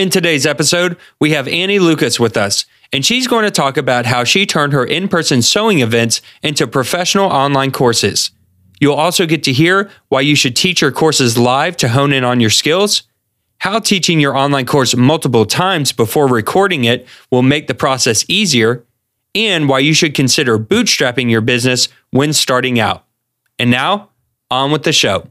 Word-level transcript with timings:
In 0.00 0.08
today's 0.08 0.46
episode, 0.46 0.96
we 1.20 1.32
have 1.32 1.46
Annie 1.46 1.78
Lucas 1.78 2.18
with 2.18 2.34
us, 2.34 2.64
and 2.90 3.04
she's 3.04 3.26
going 3.26 3.44
to 3.44 3.50
talk 3.50 3.76
about 3.76 4.06
how 4.06 4.24
she 4.24 4.46
turned 4.46 4.72
her 4.72 4.82
in 4.82 5.08
person 5.08 5.42
sewing 5.42 5.80
events 5.80 6.22
into 6.42 6.66
professional 6.66 7.26
online 7.26 7.70
courses. 7.70 8.30
You'll 8.80 8.94
also 8.94 9.26
get 9.26 9.42
to 9.42 9.52
hear 9.52 9.90
why 10.08 10.22
you 10.22 10.34
should 10.34 10.56
teach 10.56 10.80
your 10.80 10.90
courses 10.90 11.36
live 11.36 11.76
to 11.76 11.90
hone 11.90 12.14
in 12.14 12.24
on 12.24 12.40
your 12.40 12.48
skills, 12.48 13.02
how 13.58 13.78
teaching 13.78 14.20
your 14.20 14.34
online 14.34 14.64
course 14.64 14.96
multiple 14.96 15.44
times 15.44 15.92
before 15.92 16.28
recording 16.28 16.84
it 16.84 17.06
will 17.30 17.42
make 17.42 17.66
the 17.66 17.74
process 17.74 18.24
easier, 18.26 18.86
and 19.34 19.68
why 19.68 19.80
you 19.80 19.92
should 19.92 20.14
consider 20.14 20.58
bootstrapping 20.58 21.30
your 21.30 21.42
business 21.42 21.90
when 22.08 22.32
starting 22.32 22.80
out. 22.80 23.04
And 23.58 23.70
now, 23.70 24.08
on 24.50 24.70
with 24.70 24.84
the 24.84 24.94
show. 24.94 25.30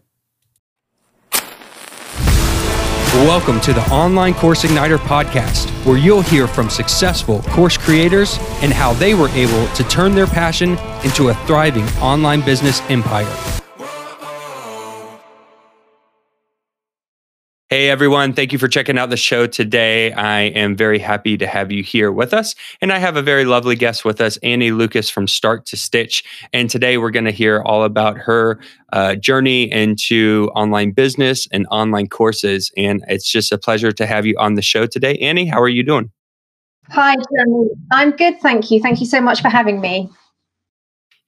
Welcome 3.13 3.59
to 3.61 3.73
the 3.73 3.81
Online 3.91 4.35
Course 4.35 4.63
Igniter 4.63 4.99
podcast, 4.99 5.67
where 5.83 5.97
you'll 5.97 6.21
hear 6.21 6.47
from 6.47 6.69
successful 6.69 7.41
course 7.47 7.75
creators 7.75 8.37
and 8.61 8.71
how 8.71 8.93
they 8.93 9.15
were 9.15 9.29
able 9.29 9.67
to 9.73 9.83
turn 9.85 10.13
their 10.13 10.27
passion 10.27 10.77
into 11.03 11.29
a 11.29 11.33
thriving 11.47 11.85
online 12.01 12.41
business 12.41 12.81
empire. 12.81 13.25
Hey 17.69 17.87
everyone, 17.91 18.33
thank 18.33 18.51
you 18.51 18.57
for 18.57 18.67
checking 18.67 18.97
out 18.97 19.11
the 19.11 19.15
show 19.15 19.45
today. 19.45 20.11
I 20.13 20.39
am 20.39 20.75
very 20.75 20.97
happy 20.97 21.37
to 21.37 21.45
have 21.45 21.71
you 21.71 21.83
here 21.83 22.11
with 22.11 22.33
us. 22.33 22.55
And 22.81 22.91
I 22.91 22.97
have 22.97 23.15
a 23.15 23.21
very 23.21 23.45
lovely 23.45 23.75
guest 23.75 24.03
with 24.03 24.19
us, 24.21 24.37
Annie 24.37 24.71
Lucas 24.71 25.07
from 25.07 25.27
Start 25.27 25.67
to 25.67 25.77
Stitch. 25.77 26.23
And 26.51 26.67
today 26.67 26.97
we're 26.97 27.11
going 27.11 27.25
to 27.25 27.31
hear 27.31 27.61
all 27.61 27.83
about 27.83 28.17
her 28.17 28.59
uh, 28.91 29.13
journey 29.17 29.71
into 29.71 30.49
online 30.55 30.93
business 30.93 31.47
and 31.51 31.67
online 31.69 32.07
courses. 32.07 32.71
And 32.75 33.05
it's 33.07 33.31
just 33.31 33.51
a 33.51 33.57
pleasure 33.59 33.91
to 33.91 34.07
have 34.07 34.25
you 34.25 34.35
on 34.39 34.55
the 34.55 34.63
show 34.63 34.87
today. 34.87 35.15
Annie, 35.17 35.45
how 35.45 35.61
are 35.61 35.69
you 35.69 35.83
doing? 35.83 36.09
Hi, 36.87 37.17
Jeremy. 37.31 37.69
I'm 37.91 38.09
good, 38.15 38.39
thank 38.41 38.71
you. 38.71 38.81
Thank 38.81 38.99
you 38.99 39.05
so 39.05 39.21
much 39.21 39.43
for 39.43 39.49
having 39.49 39.79
me. 39.79 40.09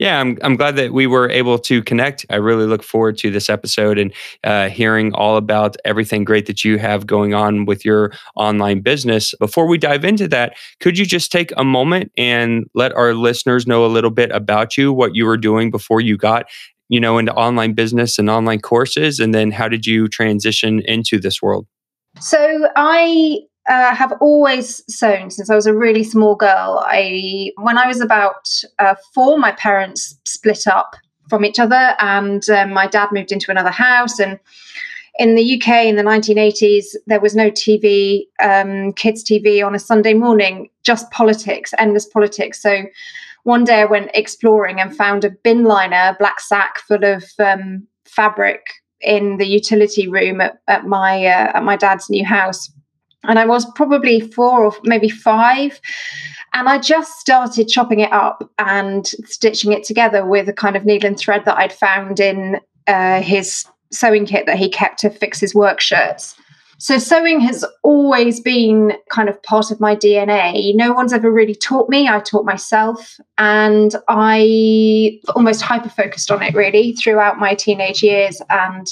Yeah, 0.02 0.20
I'm, 0.20 0.36
I'm 0.42 0.56
glad 0.56 0.78
that 0.78 0.94
we 0.94 1.06
were 1.06 1.30
able 1.30 1.60
to 1.60 1.84
connect. 1.84 2.26
I 2.32 2.38
really 2.38 2.66
look 2.66 2.82
forward 2.82 3.20
to 3.20 3.30
this 3.30 3.52
episode 3.52 4.00
and 4.00 4.12
uh, 4.44 4.68
hearing 4.68 5.14
all 5.14 5.38
about 5.38 5.78
everything 5.86 6.24
great 6.24 6.48
that 6.48 6.66
you 6.66 6.80
have 6.80 7.06
going 7.06 7.36
on 7.36 7.66
with 7.66 7.86
your 7.86 8.12
online 8.36 8.82
business. 8.82 9.36
Before 9.40 9.68
we 9.68 9.78
dive 9.78 10.04
into 10.04 10.28
that, 10.30 10.58
could 10.80 10.98
you 10.98 11.06
just 11.06 11.32
take 11.32 11.54
a 11.56 11.64
moment 11.64 12.12
and 12.18 12.66
let 12.74 12.94
our 12.94 13.14
listeners 13.14 13.68
know 13.68 13.86
a 13.86 13.94
little 13.94 14.10
bit 14.10 14.32
about 14.32 14.76
you, 14.76 14.92
what 14.92 15.14
you 15.14 15.28
were 15.28 15.38
doing 15.38 15.70
before 15.70 16.02
you 16.02 16.18
got 16.18 16.48
you 16.90 17.00
know 17.00 17.20
into 17.20 17.34
online 17.36 17.74
business 17.74 18.18
and 18.18 18.28
online 18.28 18.60
courses 18.60 19.20
and 19.20 19.34
then 19.36 19.50
how 19.52 19.70
did 19.70 19.86
you 19.86 20.10
transition 20.10 20.82
into 20.82 21.20
this 21.20 21.42
world 21.42 21.66
so 22.20 22.68
i 22.76 23.38
uh, 23.72 23.96
have 23.96 24.12
always 24.20 24.84
sewn 24.94 25.32
since 25.32 25.50
I 25.50 25.56
was 25.56 25.66
a 25.66 25.74
really 25.74 26.04
small 26.04 26.36
girl. 26.36 26.84
I, 26.86 27.54
when 27.56 27.78
I 27.78 27.88
was 27.88 28.02
about 28.02 28.50
uh, 28.80 28.96
four, 29.14 29.40
my 29.40 29.54
parents 29.54 30.20
split 30.26 30.68
up 30.68 30.98
from 31.30 31.46
each 31.46 31.58
other, 31.58 31.96
and 32.00 32.48
um, 32.50 32.74
my 32.74 32.86
dad 32.86 33.08
moved 33.14 33.32
into 33.32 33.50
another 33.50 33.72
house. 33.72 34.20
And 34.20 34.38
in 35.20 35.36
the 35.36 35.56
UK 35.56 35.86
in 35.86 35.96
the 35.96 36.04
1980s, 36.04 36.98
there 37.08 37.22
was 37.22 37.34
no 37.34 37.50
TV, 37.50 38.24
um, 38.42 38.92
kids' 38.92 39.24
TV 39.24 39.66
on 39.66 39.74
a 39.74 39.80
Sunday 39.80 40.16
morning, 40.16 40.70
just 40.84 41.10
politics, 41.12 41.74
endless 41.78 42.06
politics. 42.06 42.62
So 42.62 42.84
one 43.44 43.64
day 43.64 43.80
I 43.80 43.86
went 43.86 44.12
exploring 44.14 44.82
and 44.82 44.94
found 44.94 45.24
a 45.24 45.30
bin 45.30 45.64
liner, 45.64 46.18
black 46.20 46.42
sack 46.42 46.80
full 46.80 47.06
of 47.06 47.24
um, 47.40 47.88
fabric 48.04 48.66
in 49.00 49.38
the 49.38 49.48
utility 49.48 50.10
room 50.10 50.42
at, 50.42 50.60
at 50.68 50.86
my 50.86 51.26
uh, 51.26 51.52
at 51.56 51.64
my 51.64 51.78
dad's 51.78 52.10
new 52.10 52.26
house 52.26 52.70
and 53.24 53.40
I 53.40 53.46
was 53.46 53.66
probably 53.74 54.20
four 54.20 54.66
or 54.66 54.74
maybe 54.84 55.10
five. 55.10 55.80
And 56.54 56.68
I 56.68 56.80
just 56.80 57.20
started 57.20 57.70
chopping 57.70 58.02
it 58.02 58.12
up 58.12 58.50
and 58.60 59.08
stitching 59.26 59.72
it 59.72 59.84
together 59.84 60.26
with 60.26 60.50
a 60.50 60.54
kind 60.54 60.76
of 60.76 60.86
needle 60.86 61.08
and 61.08 61.18
thread 61.18 61.46
that 61.46 61.58
I'd 61.58 61.72
found 61.72 62.20
in 62.20 62.60
uh, 62.88 63.22
his 63.22 63.66
sewing 63.92 64.26
kit 64.26 64.46
that 64.48 64.58
he 64.58 64.70
kept 64.70 65.00
to 65.00 65.10
fix 65.10 65.40
his 65.40 65.56
work 65.56 65.80
shirts. 65.80 66.36
So 66.82 66.98
sewing 66.98 67.40
has 67.42 67.64
always 67.84 68.40
been 68.40 68.94
kind 69.12 69.30
of 69.30 69.42
part 69.44 69.70
of 69.70 69.80
my 69.80 69.96
DNA. 69.96 70.74
No 70.74 70.94
one's 70.94 71.14
ever 71.14 71.30
really 71.30 71.54
taught 71.54 71.90
me. 71.90 72.08
I 72.08 72.20
taught 72.20 72.44
myself 72.44 73.20
and 73.38 73.96
I 74.08 75.20
almost 75.36 75.62
hyper 75.62 75.90
focused 75.90 76.32
on 76.32 76.42
it 76.42 76.56
really 76.56 76.94
throughout 76.94 77.38
my 77.38 77.54
teenage 77.54 78.02
years 78.02 78.42
and 78.50 78.88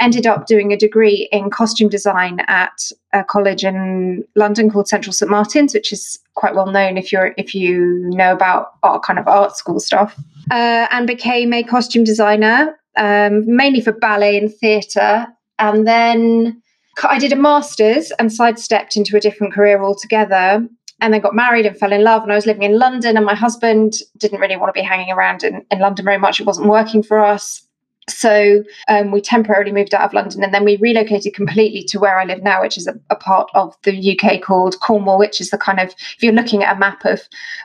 ended 0.00 0.26
up 0.26 0.46
doing 0.46 0.72
a 0.72 0.76
degree 0.76 1.28
in 1.32 1.50
costume 1.50 1.88
design 1.88 2.40
at 2.48 2.90
a 3.12 3.24
college 3.24 3.64
in 3.64 4.24
London 4.34 4.70
called 4.70 4.88
Central 4.88 5.12
St 5.12 5.30
Martin's, 5.30 5.74
which 5.74 5.92
is 5.92 6.18
quite 6.34 6.54
well 6.54 6.66
known 6.66 6.96
if 6.96 7.12
you're 7.12 7.34
if 7.36 7.54
you 7.54 8.08
know 8.10 8.32
about 8.32 8.72
art 8.82 9.02
kind 9.02 9.18
of 9.18 9.26
art 9.26 9.56
school 9.56 9.80
stuff. 9.80 10.14
Uh, 10.50 10.86
and 10.90 11.06
became 11.06 11.52
a 11.52 11.62
costume 11.62 12.04
designer, 12.04 12.78
um, 12.96 13.44
mainly 13.46 13.80
for 13.80 13.92
ballet 13.92 14.38
and 14.38 14.54
theatre. 14.54 15.26
And 15.58 15.86
then 15.86 16.62
I 17.02 17.18
did 17.18 17.32
a 17.32 17.36
master's 17.36 18.12
and 18.12 18.32
sidestepped 18.32 18.96
into 18.96 19.16
a 19.16 19.20
different 19.20 19.52
career 19.52 19.82
altogether. 19.82 20.66
And 20.98 21.12
then 21.12 21.20
got 21.20 21.34
married 21.34 21.66
and 21.66 21.76
fell 21.76 21.92
in 21.92 22.02
love. 22.02 22.22
And 22.22 22.32
I 22.32 22.36
was 22.36 22.46
living 22.46 22.62
in 22.62 22.78
London, 22.78 23.18
and 23.18 23.26
my 23.26 23.34
husband 23.34 23.92
didn't 24.16 24.40
really 24.40 24.56
want 24.56 24.74
to 24.74 24.80
be 24.80 24.86
hanging 24.86 25.12
around 25.12 25.44
in, 25.44 25.62
in 25.70 25.78
London 25.78 26.06
very 26.06 26.16
much. 26.16 26.40
It 26.40 26.46
wasn't 26.46 26.68
working 26.68 27.02
for 27.02 27.22
us. 27.22 27.65
So 28.08 28.62
um, 28.88 29.10
we 29.10 29.20
temporarily 29.20 29.72
moved 29.72 29.94
out 29.94 30.02
of 30.02 30.12
London 30.12 30.44
and 30.44 30.54
then 30.54 30.64
we 30.64 30.76
relocated 30.76 31.34
completely 31.34 31.82
to 31.84 31.98
where 31.98 32.18
I 32.18 32.24
live 32.24 32.42
now, 32.42 32.60
which 32.60 32.78
is 32.78 32.86
a, 32.86 32.98
a, 33.10 33.16
part 33.16 33.50
of 33.54 33.76
the 33.82 34.18
UK 34.18 34.40
called 34.40 34.78
Cornwall, 34.80 35.18
which 35.18 35.40
is 35.40 35.50
the 35.50 35.58
kind 35.58 35.80
of, 35.80 35.88
if 35.88 36.22
you're 36.22 36.32
looking 36.32 36.62
at 36.62 36.76
a 36.76 36.78
map 36.78 37.04
of, 37.04 37.22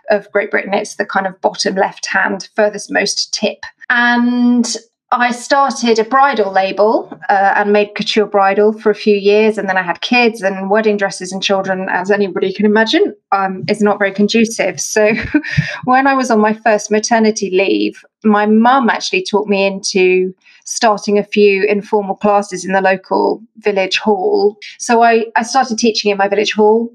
of 0.09 0.31
Great 0.31 0.50
Britain, 0.50 0.74
it's 0.74 0.96
the 0.96 1.06
kind 1.06 1.28
of 1.28 1.40
bottom 1.41 1.75
left 1.75 2.07
hand, 2.07 2.50
furthest 2.56 2.91
most 2.91 3.31
tip. 3.34 3.66
And 3.91 4.66
I 5.14 5.32
started 5.32 6.00
a 6.00 6.06
bridal 6.06 6.54
label 6.54 7.12
uh, 7.28 7.54
and 7.58 7.74
made 7.74 7.96
couture 7.96 8.26
bridal 8.26 8.72
for 8.72 8.90
a 8.90 8.96
few 8.96 9.18
years, 9.18 9.58
and 9.58 9.68
then 9.68 9.78
I 9.78 9.82
had 9.82 10.00
kids 10.00 10.42
and 10.42 10.70
wedding 10.70 10.96
dresses 10.96 11.34
and 11.34 11.44
children, 11.44 11.88
as 11.90 12.10
anybody 12.10 12.54
can 12.54 12.66
imagine, 12.66 13.14
um, 13.34 13.66
is 13.68 13.82
not 13.82 14.00
very 14.00 14.14
conducive. 14.14 14.80
So, 14.80 15.14
when 15.84 16.08
I 16.08 16.14
was 16.14 16.32
on 16.32 16.40
my 16.40 16.54
first 16.54 16.92
maternity 16.92 17.50
leave, 17.52 18.06
my 18.24 18.46
mum 18.46 18.90
actually 18.90 19.24
taught 19.24 19.48
me 19.48 19.66
into 19.66 20.34
starting 20.64 21.18
a 21.18 21.24
few 21.24 21.66
informal 21.66 22.16
classes 22.16 22.64
in 22.64 22.72
the 22.72 22.82
local 22.82 23.42
village 23.58 23.98
hall. 23.98 24.58
So 24.78 25.04
I, 25.04 25.26
I 25.36 25.44
started 25.44 25.78
teaching 25.78 26.12
in 26.12 26.18
my 26.18 26.28
village 26.28 26.54
hall 26.54 26.90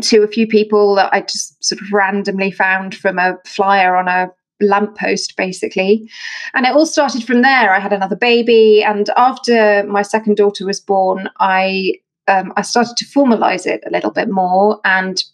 to 0.00 0.22
a 0.22 0.28
few 0.28 0.46
people 0.46 0.94
that 0.96 1.12
I 1.12 1.22
just 1.22 1.62
sort 1.64 1.80
of 1.80 1.92
randomly 1.92 2.50
found 2.50 2.94
from 2.94 3.18
a 3.18 3.38
flyer 3.46 3.96
on 3.96 4.08
a 4.08 4.30
lamppost 4.60 5.36
basically. 5.36 6.08
And 6.54 6.66
it 6.66 6.72
all 6.72 6.86
started 6.86 7.24
from 7.24 7.42
there. 7.42 7.74
I 7.74 7.80
had 7.80 7.92
another 7.92 8.16
baby 8.16 8.82
and 8.82 9.10
after 9.16 9.84
my 9.84 10.02
second 10.02 10.36
daughter 10.36 10.64
was 10.66 10.80
born 10.80 11.28
i 11.38 11.92
um, 12.28 12.52
i 12.56 12.62
started 12.62 12.96
to 12.96 13.04
formalize 13.04 13.66
it 13.66 13.82
a 13.86 13.90
little 13.90 14.10
bit 14.10 14.28
more 14.28 14.80
and 14.84 15.24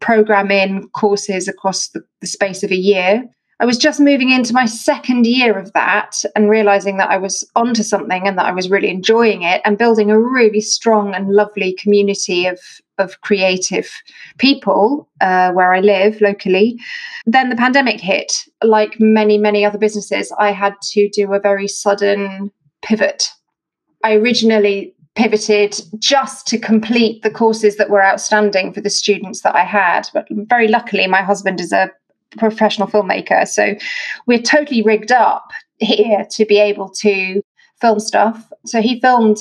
program 0.00 0.50
in 0.50 0.88
courses 0.90 1.48
across 1.48 1.88
the, 1.88 2.02
the 2.20 2.26
space 2.26 2.62
of 2.62 2.70
a 2.70 2.76
year. 2.76 3.24
I 3.60 3.66
was 3.66 3.78
just 3.78 3.98
moving 3.98 4.30
into 4.30 4.54
my 4.54 4.66
second 4.66 5.26
year 5.26 5.58
of 5.58 5.72
that 5.72 6.22
and 6.36 6.48
realizing 6.48 6.96
that 6.98 7.10
I 7.10 7.16
was 7.16 7.44
onto 7.56 7.82
something 7.82 8.26
and 8.26 8.38
that 8.38 8.46
I 8.46 8.52
was 8.52 8.70
really 8.70 8.88
enjoying 8.88 9.42
it 9.42 9.60
and 9.64 9.76
building 9.76 10.10
a 10.10 10.20
really 10.20 10.60
strong 10.60 11.14
and 11.14 11.30
lovely 11.30 11.72
community 11.72 12.46
of 12.46 12.60
of 12.98 13.20
creative 13.20 13.90
people 14.38 15.08
uh, 15.20 15.52
where 15.52 15.72
I 15.72 15.80
live 15.80 16.20
locally. 16.20 16.78
Then 17.26 17.50
the 17.50 17.56
pandemic 17.56 18.00
hit. 18.00 18.32
Like 18.62 18.98
many, 18.98 19.38
many 19.38 19.64
other 19.64 19.78
businesses, 19.78 20.32
I 20.38 20.52
had 20.52 20.74
to 20.92 21.08
do 21.10 21.32
a 21.32 21.40
very 21.40 21.68
sudden 21.68 22.50
pivot. 22.82 23.30
I 24.04 24.14
originally 24.14 24.94
pivoted 25.14 25.80
just 25.98 26.46
to 26.46 26.58
complete 26.58 27.22
the 27.22 27.30
courses 27.30 27.76
that 27.76 27.90
were 27.90 28.04
outstanding 28.04 28.72
for 28.72 28.80
the 28.80 28.90
students 28.90 29.42
that 29.42 29.54
I 29.54 29.64
had. 29.64 30.08
But 30.14 30.28
very 30.30 30.68
luckily, 30.68 31.06
my 31.08 31.22
husband 31.22 31.60
is 31.60 31.72
a 31.72 31.90
professional 32.36 32.88
filmmaker. 32.88 33.46
So 33.48 33.74
we're 34.26 34.42
totally 34.42 34.82
rigged 34.82 35.10
up 35.10 35.50
here 35.78 36.24
to 36.30 36.44
be 36.44 36.58
able 36.58 36.90
to 37.00 37.42
film 37.80 38.00
stuff. 38.00 38.50
So 38.66 38.80
he 38.80 39.00
filmed 39.00 39.38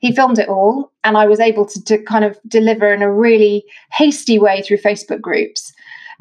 he 0.00 0.12
filmed 0.12 0.38
it 0.38 0.48
all 0.48 0.90
and 1.04 1.16
i 1.16 1.26
was 1.26 1.40
able 1.40 1.64
to, 1.64 1.82
to 1.84 2.02
kind 2.02 2.24
of 2.24 2.38
deliver 2.48 2.92
in 2.92 3.02
a 3.02 3.12
really 3.12 3.64
hasty 3.92 4.38
way 4.38 4.62
through 4.62 4.76
facebook 4.78 5.20
groups. 5.20 5.72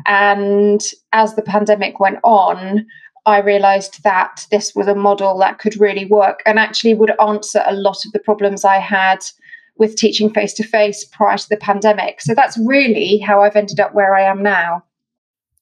And 0.06 0.81
as 1.12 1.36
the 1.36 1.42
pandemic 1.42 2.00
went 2.00 2.20
on 2.24 2.86
i 3.26 3.40
realized 3.40 4.02
that 4.04 4.46
this 4.52 4.74
was 4.76 4.88
a 4.88 4.96
model 4.96 5.38
that 5.40 5.60
could 5.60 5.80
really 5.80 6.06
work 6.06 6.42
and 6.46 6.58
actually 6.58 6.94
would 6.94 7.12
answer 7.20 7.64
a 7.66 7.76
lot 7.76 8.06
of 8.06 8.12
the 8.14 8.20
problems 8.20 8.64
i 8.64 8.78
had 8.78 9.20
with 9.78 9.96
teaching 9.96 10.30
face 10.30 10.54
to 10.54 10.64
face 10.64 11.06
prior 11.06 11.38
to 11.38 11.48
the 11.48 11.56
pandemic. 11.56 12.20
So 12.22 12.34
that's 12.34 12.58
really 12.58 13.18
how 13.18 13.42
i've 13.42 13.56
ended 13.56 13.80
up 13.80 13.94
where 13.94 14.16
i 14.16 14.22
am 14.22 14.44
now 14.44 14.84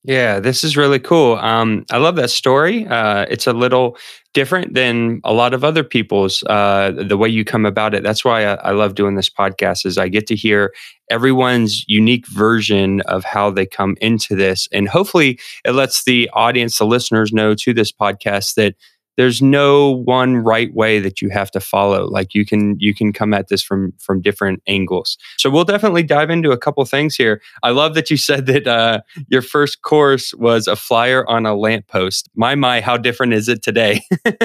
Yeah, 0.08 0.40
this 0.40 0.64
is 0.64 0.78
really 0.78 1.00
cool. 1.00 1.36
Um, 1.36 1.86
I 1.92 1.98
love 1.98 2.16
that 2.16 2.30
story. 2.30 2.88
Uh, 2.88 3.26
it's 3.30 3.46
a 3.46 3.52
little 3.52 3.98
different 4.34 4.74
than 4.74 5.20
a 5.26 5.34
lot 5.34 5.54
of 5.54 5.66
other 5.66 5.84
people's. 5.84 6.42
Uh, 6.44 6.94
the 6.96 7.18
way 7.18 7.28
you 7.28 7.44
come 7.44 7.66
about 7.66 7.94
it. 7.94 8.04
That's 8.04 8.24
why 8.24 8.46
I, 8.46 8.54
I, 8.70 8.72
love 8.72 8.96
doing 8.96 9.16
this 9.16 9.30
podcast. 9.30 9.86
Is 9.86 9.98
I 9.98 10.08
get 10.08 10.26
to 10.28 10.36
hear 10.36 10.74
everyone's 11.12 11.84
unique 11.90 12.26
version 12.26 13.02
of 13.02 13.26
how 13.26 13.52
they 13.52 13.66
come 13.66 13.98
into 14.00 14.34
this, 14.34 14.70
and 14.72 14.88
hopefully, 14.88 15.40
it 15.66 15.72
lets 15.72 16.06
the 16.06 16.30
audience, 16.32 16.78
the 16.78 16.86
listeners, 16.86 17.34
know 17.34 17.54
to 17.56 17.74
this 17.74 17.92
podcast 17.92 18.54
that 18.54 18.76
there's 19.18 19.42
no 19.42 19.90
one 20.06 20.38
right 20.38 20.74
way 20.74 21.00
that 21.00 21.22
you 21.22 21.30
have 21.30 21.52
to 21.52 21.60
follow 21.60 22.06
like 22.06 22.34
you 22.34 22.46
can 22.46 22.80
you 22.80 22.94
can 22.94 23.12
come 23.12 23.34
at 23.34 23.50
this 23.50 23.62
from 23.62 23.92
from 23.98 24.22
different 24.22 24.62
angles 24.68 25.18
so 25.38 25.50
we'll 25.50 25.66
definitely 25.66 26.04
dive 26.04 26.30
into 26.30 26.52
a 26.52 26.58
couple 26.58 26.84
things 26.86 27.16
here 27.16 27.42
i 27.64 27.70
love 27.70 27.94
that 27.96 28.10
you 28.10 28.18
said 28.18 28.46
that 28.46 28.68
uh, 28.68 29.02
your 29.28 29.42
first 29.42 29.82
course 29.82 30.34
was 30.36 30.68
a 30.68 30.76
flyer 30.76 31.28
on 31.30 31.46
a 31.46 31.56
lamppost 31.56 32.30
my 32.36 32.56
my 32.56 32.80
how 32.80 32.96
different 32.96 33.34
is 33.34 33.50
it 33.50 33.62
today 33.62 34.02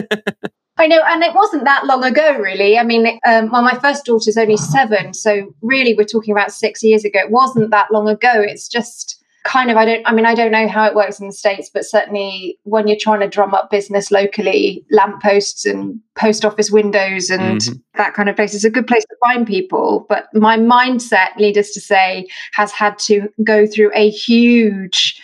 I 0.78 0.86
know, 0.86 1.00
and 1.06 1.22
it 1.22 1.34
wasn't 1.34 1.64
that 1.64 1.84
long 1.84 2.02
ago, 2.02 2.38
really. 2.38 2.78
I 2.78 2.82
mean, 2.82 3.06
um, 3.26 3.50
well, 3.52 3.62
my 3.62 3.78
first 3.78 4.06
daughter's 4.06 4.38
only 4.38 4.56
seven, 4.56 5.12
so 5.12 5.54
really, 5.60 5.94
we're 5.94 6.04
talking 6.04 6.32
about 6.32 6.50
six 6.50 6.82
years 6.82 7.04
ago. 7.04 7.20
It 7.20 7.30
wasn't 7.30 7.70
that 7.70 7.92
long 7.92 8.08
ago. 8.08 8.32
It's 8.34 8.68
just 8.68 9.21
kind 9.44 9.70
of 9.70 9.76
i 9.76 9.84
don't 9.84 10.02
i 10.06 10.12
mean 10.12 10.24
i 10.24 10.34
don't 10.34 10.52
know 10.52 10.68
how 10.68 10.84
it 10.86 10.94
works 10.94 11.18
in 11.18 11.26
the 11.26 11.32
states 11.32 11.68
but 11.72 11.84
certainly 11.84 12.58
when 12.62 12.86
you're 12.86 12.96
trying 12.96 13.20
to 13.20 13.28
drum 13.28 13.54
up 13.54 13.70
business 13.70 14.10
locally 14.10 14.84
lampposts 14.90 15.64
and 15.64 15.98
post 16.14 16.44
office 16.44 16.70
windows 16.70 17.30
and 17.30 17.60
mm-hmm. 17.60 17.74
that 17.96 18.14
kind 18.14 18.28
of 18.28 18.36
place 18.36 18.54
is 18.54 18.64
a 18.64 18.70
good 18.70 18.86
place 18.86 19.02
to 19.04 19.16
find 19.20 19.46
people. 19.46 20.06
But 20.08 20.26
my 20.34 20.58
mindset 20.58 21.36
needless 21.38 21.72
to 21.74 21.80
say 21.80 22.28
has 22.52 22.70
had 22.70 22.98
to 23.00 23.28
go 23.42 23.66
through 23.66 23.90
a 23.94 24.10
huge 24.10 25.20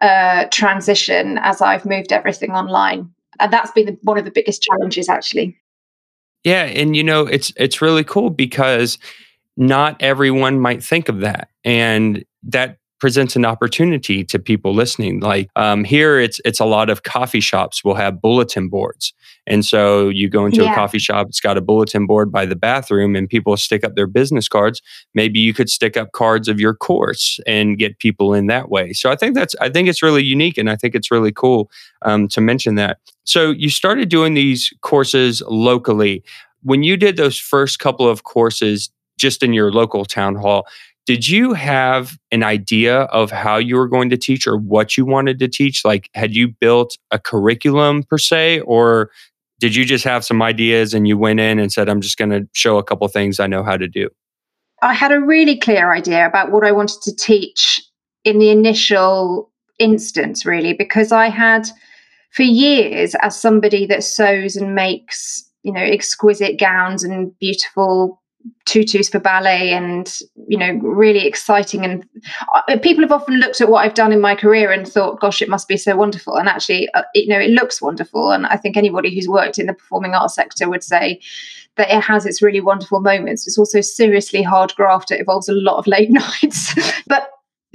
uh, 0.00 0.46
transition 0.50 1.38
as 1.42 1.60
i've 1.60 1.84
moved 1.84 2.12
everything 2.12 2.52
online. 2.52 3.10
And 3.38 3.52
that's 3.52 3.70
been 3.72 3.86
the, 3.86 3.98
one 4.02 4.18
of 4.18 4.24
the 4.24 4.30
biggest 4.30 4.62
challenges 4.62 5.08
actually. 5.08 5.56
Yeah 6.44 6.64
and 6.64 6.96
you 6.96 7.04
know 7.04 7.26
it's 7.26 7.52
it's 7.56 7.82
really 7.82 8.04
cool 8.04 8.30
because 8.30 8.98
not 9.56 9.96
everyone 10.00 10.58
might 10.58 10.82
think 10.82 11.08
of 11.08 11.20
that. 11.20 11.50
And 11.64 12.24
that 12.44 12.78
presents 13.00 13.34
an 13.34 13.44
opportunity 13.44 14.24
to 14.24 14.38
people 14.38 14.74
listening. 14.74 15.20
Like 15.20 15.48
um, 15.56 15.84
here, 15.84 16.20
it's 16.20 16.40
it's 16.44 16.60
a 16.60 16.64
lot 16.64 16.90
of 16.90 17.02
coffee 17.02 17.40
shops 17.40 17.82
will 17.84 17.94
have 17.94 18.20
bulletin 18.20 18.68
boards, 18.68 19.12
and 19.46 19.64
so 19.64 20.08
you 20.08 20.28
go 20.28 20.46
into 20.46 20.62
yeah. 20.62 20.72
a 20.72 20.74
coffee 20.74 20.98
shop, 20.98 21.28
it's 21.28 21.40
got 21.40 21.56
a 21.56 21.60
bulletin 21.60 22.06
board 22.06 22.30
by 22.30 22.46
the 22.46 22.56
bathroom, 22.56 23.16
and 23.16 23.28
people 23.28 23.56
stick 23.56 23.82
up 23.84 23.96
their 23.96 24.06
business 24.06 24.48
cards. 24.48 24.80
Maybe 25.14 25.40
you 25.40 25.52
could 25.52 25.70
stick 25.70 25.96
up 25.96 26.12
cards 26.12 26.46
of 26.46 26.60
your 26.60 26.74
course 26.74 27.40
and 27.46 27.78
get 27.78 27.98
people 27.98 28.34
in 28.34 28.46
that 28.46 28.70
way. 28.70 28.92
So 28.92 29.10
I 29.10 29.16
think 29.16 29.34
that's 29.34 29.56
I 29.60 29.68
think 29.68 29.88
it's 29.88 30.02
really 30.02 30.22
unique, 30.22 30.58
and 30.58 30.70
I 30.70 30.76
think 30.76 30.94
it's 30.94 31.10
really 31.10 31.32
cool 31.32 31.70
um, 32.02 32.28
to 32.28 32.40
mention 32.40 32.76
that. 32.76 32.98
So 33.24 33.50
you 33.50 33.70
started 33.70 34.08
doing 34.08 34.34
these 34.34 34.72
courses 34.82 35.42
locally. 35.48 36.22
When 36.62 36.82
you 36.82 36.96
did 36.96 37.16
those 37.16 37.38
first 37.38 37.78
couple 37.78 38.08
of 38.08 38.24
courses 38.24 38.90
just 39.18 39.42
in 39.42 39.52
your 39.52 39.70
local 39.70 40.04
town 40.04 40.34
hall, 40.34 40.66
did 41.06 41.28
you 41.28 41.54
have 41.54 42.16
an 42.30 42.42
idea 42.42 43.02
of 43.04 43.30
how 43.30 43.56
you 43.56 43.76
were 43.76 43.88
going 43.88 44.10
to 44.10 44.16
teach 44.16 44.46
or 44.46 44.56
what 44.56 44.96
you 44.96 45.04
wanted 45.04 45.38
to 45.40 45.48
teach? 45.48 45.84
Like, 45.84 46.08
had 46.14 46.34
you 46.34 46.48
built 46.48 46.96
a 47.10 47.18
curriculum 47.18 48.04
per 48.04 48.18
se, 48.18 48.60
or 48.60 49.10
did 49.58 49.74
you 49.74 49.84
just 49.84 50.04
have 50.04 50.24
some 50.24 50.40
ideas 50.40 50.94
and 50.94 51.08
you 51.08 51.18
went 51.18 51.40
in 51.40 51.58
and 51.58 51.72
said, 51.72 51.88
I'm 51.88 52.00
just 52.00 52.16
going 52.16 52.30
to 52.30 52.48
show 52.52 52.78
a 52.78 52.84
couple 52.84 53.06
things 53.08 53.40
I 53.40 53.46
know 53.46 53.62
how 53.62 53.76
to 53.76 53.88
do? 53.88 54.08
I 54.82 54.94
had 54.94 55.12
a 55.12 55.20
really 55.20 55.58
clear 55.58 55.92
idea 55.92 56.26
about 56.26 56.52
what 56.52 56.64
I 56.64 56.72
wanted 56.72 57.02
to 57.02 57.14
teach 57.14 57.80
in 58.24 58.38
the 58.38 58.50
initial 58.50 59.50
instance, 59.78 60.46
really, 60.46 60.72
because 60.72 61.12
I 61.12 61.28
had 61.28 61.68
for 62.30 62.42
years, 62.42 63.14
as 63.16 63.38
somebody 63.38 63.86
that 63.86 64.04
sews 64.04 64.56
and 64.56 64.74
makes, 64.74 65.44
you 65.62 65.72
know, 65.72 65.80
exquisite 65.80 66.58
gowns 66.58 67.02
and 67.02 67.36
beautiful 67.40 68.19
tutus 68.64 69.08
for 69.08 69.18
ballet 69.18 69.70
and 69.70 70.20
you 70.48 70.56
know 70.56 70.72
really 70.82 71.26
exciting 71.26 71.84
and 71.84 72.06
uh, 72.54 72.78
people 72.78 73.02
have 73.02 73.12
often 73.12 73.34
looked 73.34 73.60
at 73.60 73.68
what 73.68 73.84
i've 73.84 73.94
done 73.94 74.12
in 74.12 74.20
my 74.20 74.34
career 74.34 74.70
and 74.70 74.86
thought 74.86 75.20
gosh 75.20 75.42
it 75.42 75.48
must 75.48 75.68
be 75.68 75.76
so 75.76 75.96
wonderful. 75.96 76.36
And 76.36 76.48
actually 76.48 76.88
uh, 76.94 77.02
you 77.14 77.28
know 77.28 77.38
it 77.38 77.50
looks 77.50 77.82
wonderful. 77.82 78.30
And 78.30 78.46
i 78.46 78.56
think 78.56 78.76
anybody 78.76 79.14
who's 79.14 79.28
worked 79.28 79.58
in 79.58 79.66
the 79.66 79.74
performing 79.74 80.14
arts 80.14 80.34
sector 80.34 80.68
would 80.68 80.84
say 80.84 81.20
that 81.76 81.90
it 81.90 82.02
has 82.02 82.26
its 82.26 82.42
really 82.42 82.60
wonderful 82.60 83.00
moments. 83.00 83.46
It's 83.46 83.58
also 83.58 83.80
seriously 83.80 84.42
hard 84.42 84.74
graft. 84.74 85.10
It 85.10 85.20
involves 85.20 85.48
a 85.48 85.52
lot 85.52 85.78
of 85.78 85.86
late 85.86 86.10
nights. 86.10 86.74
But 87.06 87.30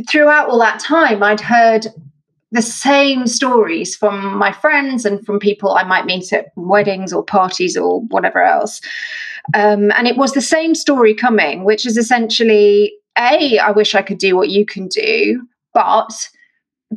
throughout 0.09 0.49
all 0.49 0.59
that 0.59 0.77
time 0.77 1.23
i'd 1.23 1.39
heard 1.39 1.87
the 2.55 2.61
same 2.61 3.27
stories 3.27 3.95
from 3.95 4.37
my 4.37 4.51
friends 4.51 5.05
and 5.05 5.23
from 5.25 5.39
people 5.39 5.73
I 5.73 5.83
might 5.83 6.05
meet 6.05 6.31
at 6.31 6.47
weddings 6.55 7.11
or 7.11 7.23
parties 7.23 7.75
or 7.75 8.01
whatever 8.03 8.41
else. 8.41 8.81
Um, 9.53 9.91
and 9.91 10.07
it 10.07 10.17
was 10.17 10.33
the 10.33 10.41
same 10.41 10.75
story 10.75 11.13
coming, 11.13 11.63
which 11.63 11.85
is 11.85 11.97
essentially 11.97 12.93
A, 13.17 13.59
I 13.59 13.71
wish 13.71 13.95
I 13.95 14.01
could 14.01 14.17
do 14.17 14.35
what 14.35 14.49
you 14.49 14.65
can 14.65 14.87
do, 14.87 15.45
but 15.73 16.29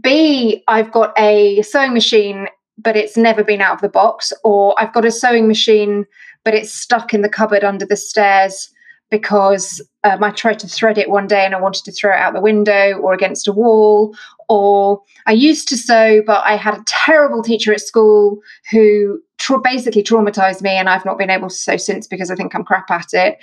B, 0.00 0.62
I've 0.68 0.92
got 0.92 1.12
a 1.18 1.62
sewing 1.62 1.92
machine, 1.92 2.48
but 2.78 2.96
it's 2.96 3.16
never 3.16 3.42
been 3.44 3.60
out 3.60 3.74
of 3.74 3.80
the 3.80 3.88
box, 3.88 4.32
or 4.44 4.74
I've 4.78 4.92
got 4.92 5.04
a 5.04 5.10
sewing 5.10 5.48
machine, 5.48 6.06
but 6.44 6.54
it's 6.54 6.72
stuck 6.72 7.12
in 7.12 7.22
the 7.22 7.28
cupboard 7.28 7.64
under 7.64 7.84
the 7.84 7.96
stairs 7.96 8.70
because 9.10 9.80
um, 10.04 10.22
I 10.22 10.30
tried 10.30 10.58
to 10.60 10.68
thread 10.68 10.98
it 10.98 11.10
one 11.10 11.26
day 11.26 11.44
and 11.44 11.54
I 11.54 11.60
wanted 11.60 11.84
to 11.84 11.92
throw 11.92 12.12
it 12.12 12.18
out 12.18 12.34
the 12.34 12.40
window 12.40 12.92
or 12.98 13.14
against 13.14 13.48
a 13.48 13.52
wall. 13.52 14.14
Or 14.48 15.02
I 15.26 15.32
used 15.32 15.68
to 15.68 15.76
sew, 15.76 16.22
but 16.26 16.44
I 16.44 16.56
had 16.56 16.74
a 16.74 16.84
terrible 16.86 17.42
teacher 17.42 17.72
at 17.72 17.80
school 17.80 18.38
who 18.70 19.20
tra- 19.38 19.60
basically 19.60 20.02
traumatized 20.02 20.62
me, 20.62 20.70
and 20.70 20.88
I've 20.88 21.04
not 21.04 21.18
been 21.18 21.30
able 21.30 21.48
to 21.48 21.54
sew 21.54 21.76
since 21.76 22.06
because 22.06 22.30
I 22.30 22.34
think 22.34 22.54
I'm 22.54 22.64
crap 22.64 22.90
at 22.90 23.12
it. 23.12 23.38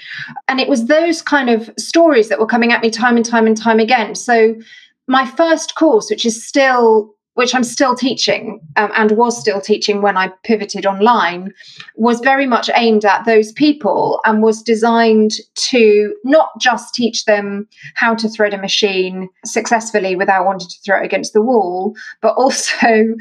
And 0.48 0.60
it 0.60 0.70
was 0.70 0.86
those 0.86 1.22
kind 1.22 1.50
of 1.50 1.70
stories 1.78 2.30
that 2.30 2.40
were 2.40 2.46
coming 2.46 2.72
at 2.72 2.82
me 2.82 2.90
time 2.90 3.18
and 3.18 3.26
time 3.26 3.48
and 3.48 3.58
time 3.58 3.80
again. 3.80 4.16
So, 4.16 4.56
my 5.08 5.26
first 5.26 5.76
course, 5.76 6.10
which 6.10 6.26
is 6.26 6.46
still 6.46 7.16
which 7.36 7.54
I'm 7.54 7.64
still 7.64 7.96
teaching 7.96 8.62
um, 8.78 8.92
and 8.96 9.12
was 9.12 9.40
still 9.40 9.62
teaching 9.62 10.02
when 10.02 10.18
I 10.18 10.30
pivoted 10.44 10.86
online, 10.86 11.54
was 11.96 12.22
very 12.22 12.46
much 12.46 12.70
aimed 12.74 13.06
at 13.06 13.26
those 13.26 13.52
people 13.52 14.22
and 14.26 14.42
was 14.42 14.64
designed 14.64 15.34
to 15.56 16.16
not 16.24 16.50
just 16.60 16.96
teach 16.96 17.26
them 17.26 17.68
how 17.96 18.16
to 18.16 18.30
thread 18.30 18.54
a 18.54 18.58
machine 18.58 19.30
successfully 19.44 20.16
without 20.16 20.46
wanting 20.46 20.70
to 20.70 20.80
throw 20.86 21.02
it 21.02 21.06
against 21.06 21.34
the 21.34 21.42
wall, 21.42 21.94
but 22.22 22.36
also 22.36 23.16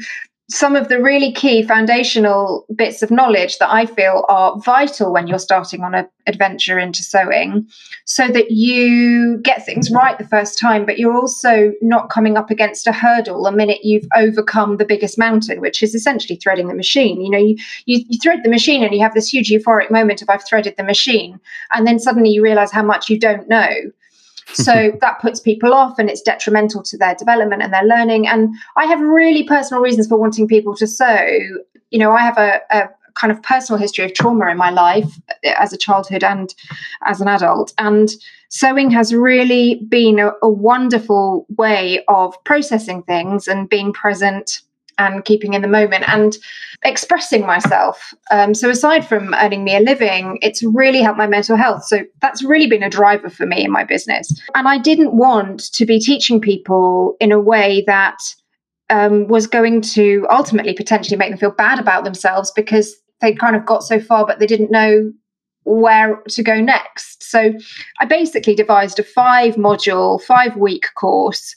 some 0.49 0.75
of 0.75 0.89
the 0.89 1.01
really 1.01 1.31
key 1.31 1.63
foundational 1.63 2.67
bits 2.75 3.01
of 3.01 3.09
knowledge 3.09 3.57
that 3.57 3.71
I 3.71 3.87
feel 3.87 4.25
are 4.29 4.59
vital 4.59 5.11
when 5.11 5.25
you're 5.25 5.39
starting 5.39 5.81
on 5.81 5.95
an 5.95 6.07
adventure 6.27 6.77
into 6.77 7.01
sewing 7.01 7.67
so 8.05 8.27
that 8.27 8.51
you 8.51 9.39
get 9.41 9.65
things 9.65 9.89
right 9.89 10.15
the 10.19 10.27
first 10.27 10.59
time, 10.59 10.85
but 10.85 10.99
you're 10.99 11.15
also 11.15 11.73
not 11.81 12.11
coming 12.11 12.37
up 12.37 12.51
against 12.51 12.85
a 12.85 12.91
hurdle 12.91 13.43
the 13.43 13.51
minute 13.51 13.83
you've 13.83 14.07
overcome 14.15 14.77
the 14.77 14.85
biggest 14.85 15.17
mountain, 15.17 15.61
which 15.61 15.81
is 15.81 15.95
essentially 15.95 16.37
threading 16.37 16.67
the 16.67 16.75
machine. 16.75 17.21
You 17.21 17.31
know, 17.31 17.39
you, 17.39 17.57
you, 17.85 18.05
you 18.07 18.19
thread 18.21 18.41
the 18.43 18.49
machine 18.49 18.83
and 18.83 18.93
you 18.93 19.01
have 19.01 19.15
this 19.15 19.33
huge 19.33 19.49
euphoric 19.49 19.89
moment 19.89 20.21
of 20.21 20.29
I've 20.29 20.45
threaded 20.47 20.75
the 20.77 20.83
machine, 20.83 21.39
and 21.73 21.87
then 21.87 21.97
suddenly 21.97 22.29
you 22.29 22.43
realize 22.43 22.71
how 22.71 22.83
much 22.83 23.09
you 23.09 23.19
don't 23.19 23.49
know. 23.49 23.71
So 24.53 24.91
that 25.01 25.19
puts 25.21 25.39
people 25.39 25.73
off 25.73 25.97
and 25.97 26.09
it's 26.09 26.21
detrimental 26.21 26.83
to 26.83 26.97
their 26.97 27.15
development 27.15 27.61
and 27.61 27.73
their 27.73 27.83
learning. 27.83 28.27
And 28.27 28.55
I 28.77 28.85
have 28.85 29.01
really 29.01 29.43
personal 29.43 29.81
reasons 29.81 30.07
for 30.07 30.17
wanting 30.17 30.47
people 30.47 30.75
to 30.75 30.87
sew. 30.87 31.27
You 31.89 31.99
know, 31.99 32.11
I 32.11 32.21
have 32.21 32.37
a, 32.37 32.61
a 32.69 32.89
kind 33.15 33.31
of 33.31 33.41
personal 33.41 33.79
history 33.79 34.05
of 34.05 34.13
trauma 34.13 34.49
in 34.51 34.57
my 34.57 34.69
life 34.69 35.19
as 35.57 35.73
a 35.73 35.77
childhood 35.77 36.23
and 36.23 36.53
as 37.05 37.21
an 37.21 37.27
adult. 37.27 37.73
And 37.77 38.09
sewing 38.49 38.91
has 38.91 39.13
really 39.13 39.81
been 39.89 40.19
a, 40.19 40.31
a 40.41 40.49
wonderful 40.49 41.47
way 41.57 42.03
of 42.07 42.35
processing 42.43 43.03
things 43.03 43.47
and 43.47 43.69
being 43.69 43.93
present 43.93 44.61
and 44.97 45.25
keeping 45.25 45.53
in 45.53 45.61
the 45.61 45.67
moment 45.67 46.07
and 46.07 46.37
expressing 46.83 47.45
myself. 47.45 48.13
Um, 48.31 48.53
so, 48.53 48.69
aside 48.69 49.07
from 49.07 49.33
earning 49.35 49.63
me 49.63 49.75
a 49.75 49.79
living, 49.79 50.39
it's 50.41 50.63
really 50.63 51.01
helped 51.01 51.17
my 51.17 51.27
mental 51.27 51.57
health. 51.57 51.85
So, 51.85 52.03
that's 52.21 52.43
really 52.43 52.67
been 52.67 52.83
a 52.83 52.89
driver 52.89 53.29
for 53.29 53.45
me 53.45 53.63
in 53.63 53.71
my 53.71 53.83
business. 53.83 54.39
And 54.53 54.67
I 54.67 54.77
didn't 54.77 55.17
want 55.17 55.71
to 55.73 55.85
be 55.85 55.99
teaching 55.99 56.39
people 56.39 57.15
in 57.19 57.31
a 57.31 57.39
way 57.39 57.83
that 57.87 58.17
um, 58.89 59.27
was 59.27 59.47
going 59.47 59.81
to 59.81 60.27
ultimately 60.29 60.73
potentially 60.73 61.17
make 61.17 61.29
them 61.29 61.39
feel 61.39 61.51
bad 61.51 61.79
about 61.79 62.03
themselves 62.03 62.51
because 62.55 62.95
they 63.21 63.33
kind 63.33 63.55
of 63.55 63.65
got 63.65 63.83
so 63.83 63.99
far, 63.99 64.25
but 64.25 64.39
they 64.39 64.45
didn't 64.45 64.71
know 64.71 65.11
where 65.63 66.21
to 66.29 66.43
go 66.43 66.61
next. 66.61 67.23
So 67.23 67.53
I 67.99 68.05
basically 68.05 68.55
devised 68.55 68.99
a 68.99 69.03
five 69.03 69.55
module, 69.55 70.21
five 70.21 70.55
week 70.55 70.85
course 70.95 71.55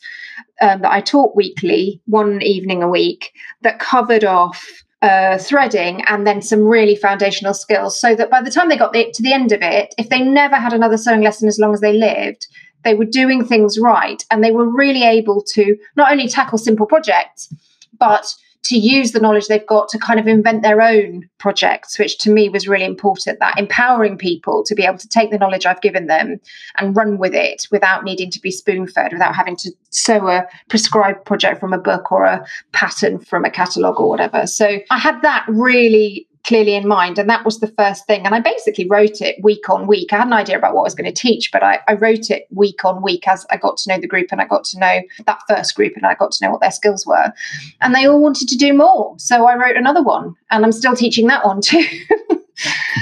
um, 0.60 0.82
that 0.82 0.92
I 0.92 1.00
taught 1.00 1.36
weekly, 1.36 2.00
one 2.06 2.42
evening 2.42 2.82
a 2.82 2.88
week, 2.88 3.32
that 3.62 3.78
covered 3.78 4.24
off 4.24 4.64
uh, 5.02 5.38
threading 5.38 6.02
and 6.06 6.26
then 6.26 6.42
some 6.42 6.62
really 6.62 6.96
foundational 6.96 7.54
skills 7.54 8.00
so 8.00 8.14
that 8.14 8.30
by 8.30 8.42
the 8.42 8.50
time 8.50 8.68
they 8.68 8.76
got 8.76 8.92
the, 8.92 9.10
to 9.12 9.22
the 9.22 9.32
end 9.32 9.52
of 9.52 9.62
it, 9.62 9.94
if 9.96 10.08
they 10.08 10.20
never 10.20 10.56
had 10.56 10.72
another 10.72 10.96
sewing 10.96 11.22
lesson 11.22 11.48
as 11.48 11.58
long 11.58 11.72
as 11.72 11.80
they 11.80 11.92
lived, 11.92 12.46
they 12.84 12.94
were 12.94 13.04
doing 13.04 13.44
things 13.44 13.78
right 13.78 14.24
and 14.30 14.42
they 14.42 14.50
were 14.50 14.68
really 14.68 15.04
able 15.04 15.42
to 15.42 15.76
not 15.96 16.10
only 16.10 16.28
tackle 16.28 16.58
simple 16.58 16.86
projects, 16.86 17.52
but 17.98 18.34
to 18.64 18.76
use 18.76 19.12
the 19.12 19.20
knowledge 19.20 19.46
they've 19.46 19.66
got 19.66 19.88
to 19.88 19.98
kind 19.98 20.20
of 20.20 20.26
invent 20.26 20.62
their 20.62 20.82
own 20.82 21.28
projects, 21.38 21.98
which 21.98 22.18
to 22.18 22.30
me 22.30 22.48
was 22.48 22.68
really 22.68 22.84
important. 22.84 23.38
That 23.40 23.58
empowering 23.58 24.18
people 24.18 24.62
to 24.64 24.74
be 24.74 24.84
able 24.84 24.98
to 24.98 25.08
take 25.08 25.30
the 25.30 25.38
knowledge 25.38 25.64
I've 25.64 25.80
given 25.80 26.06
them 26.06 26.38
and 26.76 26.96
run 26.96 27.18
with 27.18 27.34
it 27.34 27.66
without 27.70 28.04
needing 28.04 28.30
to 28.30 28.40
be 28.40 28.50
spoon 28.50 28.86
fed, 28.86 29.12
without 29.12 29.34
having 29.34 29.56
to 29.56 29.72
sew 29.90 30.28
a 30.28 30.46
prescribed 30.68 31.24
project 31.24 31.60
from 31.60 31.72
a 31.72 31.78
book 31.78 32.12
or 32.12 32.24
a 32.24 32.44
pattern 32.72 33.18
from 33.18 33.44
a 33.44 33.50
catalogue 33.50 33.98
or 33.98 34.08
whatever. 34.08 34.46
So 34.46 34.78
I 34.90 34.98
had 34.98 35.22
that 35.22 35.46
really 35.48 36.27
clearly 36.44 36.74
in 36.74 36.86
mind. 36.86 37.18
And 37.18 37.28
that 37.28 37.44
was 37.44 37.60
the 37.60 37.72
first 37.78 38.06
thing. 38.06 38.24
And 38.24 38.34
I 38.34 38.40
basically 38.40 38.86
wrote 38.88 39.20
it 39.20 39.42
week 39.42 39.68
on 39.68 39.86
week. 39.86 40.12
I 40.12 40.18
had 40.18 40.26
an 40.26 40.32
idea 40.32 40.56
about 40.56 40.74
what 40.74 40.82
I 40.82 40.84
was 40.84 40.94
going 40.94 41.12
to 41.12 41.20
teach, 41.20 41.50
but 41.52 41.62
I, 41.62 41.80
I, 41.88 41.94
wrote 41.94 42.30
it 42.30 42.46
week 42.50 42.84
on 42.84 43.02
week 43.02 43.26
as 43.28 43.46
I 43.50 43.56
got 43.56 43.76
to 43.78 43.90
know 43.90 44.00
the 44.00 44.06
group 44.06 44.28
and 44.30 44.40
I 44.40 44.46
got 44.46 44.64
to 44.64 44.78
know 44.78 45.00
that 45.26 45.42
first 45.48 45.74
group 45.74 45.94
and 45.96 46.06
I 46.06 46.14
got 46.14 46.32
to 46.32 46.44
know 46.44 46.52
what 46.52 46.60
their 46.60 46.70
skills 46.70 47.06
were. 47.06 47.32
And 47.80 47.94
they 47.94 48.06
all 48.06 48.20
wanted 48.20 48.48
to 48.48 48.56
do 48.56 48.72
more. 48.72 49.14
So 49.18 49.46
I 49.46 49.56
wrote 49.56 49.76
another 49.76 50.02
one 50.02 50.34
and 50.50 50.64
I'm 50.64 50.72
still 50.72 50.94
teaching 50.94 51.26
that 51.26 51.44
one 51.44 51.60
too. 51.60 51.86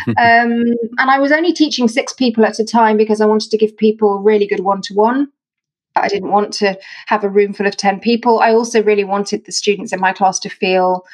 um, 0.09 0.65
and 0.99 1.11
I 1.11 1.19
was 1.19 1.33
only 1.33 1.53
teaching 1.53 1.89
six 1.89 2.13
people 2.13 2.45
at 2.45 2.59
a 2.59 2.65
time 2.65 2.97
because 2.97 3.21
I 3.21 3.27
wanted 3.27 3.51
to 3.51 3.59
give 3.59 3.77
people 3.77 4.19
really 4.21 4.47
good 4.47 4.61
one 4.61 4.83
to 4.83 4.95
one. 4.95 5.29
I 5.95 6.09
didn't 6.09 6.31
want 6.31 6.53
to 6.55 6.79
have 7.07 7.25
a 7.25 7.29
room 7.29 7.53
full 7.53 7.67
of 7.67 7.77
10 7.77 8.01
people. 8.01 8.41
I 8.41 8.53
also 8.53 8.83
really 8.83 9.05
wanted 9.05 9.45
the 9.45 9.53
students 9.53 9.93
in 9.93 10.01
my 10.01 10.13
class 10.13 10.39
to 10.41 10.49
feel 10.49 11.05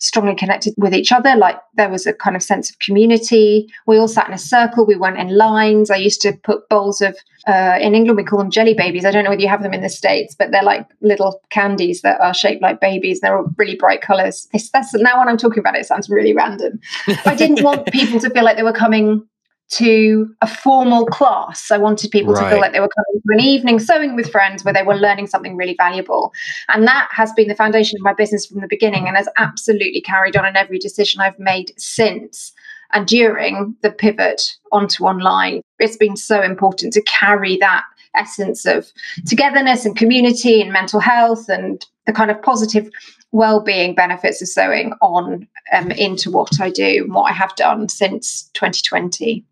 strongly 0.00 0.34
connected 0.34 0.74
with 0.76 0.94
each 0.94 1.12
other. 1.12 1.36
Like 1.36 1.56
there 1.74 1.88
was 1.88 2.06
a 2.06 2.12
kind 2.12 2.34
of 2.34 2.42
sense 2.42 2.70
of 2.70 2.78
community. 2.78 3.68
We 3.86 3.98
all 3.98 4.08
sat 4.08 4.28
in 4.28 4.34
a 4.34 4.38
circle. 4.38 4.86
We 4.86 4.96
went 4.96 5.18
in 5.18 5.36
lines. 5.36 5.90
I 5.90 5.96
used 5.96 6.22
to 6.22 6.32
put 6.32 6.68
bowls 6.68 7.00
of, 7.00 7.16
uh, 7.46 7.78
in 7.80 7.94
England, 7.94 8.16
we 8.16 8.24
call 8.24 8.38
them 8.38 8.50
jelly 8.50 8.74
babies. 8.74 9.04
I 9.04 9.10
don't 9.10 9.24
know 9.24 9.30
whether 9.30 9.42
you 9.42 9.48
have 9.48 9.62
them 9.62 9.74
in 9.74 9.82
the 9.82 9.88
States, 9.88 10.34
but 10.38 10.50
they're 10.50 10.62
like 10.62 10.86
little 11.00 11.40
candies 11.50 12.02
that 12.02 12.20
are 12.20 12.34
shaped 12.34 12.62
like 12.62 12.80
babies. 12.80 13.20
They're 13.20 13.38
all 13.38 13.50
really 13.56 13.76
bright 13.76 14.00
colors. 14.02 14.48
This, 14.52 14.70
that's 14.70 14.92
now 14.94 15.18
when 15.18 15.28
I'm 15.28 15.36
talking 15.36 15.60
about 15.60 15.76
it, 15.76 15.80
it 15.80 15.86
sounds 15.86 16.10
really 16.10 16.32
random. 16.32 16.80
I 17.26 17.34
didn't 17.34 17.62
want 17.62 17.86
people 17.92 18.20
to 18.20 18.30
feel 18.30 18.44
like 18.44 18.56
they 18.56 18.62
were 18.62 18.72
coming 18.72 19.26
to 19.70 20.34
a 20.42 20.46
formal 20.46 21.06
class. 21.06 21.70
I 21.70 21.78
wanted 21.78 22.10
people 22.10 22.34
right. 22.34 22.44
to 22.44 22.50
feel 22.50 22.60
like 22.60 22.72
they 22.72 22.80
were 22.80 22.88
coming 22.88 23.22
to 23.22 23.34
an 23.34 23.40
evening 23.40 23.78
sewing 23.78 24.16
with 24.16 24.30
friends 24.30 24.64
where 24.64 24.74
they 24.74 24.82
were 24.82 24.96
learning 24.96 25.28
something 25.28 25.56
really 25.56 25.76
valuable. 25.76 26.32
And 26.68 26.86
that 26.86 27.08
has 27.12 27.32
been 27.32 27.48
the 27.48 27.54
foundation 27.54 27.96
of 27.98 28.02
my 28.02 28.12
business 28.12 28.46
from 28.46 28.60
the 28.60 28.66
beginning 28.68 29.06
and 29.06 29.16
has 29.16 29.28
absolutely 29.36 30.00
carried 30.00 30.36
on 30.36 30.44
in 30.44 30.56
every 30.56 30.78
decision 30.78 31.20
I've 31.20 31.38
made 31.38 31.72
since 31.78 32.52
and 32.92 33.06
during 33.06 33.76
the 33.82 33.92
pivot 33.92 34.42
onto 34.72 35.04
online. 35.04 35.62
It's 35.78 35.96
been 35.96 36.16
so 36.16 36.42
important 36.42 36.92
to 36.94 37.02
carry 37.02 37.56
that 37.58 37.84
essence 38.14 38.66
of 38.66 38.90
togetherness 39.26 39.86
and 39.86 39.96
community 39.96 40.60
and 40.60 40.72
mental 40.72 40.98
health 40.98 41.48
and 41.48 41.86
the 42.06 42.12
kind 42.12 42.30
of 42.32 42.42
positive 42.42 42.90
well-being 43.32 43.94
benefits 43.94 44.42
of 44.42 44.48
sewing 44.48 44.92
on 45.00 45.46
um, 45.72 45.92
into 45.92 46.30
what 46.30 46.60
I 46.60 46.70
do 46.70 47.04
and 47.04 47.14
what 47.14 47.30
I 47.30 47.32
have 47.32 47.54
done 47.54 47.88
since 47.88 48.50
2020. 48.54 49.44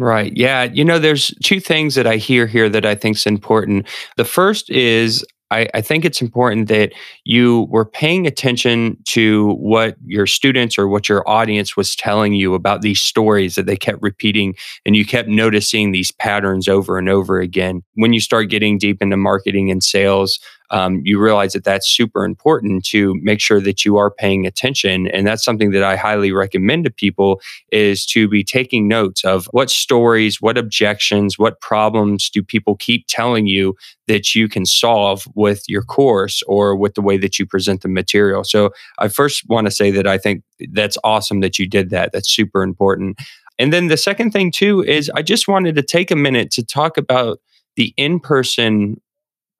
Right. 0.00 0.32
Yeah. 0.34 0.62
You 0.62 0.82
know, 0.82 0.98
there's 0.98 1.34
two 1.44 1.60
things 1.60 1.94
that 1.94 2.06
I 2.06 2.16
hear 2.16 2.46
here 2.46 2.70
that 2.70 2.86
I 2.86 2.94
think 2.94 3.18
is 3.18 3.26
important. 3.26 3.86
The 4.16 4.24
first 4.24 4.70
is 4.70 5.22
I, 5.50 5.68
I, 5.74 5.82
think 5.82 6.06
it's 6.06 6.22
important 6.22 6.68
that 6.68 6.94
you 7.24 7.66
were 7.70 7.84
paying 7.84 8.26
attention 8.26 8.96
to 9.08 9.52
what 9.56 9.96
your 10.06 10.26
students 10.26 10.78
or 10.78 10.88
what 10.88 11.06
your 11.06 11.28
audience 11.28 11.76
was 11.76 11.94
telling 11.94 12.32
you 12.32 12.54
about 12.54 12.80
these 12.80 13.02
stories 13.02 13.56
that 13.56 13.66
they 13.66 13.76
kept 13.76 14.00
repeating, 14.00 14.54
and 14.86 14.96
you 14.96 15.04
kept 15.04 15.28
noticing 15.28 15.92
these 15.92 16.12
patterns 16.12 16.66
over 16.66 16.96
and 16.96 17.10
over 17.10 17.40
again. 17.40 17.82
When 17.94 18.14
you 18.14 18.20
start 18.20 18.48
getting 18.48 18.78
deep 18.78 19.02
into 19.02 19.18
marketing 19.18 19.70
and 19.70 19.82
sales, 19.82 20.38
um, 20.70 21.02
you 21.04 21.18
realize 21.18 21.52
that 21.52 21.64
that's 21.64 21.88
super 21.88 22.24
important 22.24 22.84
to 22.86 23.14
make 23.22 23.40
sure 23.40 23.60
that 23.60 23.84
you 23.84 23.96
are 23.96 24.10
paying 24.10 24.46
attention. 24.46 25.08
And 25.08 25.26
that's 25.26 25.44
something 25.44 25.70
that 25.72 25.82
i 25.82 25.96
highly 25.96 26.32
recommend 26.32 26.84
to 26.84 26.90
people 26.90 27.40
is 27.70 28.06
to 28.06 28.28
be 28.28 28.44
taking 28.44 28.88
notes 28.88 29.24
of 29.24 29.46
what 29.52 29.70
stories 29.70 30.40
what 30.40 30.58
objections 30.58 31.38
what 31.38 31.60
problems 31.60 32.30
do 32.30 32.42
people 32.42 32.76
keep 32.76 33.04
telling 33.08 33.46
you 33.46 33.76
that 34.08 34.34
you 34.34 34.48
can 34.48 34.66
solve 34.66 35.24
with 35.34 35.62
your 35.68 35.82
course 35.82 36.42
or 36.46 36.76
with 36.76 36.94
the 36.94 37.02
way 37.02 37.16
that 37.16 37.38
you 37.38 37.46
present 37.46 37.82
the 37.82 37.88
material. 37.88 38.44
So 38.44 38.70
i 38.98 39.08
first 39.08 39.48
want 39.48 39.66
to 39.66 39.70
say 39.70 39.90
that 39.90 40.06
i 40.06 40.18
think 40.18 40.42
that's 40.72 40.98
awesome 41.04 41.40
that 41.40 41.58
you 41.58 41.66
did 41.66 41.90
that. 41.90 42.12
That's 42.12 42.28
super 42.30 42.62
important. 42.62 43.18
And 43.58 43.72
then 43.72 43.88
the 43.88 43.96
second 43.96 44.30
thing 44.30 44.50
too 44.52 44.82
is 44.82 45.10
i 45.14 45.22
just 45.22 45.48
wanted 45.48 45.74
to 45.76 45.82
take 45.82 46.10
a 46.10 46.16
minute 46.16 46.50
to 46.52 46.64
talk 46.64 46.96
about 46.96 47.40
the 47.76 47.94
in-person 47.96 49.00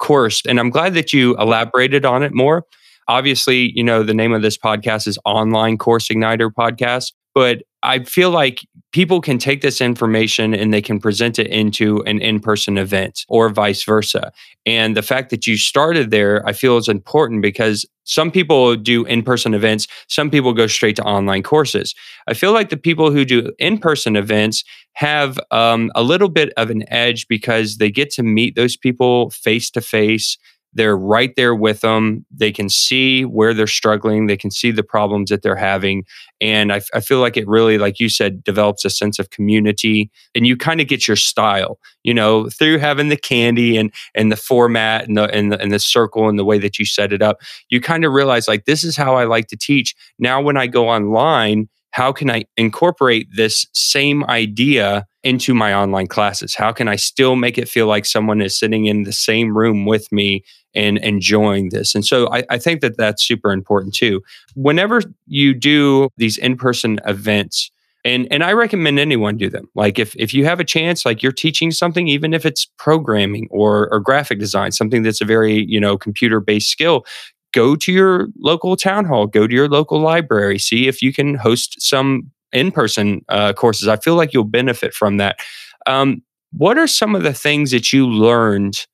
course. 0.01 0.43
And 0.47 0.59
I'm 0.59 0.71
glad 0.71 0.95
that 0.95 1.13
you 1.13 1.37
elaborated 1.37 2.05
on 2.05 2.25
it 2.25 2.35
more. 2.35 2.65
Obviously, 3.07 3.73
you 3.75 3.85
know, 3.85 4.03
the 4.03 4.15
name 4.15 4.33
of 4.33 4.43
this 4.43 4.59
podcast 4.59 5.07
is 5.07 5.19
Online 5.25 5.79
Course 5.79 6.09
Igniter 6.09 6.51
Podcast, 6.51 7.13
but 7.35 7.63
I 7.83 8.01
feel 8.05 8.31
like 8.31 8.61
people 8.93 9.21
can 9.21 9.39
take 9.39 9.63
this 9.63 9.81
information 9.81 10.55
and 10.55 10.73
they 10.75 10.83
can 10.83 11.01
present 11.01 11.39
it 11.39 11.47
into 11.47 12.03
an 12.05 12.21
in 12.21 12.41
person 12.41 12.77
event 12.77 13.25
or 13.29 13.49
vice 13.49 13.85
versa. 13.85 14.33
And 14.67 14.97
the 14.97 15.03
fact 15.03 15.31
that 15.31 15.47
you 15.47 15.57
started 15.57 16.11
there, 16.11 16.47
I 16.47 16.53
feel 16.53 16.77
is 16.77 16.89
important 16.89 17.43
because 17.43 17.87
some 18.11 18.33
people 18.33 18.75
do 18.75 19.05
in 19.05 19.23
person 19.23 19.55
events, 19.55 19.87
some 20.09 20.31
people 20.31 20.53
go 20.53 20.67
straight 20.67 20.97
to 20.97 21.03
online 21.05 21.45
courses. 21.45 21.95
I 22.27 22.35
feel 22.35 22.53
like 22.53 22.69
the 22.69 22.77
people 22.77 23.13
who 23.13 23.25
do 23.25 23.53
in 23.61 23.79
person 23.79 24.17
events 24.17 24.65
have 24.95 25.39
um, 25.53 25.93
a 25.95 26.03
little 26.03 26.29
bit 26.29 26.53
of 26.57 26.71
an 26.71 26.83
edge 26.93 27.29
because 27.29 27.77
they 27.77 27.89
get 27.89 28.11
to 28.11 28.25
meet 28.25 28.57
those 28.57 28.77
people 28.77 29.31
face 29.31 29.71
to 29.71 29.81
face 29.81 30.37
they're 30.73 30.97
right 30.97 31.35
there 31.37 31.55
with 31.55 31.81
them. 31.81 32.25
They 32.31 32.53
can 32.53 32.69
see 32.69 33.25
where 33.25 33.53
they're 33.53 33.67
struggling. 33.67 34.27
They 34.27 34.37
can 34.37 34.51
see 34.51 34.71
the 34.71 34.83
problems 34.83 35.31
that 35.31 35.43
they're 35.43 35.57
having. 35.57 36.05
And 36.41 36.73
I, 36.73 36.81
I 36.95 37.01
feel 37.01 37.19
like 37.21 37.37
it 37.37 37.49
really, 37.49 37.77
like 37.77 37.99
you 37.99 38.09
said, 38.09 38.45
develops 38.45 38.85
a 38.85 38.91
sense 38.91 39.19
of 39.19 39.31
community 39.31 40.11
and 40.35 40.47
you 40.47 40.57
kind 40.57 40.81
of 40.81 40.87
get 40.87 41.09
your 41.09 41.17
style, 41.17 41.79
you 42.03 42.15
know, 42.15 42.49
through 42.49 42.79
having 42.79 43.09
the 43.09 43.17
candy 43.17 43.77
and, 43.77 43.93
and 44.15 44.31
the 44.31 44.37
format 44.37 45.09
and 45.09 45.17
the, 45.17 45.25
and 45.35 45.53
the, 45.53 45.61
and 45.61 45.73
the 45.73 45.79
circle 45.79 46.29
and 46.29 46.39
the 46.39 46.45
way 46.45 46.59
that 46.59 46.79
you 46.79 46.85
set 46.85 47.13
it 47.13 47.21
up. 47.21 47.41
You 47.69 47.81
kind 47.81 48.05
of 48.05 48.13
realize 48.13 48.47
like, 48.47 48.65
this 48.65 48.85
is 48.85 48.97
how 48.97 49.17
I 49.17 49.25
like 49.25 49.49
to 49.49 49.57
teach. 49.57 49.95
Now, 50.19 50.41
when 50.41 50.57
I 50.57 50.67
go 50.67 50.89
online, 50.89 51.69
how 51.91 52.13
can 52.13 52.31
I 52.31 52.45
incorporate 52.57 53.29
this 53.35 53.67
same 53.73 54.25
idea 54.25 55.07
into 55.23 55.55
my 55.55 55.75
online 55.75 56.07
classes? 56.07 56.55
How 56.55 56.73
can 56.73 56.89
I 56.89 56.97
still 56.97 57.37
make 57.37 57.59
it 57.59 57.69
feel 57.69 57.87
like 57.87 58.07
someone 58.07 58.41
is 58.41 58.59
sitting 58.59 58.87
in 58.87 59.03
the 59.03 59.13
same 59.13 59.57
room 59.57 59.85
with 59.85 60.11
me 60.13 60.45
and 60.75 60.99
enjoying 60.99 61.71
this? 61.71 61.95
And 61.95 62.05
so 62.05 62.29
I, 62.33 62.45
I 62.49 62.59
think 62.59 62.81
that 62.81 62.97
that's 62.97 63.27
super 63.27 63.53
important 63.53 63.95
too. 63.95 64.23
Whenever 64.55 65.03
you 65.27 65.53
do 65.53 66.09
these 66.17 66.39
in 66.39 66.57
person 66.57 67.01
events, 67.07 67.71
and 68.05 68.27
and 68.31 68.43
I 68.43 68.53
recommend 68.55 68.99
anyone 68.99 69.37
do 69.37 69.51
them. 69.51 69.69
Like 69.75 69.99
if 69.99 70.15
if 70.17 70.33
you 70.33 70.47
have 70.47 70.59
a 70.59 70.65
chance, 70.65 71.05
like 71.05 71.23
you're 71.23 71.33
teaching 71.33 71.71
something, 71.71 72.09
even 72.09 72.33
if 72.33 72.47
it's 72.47 72.67
programming 72.79 73.47
or 73.51 73.93
or 73.93 74.01
graphic 74.01 74.39
design, 74.39 74.73
something 74.73 75.03
that's 75.03 75.21
a 75.21 75.27
very 75.27 75.67
you 75.69 75.79
know 75.79 75.99
computer 75.99 76.41
based 76.41 76.71
skill, 76.71 77.05
go 77.53 77.77
to 77.77 77.93
your 77.93 78.29
local 78.39 78.77
town 78.77 79.05
hall, 79.05 79.27
go 79.27 79.47
to 79.47 79.55
your 79.55 79.69
local 79.69 80.01
library, 80.01 80.59
see 80.59 80.89
if 80.89 81.03
you 81.03 81.13
can 81.13 81.35
host 81.35 81.81
some 81.81 82.31
in 82.53 82.73
person 82.73 83.25
uh, 83.29 83.53
courses. 83.53 83.89
I 83.89 83.97
feel 83.97 84.15
like 84.15 84.33
you'll 84.33 84.45
benefit 84.45 84.95
from 84.95 85.19
that. 85.19 85.39
Um, 85.87 86.23
what 86.53 86.79
are 86.79 86.87
some 86.87 87.15
of 87.15 87.23
the 87.23 87.33
things 87.33 87.71
that 87.71 87.93
you 87.93 88.07
learned 88.07 88.87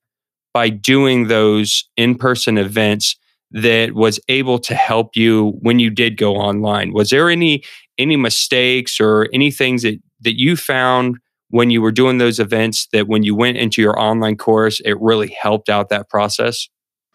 by 0.52 0.68
doing 0.68 1.28
those 1.28 1.88
in 1.96 2.14
person 2.14 2.58
events 2.58 3.16
that 3.50 3.92
was 3.92 4.20
able 4.28 4.58
to 4.58 4.74
help 4.74 5.16
you 5.16 5.58
when 5.60 5.78
you 5.78 5.90
did 5.90 6.16
go 6.16 6.36
online? 6.36 6.92
Was 6.92 7.10
there 7.10 7.30
any 7.30 7.62
any 7.98 8.16
mistakes 8.16 9.00
or 9.00 9.28
any 9.32 9.50
things 9.50 9.82
that 9.82 9.98
that 10.20 10.38
you 10.38 10.56
found 10.56 11.16
when 11.50 11.70
you 11.70 11.80
were 11.80 11.92
doing 11.92 12.18
those 12.18 12.40
events 12.40 12.88
that 12.92 13.06
when 13.06 13.22
you 13.22 13.34
went 13.34 13.56
into 13.56 13.80
your 13.80 13.98
online 13.98 14.36
course 14.36 14.80
it 14.80 15.00
really 15.00 15.28
helped 15.28 15.68
out 15.68 15.88
that 15.88 16.08
process? 16.08 16.68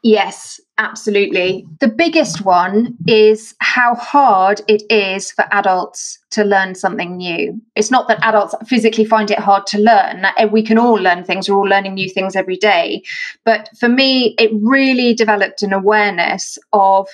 Yes, 0.03 0.59
absolutely. 0.81 1.65
The 1.79 1.87
biggest 1.87 2.43
one 2.43 2.97
is 3.07 3.53
how 3.59 3.93
hard 3.95 4.61
it 4.67 4.81
is 4.89 5.31
for 5.31 5.45
adults 5.51 6.17
to 6.31 6.43
learn 6.43 6.73
something 6.73 7.17
new. 7.17 7.61
It's 7.75 7.91
not 7.91 8.07
that 8.07 8.23
adults 8.23 8.55
physically 8.65 9.05
find 9.05 9.29
it 9.29 9.37
hard 9.37 9.67
to 9.67 9.77
learn. 9.77 10.25
Eh, 10.37 10.45
we 10.45 10.63
can 10.63 10.79
all 10.79 10.95
learn 10.95 11.23
things, 11.23 11.47
we're 11.47 11.55
all 11.55 11.67
learning 11.67 11.93
new 11.93 12.09
things 12.09 12.35
every 12.35 12.57
day. 12.57 13.03
But 13.45 13.69
for 13.79 13.89
me, 13.89 14.33
it 14.39 14.51
really 14.61 15.13
developed 15.13 15.61
an 15.61 15.71
awareness 15.71 16.57
of 16.73 17.07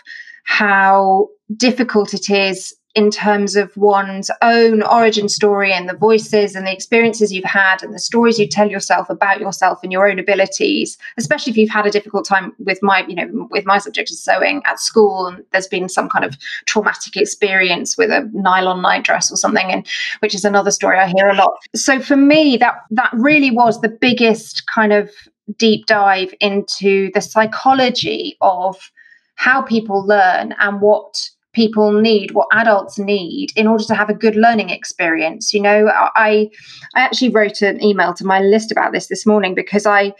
how 0.46 1.28
difficult 1.58 2.14
it 2.14 2.30
is 2.30 2.74
in 2.98 3.12
terms 3.12 3.56
of 3.56 3.77
one's 3.77 4.32
own 4.42 4.82
origin 4.82 5.30
story 5.30 5.72
and 5.72 5.88
the 5.88 5.96
voices 5.96 6.56
and 6.56 6.66
the 6.66 6.74
experiences 6.74 7.32
you've 7.32 7.46
had 7.46 7.84
and 7.84 7.94
the 7.94 8.00
stories 8.00 8.39
you 8.39 8.48
tell 8.48 8.68
yourself 8.68 9.08
about 9.08 9.39
yourself 9.39 9.77
and 9.84 9.92
your 9.92 10.10
own 10.10 10.18
abilities, 10.18 10.98
especially 11.16 11.51
if 11.51 11.58
you've 11.58 11.70
had 11.70 11.86
a 11.86 11.92
difficult 11.92 12.25
time 12.25 12.54
with 12.58 12.82
my, 12.82 13.06
you 13.08 13.13
know, 13.13 13.48
with 13.51 13.68
my 13.68 13.77
subject 13.77 14.10
of 14.10 14.18
sewing 14.18 14.63
at 14.66 14.80
school 14.80 15.27
and 15.27 15.46
there's 15.51 15.68
been 15.68 15.88
some 15.88 16.10
kind 16.10 16.25
of 16.25 16.36
traumatic 16.66 17.16
experience 17.16 18.00
with 18.00 18.10
a 18.10 18.27
nylon 18.34 18.82
nightdress 18.82 19.32
or 19.32 19.36
something, 19.36 19.72
and 19.72 19.86
which 20.22 20.34
is 20.34 20.44
another 20.44 20.72
story 20.72 20.98
I 20.98 21.13
hear 21.16 21.27
a 21.27 21.36
lot. 21.36 21.54
So 21.75 22.00
for 22.00 22.18
me, 22.18 22.58
that 22.58 22.77
that 22.89 23.12
really 23.13 23.51
was 23.51 23.80
the 23.82 23.89
biggest 23.89 24.66
kind 24.66 24.92
of 24.92 25.12
deep 25.60 25.86
dive 25.86 26.34
into 26.39 27.12
the 27.13 27.22
psychology 27.22 28.38
of 28.42 28.92
how 29.36 29.62
people 29.62 30.04
learn 30.04 30.56
and 30.58 30.82
what 30.82 31.30
people 31.58 31.92
need, 31.92 32.36
what 32.36 32.48
adults 32.52 33.00
need 33.00 33.52
in 33.56 33.66
order 33.66 33.84
to 33.84 33.96
have 33.96 34.12
a 34.12 34.14
good 34.14 34.36
learning 34.36 34.70
experience. 34.70 35.56
You 35.56 35.62
know, 35.64 35.90
I 35.92 36.50
I 36.96 37.02
actually 37.02 37.32
wrote 37.32 37.64
an 37.64 37.84
email 37.84 38.14
to 38.14 38.26
my 38.26 38.40
list 38.40 38.72
about 38.72 38.92
this 38.94 39.08
this 39.08 39.26
morning 39.26 39.56
because 39.56 39.88
I 39.88 40.14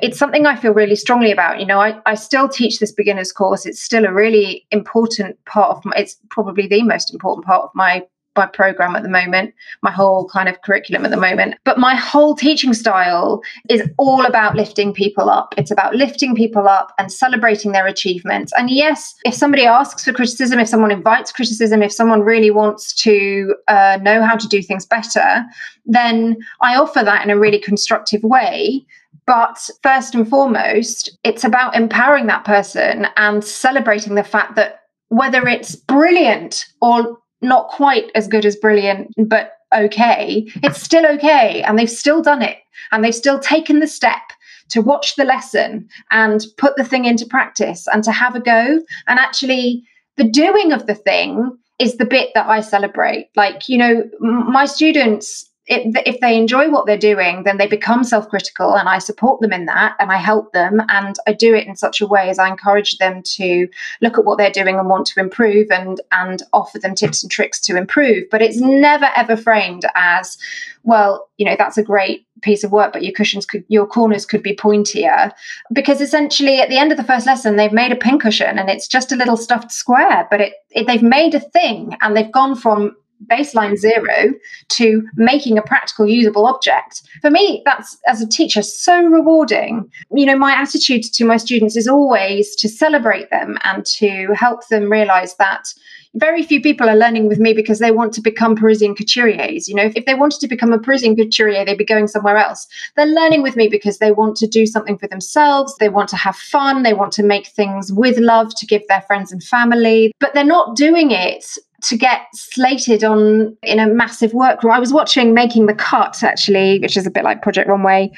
it's 0.00 0.16
something 0.16 0.46
I 0.46 0.54
feel 0.54 0.72
really 0.72 0.94
strongly 0.94 1.32
about. 1.32 1.58
You 1.58 1.66
know, 1.66 1.80
I, 1.80 2.00
I 2.06 2.14
still 2.14 2.48
teach 2.48 2.78
this 2.78 2.92
beginner's 2.92 3.32
course. 3.32 3.66
It's 3.66 3.82
still 3.82 4.04
a 4.06 4.12
really 4.12 4.64
important 4.70 5.36
part 5.46 5.76
of 5.76 5.84
my, 5.84 5.96
it's 5.96 6.16
probably 6.30 6.68
the 6.68 6.84
most 6.84 7.12
important 7.12 7.44
part 7.44 7.64
of 7.64 7.70
my 7.74 8.04
my 8.36 8.46
program 8.46 8.96
at 8.96 9.02
the 9.02 9.08
moment, 9.08 9.54
my 9.82 9.90
whole 9.90 10.28
kind 10.28 10.48
of 10.48 10.60
curriculum 10.62 11.04
at 11.04 11.10
the 11.10 11.16
moment. 11.16 11.54
But 11.64 11.78
my 11.78 11.94
whole 11.94 12.34
teaching 12.34 12.74
style 12.74 13.42
is 13.68 13.88
all 13.98 14.24
about 14.24 14.56
lifting 14.56 14.92
people 14.92 15.28
up. 15.28 15.54
It's 15.56 15.70
about 15.70 15.94
lifting 15.94 16.34
people 16.34 16.68
up 16.68 16.92
and 16.98 17.12
celebrating 17.12 17.72
their 17.72 17.86
achievements. 17.86 18.52
And 18.56 18.70
yes, 18.70 19.14
if 19.24 19.34
somebody 19.34 19.64
asks 19.64 20.04
for 20.04 20.12
criticism, 20.12 20.58
if 20.58 20.68
someone 20.68 20.90
invites 20.90 21.32
criticism, 21.32 21.82
if 21.82 21.92
someone 21.92 22.22
really 22.22 22.50
wants 22.50 22.94
to 23.02 23.54
uh, 23.68 23.98
know 24.02 24.22
how 24.22 24.36
to 24.36 24.48
do 24.48 24.62
things 24.62 24.86
better, 24.86 25.44
then 25.84 26.36
I 26.60 26.76
offer 26.76 27.02
that 27.04 27.24
in 27.24 27.30
a 27.30 27.38
really 27.38 27.58
constructive 27.58 28.22
way. 28.22 28.86
But 29.26 29.70
first 29.82 30.14
and 30.14 30.28
foremost, 30.28 31.16
it's 31.22 31.44
about 31.44 31.76
empowering 31.76 32.26
that 32.26 32.44
person 32.44 33.06
and 33.16 33.44
celebrating 33.44 34.14
the 34.14 34.24
fact 34.24 34.56
that 34.56 34.80
whether 35.08 35.46
it's 35.46 35.76
brilliant 35.76 36.66
or 36.80 37.18
not 37.42 37.68
quite 37.68 38.10
as 38.14 38.28
good 38.28 38.44
as 38.44 38.56
brilliant, 38.56 39.12
but 39.18 39.58
okay, 39.74 40.46
it's 40.62 40.80
still 40.80 41.06
okay. 41.06 41.62
And 41.62 41.78
they've 41.78 41.90
still 41.90 42.22
done 42.22 42.42
it. 42.42 42.58
And 42.90 43.04
they've 43.04 43.14
still 43.14 43.38
taken 43.38 43.80
the 43.80 43.86
step 43.86 44.20
to 44.68 44.80
watch 44.80 45.16
the 45.16 45.24
lesson 45.24 45.88
and 46.10 46.44
put 46.56 46.76
the 46.76 46.84
thing 46.84 47.04
into 47.04 47.26
practice 47.26 47.86
and 47.92 48.02
to 48.04 48.12
have 48.12 48.34
a 48.34 48.40
go. 48.40 48.80
And 49.06 49.18
actually, 49.18 49.84
the 50.16 50.24
doing 50.24 50.72
of 50.72 50.86
the 50.86 50.94
thing 50.94 51.56
is 51.78 51.96
the 51.96 52.04
bit 52.04 52.30
that 52.34 52.48
I 52.48 52.60
celebrate. 52.60 53.28
Like, 53.34 53.68
you 53.68 53.76
know, 53.76 54.08
my 54.20 54.66
students 54.66 55.48
it, 55.72 56.02
if 56.06 56.20
they 56.20 56.36
enjoy 56.36 56.70
what 56.70 56.86
they're 56.86 56.98
doing, 56.98 57.44
then 57.44 57.56
they 57.56 57.66
become 57.66 58.04
self 58.04 58.28
critical, 58.28 58.74
and 58.74 58.88
I 58.88 58.98
support 58.98 59.40
them 59.40 59.52
in 59.52 59.66
that 59.66 59.96
and 59.98 60.12
I 60.12 60.16
help 60.16 60.52
them. 60.52 60.82
And 60.88 61.16
I 61.26 61.32
do 61.32 61.54
it 61.54 61.66
in 61.66 61.76
such 61.76 62.00
a 62.00 62.06
way 62.06 62.28
as 62.28 62.38
I 62.38 62.48
encourage 62.48 62.98
them 62.98 63.22
to 63.22 63.68
look 64.00 64.18
at 64.18 64.24
what 64.24 64.38
they're 64.38 64.50
doing 64.50 64.78
and 64.78 64.88
want 64.88 65.06
to 65.06 65.20
improve 65.20 65.70
and, 65.70 66.00
and 66.12 66.42
offer 66.52 66.78
them 66.78 66.94
tips 66.94 67.22
and 67.22 67.30
tricks 67.30 67.60
to 67.62 67.76
improve. 67.76 68.24
But 68.30 68.42
it's 68.42 68.60
never 68.60 69.08
ever 69.16 69.36
framed 69.36 69.84
as, 69.94 70.36
well, 70.82 71.28
you 71.38 71.46
know, 71.46 71.56
that's 71.58 71.78
a 71.78 71.82
great 71.82 72.26
piece 72.42 72.64
of 72.64 72.72
work, 72.72 72.92
but 72.92 73.02
your 73.02 73.12
cushions 73.12 73.46
could, 73.46 73.64
your 73.68 73.86
corners 73.86 74.26
could 74.26 74.42
be 74.42 74.54
pointier. 74.54 75.32
Because 75.72 76.00
essentially, 76.00 76.60
at 76.60 76.68
the 76.68 76.78
end 76.78 76.92
of 76.92 76.98
the 76.98 77.04
first 77.04 77.24
lesson, 77.24 77.56
they've 77.56 77.72
made 77.72 77.92
a 77.92 77.96
pincushion 77.96 78.58
and 78.58 78.68
it's 78.68 78.88
just 78.88 79.12
a 79.12 79.16
little 79.16 79.36
stuffed 79.36 79.72
square, 79.72 80.26
but 80.30 80.40
it, 80.40 80.54
it 80.70 80.86
they've 80.86 81.02
made 81.02 81.34
a 81.34 81.40
thing 81.40 81.96
and 82.02 82.16
they've 82.16 82.32
gone 82.32 82.54
from 82.54 82.94
baseline 83.26 83.76
zero 83.76 84.34
to 84.68 85.06
making 85.14 85.58
a 85.58 85.62
practical 85.62 86.06
usable 86.06 86.46
object 86.46 87.02
for 87.20 87.30
me 87.30 87.62
that's 87.64 87.98
as 88.06 88.20
a 88.20 88.28
teacher 88.28 88.62
so 88.62 89.04
rewarding 89.04 89.90
you 90.12 90.26
know 90.26 90.36
my 90.36 90.52
attitude 90.52 91.02
to 91.02 91.24
my 91.24 91.36
students 91.36 91.76
is 91.76 91.88
always 91.88 92.54
to 92.56 92.68
celebrate 92.68 93.30
them 93.30 93.58
and 93.64 93.84
to 93.86 94.28
help 94.34 94.66
them 94.68 94.90
realize 94.90 95.34
that 95.36 95.72
very 96.14 96.42
few 96.42 96.60
people 96.60 96.88
are 96.88 96.96
learning 96.96 97.26
with 97.26 97.38
me 97.38 97.54
because 97.54 97.78
they 97.78 97.90
want 97.90 98.12
to 98.12 98.20
become 98.20 98.54
Parisian 98.54 98.94
couturiers. 98.94 99.66
You 99.66 99.74
know, 99.74 99.90
if 99.94 100.04
they 100.04 100.14
wanted 100.14 100.40
to 100.40 100.48
become 100.48 100.72
a 100.72 100.78
Parisian 100.78 101.16
couturier, 101.16 101.64
they'd 101.64 101.78
be 101.78 101.84
going 101.84 102.06
somewhere 102.06 102.36
else. 102.36 102.66
They're 102.96 103.06
learning 103.06 103.42
with 103.42 103.56
me 103.56 103.68
because 103.68 103.98
they 103.98 104.12
want 104.12 104.36
to 104.36 104.46
do 104.46 104.66
something 104.66 104.98
for 104.98 105.08
themselves. 105.08 105.74
They 105.78 105.88
want 105.88 106.08
to 106.10 106.16
have 106.16 106.36
fun. 106.36 106.82
They 106.82 106.94
want 106.94 107.12
to 107.14 107.22
make 107.22 107.46
things 107.46 107.92
with 107.92 108.18
love 108.18 108.54
to 108.56 108.66
give 108.66 108.86
their 108.88 109.00
friends 109.02 109.32
and 109.32 109.42
family, 109.42 110.12
but 110.20 110.34
they're 110.34 110.44
not 110.44 110.76
doing 110.76 111.12
it 111.12 111.46
to 111.82 111.96
get 111.96 112.22
slated 112.32 113.02
on 113.02 113.56
in 113.62 113.78
a 113.78 113.86
massive 113.86 114.32
workroom. 114.32 114.72
I 114.72 114.78
was 114.78 114.92
watching 114.92 115.34
Making 115.34 115.66
the 115.66 115.74
Cut 115.74 116.22
actually, 116.22 116.78
which 116.78 116.96
is 116.96 117.06
a 117.06 117.10
bit 117.10 117.24
like 117.24 117.42
Project 117.42 117.68
Runway. 117.68 118.10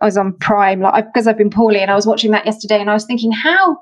I 0.00 0.04
was 0.04 0.16
on 0.16 0.32
Prime, 0.34 0.80
like 0.80 1.06
because 1.06 1.26
I've 1.26 1.38
been 1.38 1.50
poorly, 1.50 1.80
and 1.80 1.90
I 1.90 1.94
was 1.94 2.06
watching 2.06 2.32
that 2.32 2.46
yesterday, 2.46 2.80
and 2.80 2.90
I 2.90 2.94
was 2.94 3.04
thinking 3.04 3.32
how 3.32 3.78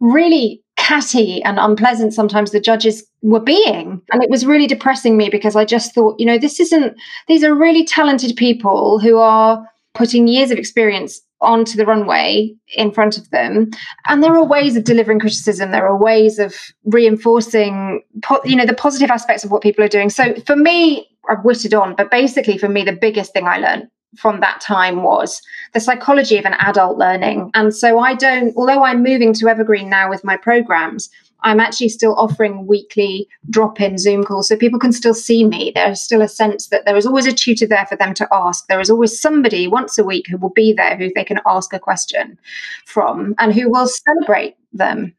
really 0.00 0.62
catty 0.76 1.42
and 1.44 1.58
unpleasant 1.58 2.12
sometimes 2.12 2.50
the 2.50 2.60
judges 2.60 3.04
were 3.22 3.40
being. 3.40 4.02
And 4.12 4.22
it 4.22 4.28
was 4.28 4.44
really 4.44 4.66
depressing 4.66 5.16
me 5.16 5.30
because 5.30 5.56
I 5.56 5.64
just 5.64 5.94
thought, 5.94 6.18
you 6.18 6.26
know, 6.26 6.36
this 6.36 6.60
isn't, 6.60 6.94
these 7.28 7.44
are 7.44 7.54
really 7.54 7.84
talented 7.84 8.36
people 8.36 8.98
who 8.98 9.18
are 9.18 9.64
putting 9.94 10.26
years 10.26 10.50
of 10.50 10.58
experience 10.58 11.20
onto 11.44 11.76
the 11.76 11.86
runway 11.86 12.54
in 12.74 12.90
front 12.90 13.18
of 13.18 13.30
them. 13.30 13.70
And 14.06 14.22
there 14.22 14.34
are 14.34 14.44
ways 14.44 14.76
of 14.76 14.84
delivering 14.84 15.20
criticism. 15.20 15.70
There 15.70 15.86
are 15.86 15.96
ways 15.96 16.38
of 16.38 16.54
reinforcing 16.84 18.02
po- 18.22 18.42
you 18.44 18.56
know 18.56 18.66
the 18.66 18.74
positive 18.74 19.10
aspects 19.10 19.44
of 19.44 19.50
what 19.50 19.62
people 19.62 19.84
are 19.84 19.88
doing. 19.88 20.10
So 20.10 20.34
for 20.46 20.56
me 20.56 21.08
i've 21.28 21.44
witted 21.44 21.74
on 21.74 21.94
but 21.94 22.10
basically 22.10 22.58
for 22.58 22.68
me 22.68 22.82
the 22.82 22.92
biggest 22.92 23.32
thing 23.32 23.46
i 23.46 23.58
learned 23.58 23.88
from 24.16 24.40
that 24.40 24.60
time 24.60 25.02
was 25.02 25.40
the 25.72 25.80
psychology 25.80 26.38
of 26.38 26.44
an 26.44 26.54
adult 26.54 26.98
learning. 26.98 27.50
And 27.54 27.74
so 27.74 27.98
i 27.98 28.14
don't 28.14 28.56
although 28.56 28.84
i'm 28.84 29.02
moving 29.02 29.32
to 29.34 29.48
evergreen 29.48 29.88
now 29.88 30.08
with 30.08 30.24
my 30.24 30.36
programs 30.36 31.10
I'm 31.46 31.60
actually 31.60 31.90
still 31.90 32.14
offering 32.14 32.66
weekly 32.66 33.28
drop 33.50 33.78
in 33.78 33.98
Zoom 33.98 34.24
calls 34.24 34.48
so 34.48 34.56
people 34.56 34.78
can 34.78 34.92
still 34.92 35.12
see 35.12 35.44
me. 35.44 35.72
There's 35.74 36.00
still 36.00 36.22
a 36.22 36.28
sense 36.28 36.68
that 36.68 36.86
there 36.86 36.96
is 36.96 37.04
always 37.04 37.26
a 37.26 37.32
tutor 37.32 37.66
there 37.66 37.84
for 37.84 37.96
them 37.96 38.14
to 38.14 38.26
ask. 38.32 38.66
There 38.66 38.80
is 38.80 38.88
always 38.88 39.20
somebody 39.20 39.68
once 39.68 39.98
a 39.98 40.04
week 40.04 40.26
who 40.26 40.38
will 40.38 40.54
be 40.54 40.72
there 40.72 40.96
who 40.96 41.10
they 41.14 41.22
can 41.22 41.40
ask 41.46 41.74
a 41.74 41.78
question 41.78 42.38
from 42.86 43.34
and 43.38 43.52
who 43.52 43.70
will 43.70 43.86
celebrate 43.86 44.56
them. 44.72 45.14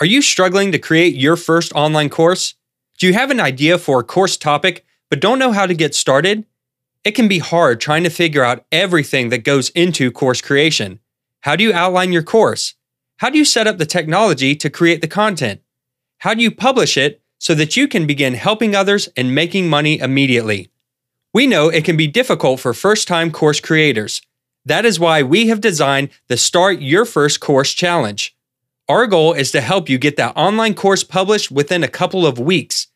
Are 0.00 0.06
you 0.06 0.22
struggling 0.22 0.70
to 0.70 0.78
create 0.78 1.16
your 1.16 1.34
first 1.34 1.72
online 1.72 2.08
course? 2.08 2.54
Do 2.98 3.08
you 3.08 3.14
have 3.14 3.32
an 3.32 3.40
idea 3.40 3.78
for 3.78 3.98
a 3.98 4.04
course 4.04 4.36
topic 4.36 4.84
but 5.10 5.18
don't 5.18 5.40
know 5.40 5.50
how 5.50 5.66
to 5.66 5.74
get 5.74 5.92
started? 5.92 6.44
It 7.02 7.16
can 7.16 7.26
be 7.26 7.40
hard 7.40 7.80
trying 7.80 8.04
to 8.04 8.10
figure 8.10 8.44
out 8.44 8.64
everything 8.70 9.30
that 9.30 9.42
goes 9.42 9.70
into 9.70 10.12
course 10.12 10.40
creation. 10.40 11.00
How 11.44 11.56
do 11.56 11.62
you 11.62 11.74
outline 11.74 12.10
your 12.10 12.22
course? 12.22 12.74
How 13.18 13.28
do 13.28 13.36
you 13.36 13.44
set 13.44 13.66
up 13.66 13.76
the 13.76 13.84
technology 13.84 14.56
to 14.56 14.70
create 14.70 15.02
the 15.02 15.06
content? 15.06 15.60
How 16.20 16.32
do 16.32 16.42
you 16.42 16.50
publish 16.50 16.96
it 16.96 17.20
so 17.38 17.54
that 17.54 17.76
you 17.76 17.86
can 17.86 18.06
begin 18.06 18.32
helping 18.32 18.74
others 18.74 19.10
and 19.14 19.34
making 19.34 19.68
money 19.68 19.98
immediately? 19.98 20.70
We 21.34 21.46
know 21.46 21.68
it 21.68 21.84
can 21.84 21.98
be 21.98 22.06
difficult 22.06 22.60
for 22.60 22.72
first 22.72 23.06
time 23.06 23.30
course 23.30 23.60
creators. 23.60 24.22
That 24.64 24.86
is 24.86 24.98
why 24.98 25.22
we 25.22 25.48
have 25.48 25.60
designed 25.60 26.08
the 26.28 26.38
Start 26.38 26.80
Your 26.80 27.04
First 27.04 27.40
Course 27.40 27.74
Challenge. 27.74 28.34
Our 28.88 29.06
goal 29.06 29.34
is 29.34 29.50
to 29.50 29.60
help 29.60 29.90
you 29.90 29.98
get 29.98 30.16
that 30.16 30.34
online 30.38 30.72
course 30.72 31.04
published 31.04 31.50
within 31.50 31.84
a 31.84 31.88
couple 31.88 32.24
of 32.24 32.38
weeks. 32.38 32.86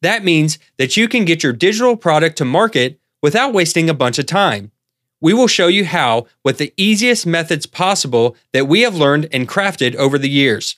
That 0.00 0.24
means 0.24 0.58
that 0.78 0.96
you 0.96 1.08
can 1.08 1.26
get 1.26 1.42
your 1.42 1.52
digital 1.52 1.94
product 1.94 2.38
to 2.38 2.46
market 2.46 2.98
without 3.20 3.52
wasting 3.52 3.90
a 3.90 3.94
bunch 3.94 4.18
of 4.18 4.24
time 4.24 4.72
we 5.20 5.34
will 5.34 5.48
show 5.48 5.66
you 5.66 5.84
how 5.84 6.26
with 6.44 6.58
the 6.58 6.72
easiest 6.76 7.26
methods 7.26 7.66
possible 7.66 8.36
that 8.52 8.68
we 8.68 8.82
have 8.82 8.94
learned 8.94 9.28
and 9.32 9.48
crafted 9.48 9.94
over 9.96 10.18
the 10.18 10.28
years. 10.28 10.76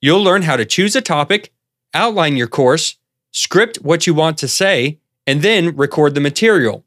You'll 0.00 0.22
learn 0.22 0.42
how 0.42 0.56
to 0.56 0.64
choose 0.64 0.96
a 0.96 1.00
topic, 1.00 1.52
outline 1.94 2.36
your 2.36 2.48
course, 2.48 2.96
script 3.30 3.76
what 3.78 4.06
you 4.06 4.14
want 4.14 4.38
to 4.38 4.48
say, 4.48 4.98
and 5.26 5.42
then 5.42 5.76
record 5.76 6.14
the 6.14 6.20
material. 6.20 6.84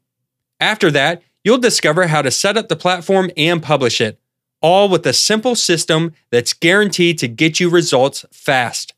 After 0.60 0.90
that, 0.90 1.22
you'll 1.44 1.58
discover 1.58 2.06
how 2.06 2.22
to 2.22 2.30
set 2.30 2.56
up 2.56 2.68
the 2.68 2.76
platform 2.76 3.30
and 3.36 3.62
publish 3.62 4.00
it, 4.00 4.18
all 4.60 4.88
with 4.88 5.06
a 5.06 5.12
simple 5.12 5.54
system 5.54 6.12
that's 6.30 6.52
guaranteed 6.52 7.18
to 7.18 7.28
get 7.28 7.60
you 7.60 7.68
results 7.68 8.24
fast. 8.30 8.94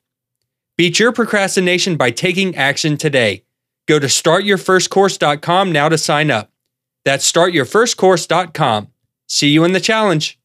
Beat 0.76 0.98
your 0.98 1.12
procrastination 1.12 1.96
by 1.96 2.10
taking 2.10 2.54
action 2.54 2.96
today. 2.96 3.42
Go 3.86 3.98
to 3.98 4.06
startyourfirstcourse.com 4.06 5.72
now 5.72 5.88
to 5.88 5.98
sign 5.98 6.30
up. 6.30 6.52
That's 7.08 7.32
startyourfirstcourse.com. 7.32 8.88
See 9.28 9.48
you 9.48 9.64
in 9.64 9.72
the 9.72 9.80
challenge. 9.80 10.38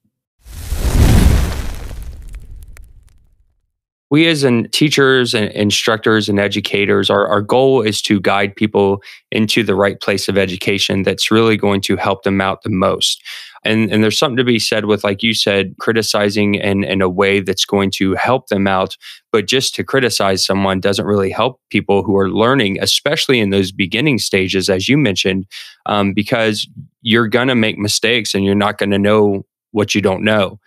We, 4.09 4.27
as 4.27 4.45
in 4.45 4.69
teachers 4.69 5.33
and 5.33 5.51
instructors 5.51 6.29
and 6.29 6.39
educators, 6.39 7.09
our, 7.09 7.27
our 7.27 7.41
goal 7.41 7.81
is 7.81 8.01
to 8.03 8.21
guide 8.21 8.55
people 8.55 9.03
into 9.29 9.61
the 9.61 9.75
right 9.75 9.99
place 9.99 10.29
of 10.29 10.37
education 10.37 11.03
that's 11.03 11.29
really 11.29 11.57
going 11.57 11.81
to 11.81 11.97
help 11.97 12.23
them 12.23 12.39
out 12.39 12.61
the 12.61 12.69
most. 12.69 13.21
And, 13.65 13.91
and 13.91 14.03
there's 14.03 14.17
something 14.17 14.37
to 14.37 14.43
be 14.43 14.59
said 14.59 14.85
with, 14.85 15.03
like 15.03 15.23
you 15.23 15.33
said, 15.33 15.75
criticizing 15.79 16.55
in, 16.55 16.83
in 16.83 17.01
a 17.01 17.09
way 17.09 17.39
that's 17.39 17.65
going 17.65 17.91
to 17.91 18.13
help 18.15 18.47
them 18.47 18.67
out. 18.67 18.97
But 19.31 19.47
just 19.47 19.73
to 19.75 19.83
criticize 19.83 20.45
someone 20.45 20.79
doesn't 20.79 21.05
really 21.05 21.31
help 21.31 21.61
people 21.69 22.03
who 22.03 22.17
are 22.17 22.29
learning, 22.29 22.77
especially 22.81 23.39
in 23.39 23.51
those 23.51 23.71
beginning 23.71 24.19
stages, 24.19 24.69
as 24.69 24.89
you 24.89 24.97
mentioned, 24.97 25.45
um, 25.85 26.13
because 26.13 26.67
you're 27.01 27.27
going 27.27 27.47
to 27.47 27.55
make 27.55 27.77
mistakes 27.77 28.33
and 28.33 28.43
you're 28.43 28.55
not 28.55 28.77
going 28.77 28.91
to 28.91 28.99
know 28.99 29.45
what 29.71 29.95
you 29.95 30.01
don't 30.01 30.23
know. 30.23 30.59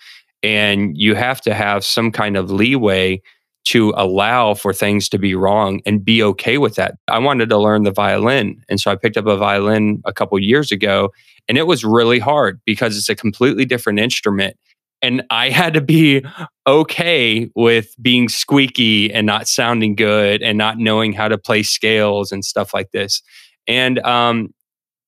And 0.43 0.97
you 0.97 1.15
have 1.15 1.41
to 1.43 1.55
have 1.55 1.85
some 1.85 2.13
kind 2.13 2.37
of 2.37 2.51
leeway 2.51 3.21
to 3.67 3.93
allow 3.97 4.55
for 4.55 4.73
things 4.73 5.09
to 5.09 5.19
be 5.19 5.35
wrong 5.35 5.81
and 5.85 6.05
be 6.05 6.23
okay 6.23 6.57
with 6.57 6.77
that. 6.77 6.95
I 7.09 7.19
wanted 7.19 7.49
to 7.49 7.59
learn 7.59 7.83
the 7.83 7.91
violin. 7.91 8.63
And 8.69 8.81
so 8.81 8.93
I 8.93 8.97
picked 8.97 9.17
up 9.17 9.27
a 9.27 9.37
violin 9.37 10.01
a 10.05 10.13
couple 10.13 10.39
years 10.39 10.71
ago 10.71 11.13
and 11.49 11.59
it 11.59 11.67
was 11.67 11.85
really 11.85 12.21
hard 12.21 12.61
because 12.65 12.97
it's 12.97 13.09
a 13.09 13.17
completely 13.17 13.65
different 13.65 13.99
instrument. 13.99 14.57
And 15.03 15.25
I 15.31 15.51
had 15.51 15.75
to 15.75 15.81
be 15.81 16.25
okay 16.67 17.51
with 17.57 17.95
being 18.01 18.29
squeaky 18.29 19.13
and 19.13 19.27
not 19.27 19.49
sounding 19.49 19.97
good 19.97 20.43
and 20.43 20.57
not 20.57 20.79
knowing 20.79 21.13
how 21.13 21.27
to 21.27 21.37
play 21.37 21.65
scales 21.65 22.31
and 22.31 22.45
stuff 22.45 22.73
like 22.73 22.93
this. 22.93 23.21
And 23.67 23.99
um, 24.01 24.55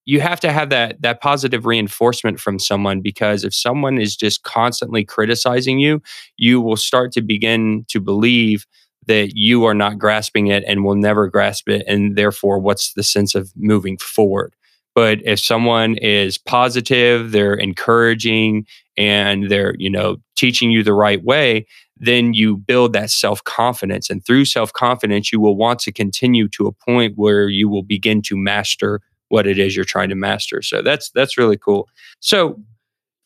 you 0.08 0.22
have 0.22 0.40
to 0.40 0.50
have 0.50 0.70
that 0.70 1.00
that 1.02 1.20
positive 1.20 1.66
reinforcement 1.66 2.40
from 2.40 2.58
someone 2.58 3.02
because 3.02 3.44
if 3.44 3.54
someone 3.54 3.98
is 3.98 4.16
just 4.16 4.42
constantly 4.42 5.04
criticizing 5.04 5.78
you 5.78 6.00
you 6.38 6.60
will 6.62 6.76
start 6.76 7.12
to 7.12 7.20
begin 7.20 7.84
to 7.88 8.00
believe 8.00 8.66
that 9.06 9.32
you 9.34 9.64
are 9.64 9.74
not 9.74 9.98
grasping 9.98 10.46
it 10.46 10.64
and 10.66 10.82
will 10.82 10.94
never 10.94 11.28
grasp 11.28 11.68
it 11.68 11.84
and 11.86 12.16
therefore 12.16 12.58
what's 12.58 12.94
the 12.94 13.02
sense 13.02 13.34
of 13.34 13.52
moving 13.56 13.98
forward? 13.98 14.54
But 14.94 15.18
if 15.24 15.40
someone 15.40 15.96
is 15.98 16.38
positive 16.38 17.30
they're 17.32 17.54
encouraging 17.54 18.66
and 18.96 19.50
they're 19.50 19.74
you 19.78 19.90
know 19.90 20.16
teaching 20.36 20.70
you 20.70 20.82
the 20.82 20.94
right 20.94 21.22
way 21.22 21.66
then 22.00 22.32
you 22.32 22.56
build 22.56 22.92
that 22.92 23.10
self 23.10 23.44
confidence 23.44 24.08
and 24.08 24.24
through 24.24 24.46
self 24.46 24.72
confidence 24.72 25.32
you 25.32 25.40
will 25.40 25.56
want 25.56 25.80
to 25.80 25.92
continue 25.92 26.48
to 26.48 26.66
a 26.66 26.72
point 26.72 27.12
where 27.16 27.48
you 27.48 27.68
will 27.68 27.82
begin 27.82 28.22
to 28.22 28.36
master 28.36 29.00
what 29.28 29.46
it 29.46 29.58
is 29.58 29.76
you're 29.76 29.84
trying 29.84 30.08
to 30.08 30.14
master. 30.14 30.62
So 30.62 30.82
that's 30.82 31.10
that's 31.10 31.38
really 31.38 31.56
cool. 31.56 31.88
So 32.20 32.58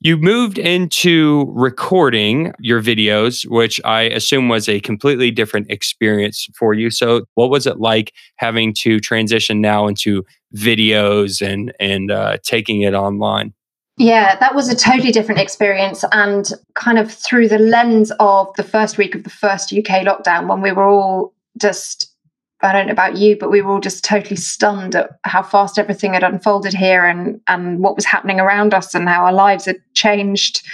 you 0.04 0.16
moved 0.16 0.58
into 0.58 1.46
recording 1.54 2.52
your 2.58 2.82
videos, 2.82 3.48
which 3.48 3.80
I 3.84 4.02
assume 4.02 4.48
was 4.48 4.68
a 4.68 4.80
completely 4.80 5.30
different 5.30 5.70
experience 5.70 6.48
for 6.58 6.74
you. 6.74 6.90
So, 6.90 7.22
what 7.34 7.50
was 7.50 7.68
it 7.68 7.78
like 7.78 8.12
having 8.36 8.74
to 8.80 8.98
transition 8.98 9.60
now 9.60 9.86
into 9.86 10.24
videos 10.56 11.40
and 11.40 11.72
and 11.78 12.10
uh, 12.10 12.38
taking 12.42 12.80
it 12.80 12.94
online? 12.94 13.54
Yeah, 13.96 14.36
that 14.40 14.56
was 14.56 14.68
a 14.68 14.74
totally 14.74 15.12
different 15.12 15.40
experience, 15.40 16.04
and 16.10 16.48
kind 16.74 16.98
of 16.98 17.12
through 17.12 17.48
the 17.48 17.60
lens 17.60 18.10
of 18.18 18.52
the 18.56 18.64
first 18.64 18.98
week 18.98 19.14
of 19.14 19.22
the 19.22 19.30
first 19.30 19.72
UK 19.72 20.04
lockdown, 20.04 20.48
when 20.48 20.62
we 20.62 20.72
were 20.72 20.88
all 20.88 21.32
just 21.60 22.11
I 22.62 22.72
don't 22.72 22.86
know 22.86 22.92
about 22.92 23.16
you, 23.16 23.36
but 23.36 23.50
we 23.50 23.60
were 23.60 23.72
all 23.72 23.80
just 23.80 24.04
totally 24.04 24.36
stunned 24.36 24.94
at 24.94 25.18
how 25.24 25.42
fast 25.42 25.78
everything 25.78 26.14
had 26.14 26.22
unfolded 26.22 26.72
here 26.72 27.04
and 27.04 27.40
and 27.48 27.80
what 27.80 27.96
was 27.96 28.04
happening 28.04 28.38
around 28.38 28.72
us 28.72 28.94
and 28.94 29.08
how 29.08 29.24
our 29.24 29.32
lives 29.32 29.64
had 29.64 29.76
changed 29.94 30.64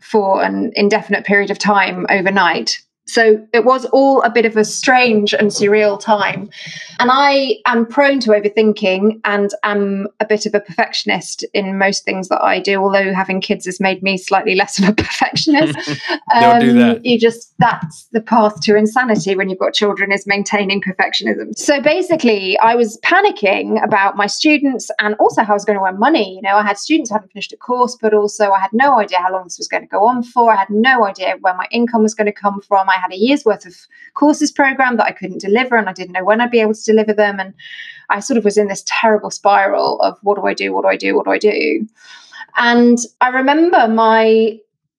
for 0.00 0.42
an 0.42 0.72
indefinite 0.74 1.24
period 1.24 1.50
of 1.50 1.58
time 1.58 2.04
overnight. 2.10 2.78
So 3.06 3.46
it 3.52 3.64
was 3.64 3.84
all 3.86 4.20
a 4.22 4.30
bit 4.30 4.44
of 4.44 4.56
a 4.56 4.64
strange 4.64 5.32
and 5.32 5.48
surreal 5.48 5.98
time. 5.98 6.50
And 6.98 7.10
I 7.12 7.58
am 7.66 7.86
prone 7.86 8.18
to 8.20 8.30
overthinking 8.30 9.20
and 9.24 9.50
am 9.62 10.08
a 10.18 10.26
bit 10.26 10.44
of 10.44 10.54
a 10.54 10.60
perfectionist 10.60 11.44
in 11.54 11.78
most 11.78 12.04
things 12.04 12.28
that 12.28 12.42
I 12.42 12.58
do, 12.58 12.82
although 12.82 13.14
having 13.14 13.40
kids 13.40 13.64
has 13.66 13.78
made 13.78 14.02
me 14.02 14.16
slightly 14.16 14.56
less 14.56 14.78
of 14.78 14.88
a 14.88 14.92
perfectionist. 15.02 15.76
um, 16.34 16.60
do 16.60 16.72
that. 16.74 17.04
You 17.04 17.18
just, 17.18 17.54
that's 17.58 18.06
the 18.12 18.20
path 18.20 18.60
to 18.62 18.76
insanity 18.76 19.36
when 19.36 19.48
you've 19.48 19.60
got 19.60 19.72
children 19.72 20.10
is 20.10 20.26
maintaining 20.26 20.82
perfectionism. 20.82 21.56
So 21.56 21.80
basically, 21.80 22.58
I 22.58 22.74
was 22.74 22.98
panicking 23.04 23.82
about 23.84 24.16
my 24.16 24.26
students 24.26 24.90
and 24.98 25.14
also 25.20 25.42
how 25.42 25.52
I 25.52 25.54
was 25.54 25.64
going 25.64 25.78
to 25.78 25.84
earn 25.84 25.98
money. 25.98 26.34
You 26.34 26.42
know, 26.42 26.56
I 26.56 26.62
had 26.62 26.76
students 26.76 27.10
who 27.10 27.14
hadn't 27.14 27.32
finished 27.32 27.52
a 27.52 27.56
course, 27.56 27.96
but 28.00 28.14
also 28.14 28.50
I 28.50 28.60
had 28.60 28.72
no 28.72 28.98
idea 28.98 29.18
how 29.18 29.32
long 29.32 29.44
this 29.44 29.58
was 29.58 29.68
going 29.68 29.84
to 29.84 29.88
go 29.88 30.06
on 30.06 30.24
for. 30.24 30.52
I 30.52 30.56
had 30.56 30.70
no 30.70 31.06
idea 31.06 31.36
where 31.40 31.54
my 31.54 31.68
income 31.70 32.02
was 32.02 32.14
going 32.14 32.26
to 32.26 32.32
come 32.32 32.60
from. 32.60 32.88
I 32.88 32.95
I 32.96 33.00
had 33.00 33.12
a 33.12 33.18
year's 33.18 33.44
worth 33.44 33.66
of 33.66 33.76
courses 34.14 34.50
program 34.50 34.96
that 34.96 35.06
I 35.06 35.12
couldn't 35.12 35.40
deliver 35.40 35.76
and 35.76 35.88
I 35.88 35.92
didn't 35.92 36.12
know 36.12 36.24
when 36.24 36.40
I'd 36.40 36.50
be 36.50 36.60
able 36.60 36.74
to 36.74 36.84
deliver 36.84 37.12
them. 37.12 37.38
And 37.38 37.54
I 38.08 38.20
sort 38.20 38.38
of 38.38 38.44
was 38.44 38.56
in 38.56 38.68
this 38.68 38.84
terrible 38.86 39.30
spiral 39.30 40.00
of 40.00 40.18
what 40.22 40.36
do 40.36 40.46
I 40.46 40.54
do? 40.54 40.72
What 40.72 40.82
do 40.82 40.88
I 40.88 40.96
do? 40.96 41.16
What 41.16 41.26
do 41.26 41.32
I 41.32 41.38
do? 41.38 41.86
And 42.56 42.98
I 43.20 43.28
remember 43.28 43.86
my, 43.88 44.58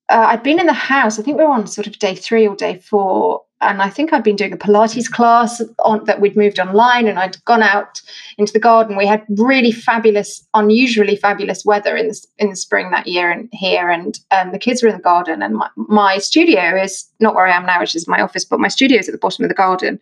uh, 0.09 0.25
I'd 0.29 0.43
been 0.43 0.59
in 0.59 0.67
the 0.67 0.73
house, 0.73 1.19
I 1.19 1.23
think 1.23 1.37
we 1.37 1.43
were 1.43 1.51
on 1.51 1.67
sort 1.67 1.87
of 1.87 1.97
day 1.99 2.15
three 2.15 2.47
or 2.47 2.55
day 2.55 2.77
four, 2.79 3.43
and 3.61 3.81
I 3.81 3.89
think 3.89 4.13
I'd 4.13 4.23
been 4.23 4.35
doing 4.35 4.53
a 4.53 4.57
Pilates 4.57 5.09
class 5.09 5.61
on, 5.79 6.03
that 6.05 6.21
we'd 6.21 6.35
moved 6.35 6.59
online, 6.59 7.07
and 7.07 7.17
I'd 7.17 7.43
gone 7.45 7.63
out 7.63 8.01
into 8.37 8.53
the 8.53 8.59
garden. 8.59 8.95
We 8.95 9.07
had 9.07 9.25
really 9.29 9.71
fabulous, 9.71 10.47
unusually 10.53 11.15
fabulous 11.15 11.65
weather 11.65 11.95
in 11.95 12.07
the 12.09 12.27
in 12.37 12.49
the 12.49 12.55
spring 12.55 12.91
that 12.91 13.07
year, 13.07 13.31
and 13.31 13.49
here, 13.51 13.89
and 13.89 14.19
um, 14.31 14.51
the 14.51 14.59
kids 14.59 14.83
were 14.83 14.89
in 14.89 14.97
the 14.97 15.01
garden, 15.01 15.41
and 15.41 15.55
my, 15.55 15.69
my 15.75 16.17
studio 16.19 16.81
is 16.81 17.05
not 17.19 17.33
where 17.33 17.47
I 17.47 17.55
am 17.55 17.65
now, 17.65 17.79
which 17.79 17.95
is 17.95 18.07
my 18.07 18.21
office, 18.21 18.45
but 18.45 18.59
my 18.59 18.67
studio 18.67 18.99
is 18.99 19.09
at 19.09 19.11
the 19.11 19.17
bottom 19.17 19.43
of 19.43 19.49
the 19.49 19.55
garden, 19.55 19.99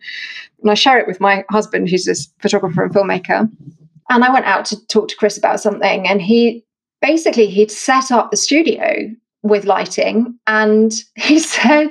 and 0.62 0.70
I 0.70 0.74
share 0.74 0.98
it 0.98 1.06
with 1.06 1.20
my 1.20 1.44
husband, 1.50 1.88
who's 1.88 2.08
a 2.08 2.14
photographer 2.40 2.84
and 2.84 2.94
filmmaker. 2.94 3.50
And 4.08 4.22
I 4.22 4.32
went 4.32 4.46
out 4.46 4.64
to 4.66 4.86
talk 4.86 5.08
to 5.08 5.16
Chris 5.16 5.38
about 5.38 5.60
something, 5.60 6.06
and 6.06 6.20
he 6.20 6.64
basically 7.00 7.46
he'd 7.46 7.70
set 7.70 8.10
up 8.10 8.30
the 8.30 8.36
studio 8.36 9.10
with 9.42 9.64
lighting 9.64 10.38
and 10.46 11.04
he 11.14 11.38
said 11.38 11.90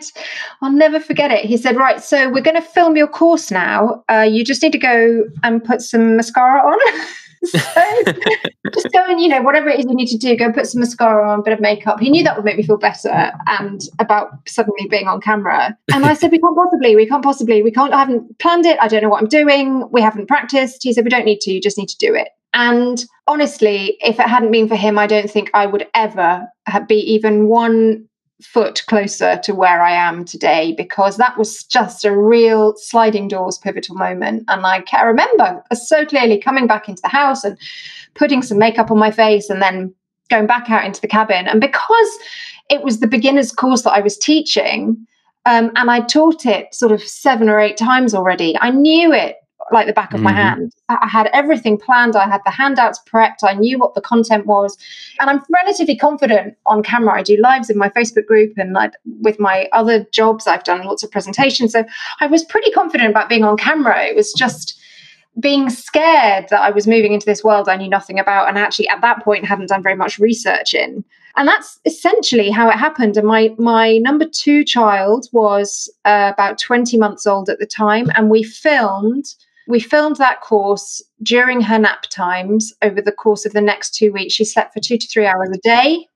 i'll 0.62 0.72
never 0.72 1.00
forget 1.00 1.32
it. 1.32 1.46
He 1.46 1.58
said 1.58 1.78
right 1.78 2.04
so 2.04 2.30
we're 2.30 2.42
going 2.42 2.56
to 2.56 2.62
film 2.62 2.96
your 2.96 3.08
course 3.08 3.52
now. 3.52 4.04
Uh, 4.10 4.28
you 4.30 4.44
just 4.44 4.62
need 4.62 4.72
to 4.74 4.78
go 4.78 5.24
and 5.44 5.64
put 5.64 5.82
some 5.82 6.16
mascara 6.16 6.60
on. 6.60 7.06
So 7.46 7.60
just 8.74 8.92
go 8.92 9.06
and 9.08 9.20
you 9.20 9.28
know 9.28 9.42
whatever 9.42 9.70
it 9.70 9.80
is 9.80 9.86
you 9.86 9.94
need 9.94 10.08
to 10.08 10.18
do 10.18 10.36
go 10.36 10.52
put 10.52 10.66
some 10.66 10.80
mascara 10.80 11.30
on 11.30 11.40
a 11.40 11.42
bit 11.44 11.54
of 11.54 11.60
makeup. 11.60 12.00
He 12.00 12.10
knew 12.10 12.24
that 12.24 12.36
would 12.36 12.46
make 12.46 12.58
me 12.58 12.64
feel 12.64 12.78
better 12.78 13.32
and 13.46 13.82
about 14.00 14.32
suddenly 14.48 14.88
being 14.90 15.08
on 15.08 15.22
camera. 15.22 15.78
And 15.94 16.06
i 16.06 16.14
said 16.14 16.32
we 16.32 16.40
can't 16.40 16.58
possibly 16.58 16.96
we 16.96 17.08
can't 17.08 17.24
possibly 17.24 17.62
we 17.62 17.72
can't 17.72 17.94
i 17.94 18.00
haven't 18.00 18.40
planned 18.40 18.66
it. 18.66 18.80
I 18.82 18.88
don't 18.88 19.04
know 19.04 19.10
what 19.10 19.22
i'm 19.22 19.30
doing. 19.30 19.88
We 19.92 20.02
haven't 20.02 20.28
practiced. 20.28 20.84
He 20.84 20.94
said 20.94 21.04
we 21.04 21.10
don't 21.10 21.26
need 21.26 21.40
to 21.42 21.52
you 21.52 21.62
just 21.62 21.78
need 21.78 21.90
to 21.90 21.98
do 21.98 22.16
it 22.16 22.30
and 22.56 23.04
honestly, 23.28 23.98
if 24.02 24.18
it 24.18 24.28
hadn't 24.28 24.52
been 24.52 24.70
for 24.70 24.78
him, 24.78 24.98
I 24.98 25.08
don't 25.08 25.30
think 25.30 25.52
I 25.54 25.65
would 25.65 25.88
ever 25.94 26.48
be 26.88 26.96
even 26.96 27.48
one 27.48 28.08
foot 28.41 28.82
closer 28.88 29.39
to 29.44 29.54
where 29.54 29.82
I 29.82 29.91
am 29.91 30.24
today 30.24 30.74
because 30.78 31.18
that 31.18 31.38
was 31.38 31.63
just 31.65 32.06
a 32.06 32.15
real 32.15 32.74
sliding 32.78 33.28
doors 33.28 33.58
pivotal 33.58 33.96
moment. 33.96 34.46
And 34.48 34.65
I 34.65 34.82
can 34.82 35.06
remember 35.06 35.62
so 35.74 36.06
clearly 36.06 36.39
coming 36.39 36.65
back 36.65 36.88
into 36.88 37.02
the 37.02 37.10
house 37.10 37.44
and 37.44 37.58
putting 38.13 38.41
some 38.41 38.58
makeup 38.58 38.89
on 38.89 38.98
my 38.98 39.12
face 39.12 39.50
and 39.50 39.62
then 39.62 39.94
going 40.30 40.48
back 40.48 40.70
out 40.70 40.86
into 40.86 41.02
the 41.02 41.08
cabin. 41.10 41.48
And 41.48 41.60
because 41.60 42.20
it 42.70 42.84
was 42.84 43.00
the 43.00 43.08
beginner's 43.08 43.52
course 43.52 43.82
that 43.82 43.94
I 43.94 44.00
was 44.00 44.18
teaching, 44.18 45.06
um, 45.46 45.72
and 45.76 45.91
I 45.91 46.00
taught 46.00 46.46
it 46.46 46.74
sort 46.74 46.94
of 46.94 47.02
seven 47.04 47.50
or 47.50 47.60
eight 47.60 47.78
times 47.78 48.13
already, 48.13 48.58
I 48.60 48.72
knew 48.72 49.13
it 49.13 49.36
like 49.71 49.88
the 49.88 49.93
back 49.93 50.13
of 50.13 50.17
mm-hmm. 50.17 50.25
my 50.25 50.34
hand. 50.34 50.73
I 50.89 51.08
had 51.08 51.28
everything 51.34 51.78
planned. 51.78 52.15
I 52.15 52.28
had 52.28 52.41
the 52.45 52.51
handouts 52.51 52.99
prepped. 53.12 53.43
I 53.43 53.54
knew 53.54 53.80
what 53.80 53.95
the 53.95 54.01
content 54.01 54.45
was. 54.45 54.78
And 55.19 55.30
I'm 55.30 55.41
relatively 55.49 55.97
confident 55.97 56.56
on 56.65 56.84
camera. 56.84 57.17
I 57.17 57.23
do 57.23 57.38
lives 57.41 57.69
in 57.69 57.78
my 57.78 57.89
Facebook 57.89 58.25
group 58.25 58.54
and 58.58 58.78
I, 58.78 58.91
with 59.21 59.39
my 59.39 59.67
other 59.73 60.06
jobs, 60.12 60.45
I've 60.45 60.63
done 60.63 60.86
lots 60.86 61.04
of 61.04 61.12
presentations. 61.12 61.71
So 61.71 61.84
I 62.19 62.28
was 62.28 62.43
pretty 62.43 62.71
confident 62.71 63.10
about 63.10 63.30
being 63.30 63.43
on 63.43 63.58
camera. 63.58 64.06
It 64.06 64.15
was 64.15 64.34
just 64.34 64.80
being 65.39 65.69
scared 65.69 66.47
that 66.49 66.62
I 66.62 66.71
was 66.71 66.88
moving 66.88 67.13
into 67.13 67.25
this 67.25 67.43
world 67.43 67.67
I 67.67 67.75
knew 67.75 67.89
nothing 67.89 68.19
about. 68.19 68.47
And 68.47 68.58
actually, 68.58 68.88
at 68.88 69.01
that 69.01 69.23
point, 69.23 69.45
hadn't 69.45 69.69
done 69.69 69.84
very 69.84 69.95
much 69.95 70.19
research 70.19 70.73
in. 70.73 71.04
And 71.38 71.47
that's 71.47 71.80
essentially 71.86 72.49
how 72.49 72.69
it 72.69 72.78
happened. 72.78 73.17
And 73.17 73.28
my 73.28 73.54
my 73.58 73.97
number 73.97 74.25
two 74.25 74.63
child 74.63 75.28
was 75.34 75.91
uh, 76.06 76.32
about 76.34 76.58
20 76.58 76.97
months 76.97 77.28
old 77.28 77.49
at 77.49 77.60
the 77.60 77.65
time, 77.65 78.10
and 78.15 78.30
we 78.30 78.43
filmed 78.43 79.25
we 79.67 79.80
filmed 79.80 80.17
that 80.17 80.41
course 80.41 81.01
during 81.23 81.62
her 81.62 81.80
nap 81.80 82.04
times 82.10 82.73
over 82.82 83.01
the 83.01 83.12
course 83.12 83.45
of 83.45 83.54
the 83.54 83.62
next 83.62 83.95
two 83.95 84.12
weeks. 84.12 84.34
She 84.34 84.45
slept 84.45 84.73
for 84.73 84.80
two 84.80 84.97
to 84.97 85.08
three 85.08 85.25
hours 85.25 85.49
a 85.54 85.60
day. 85.60 86.08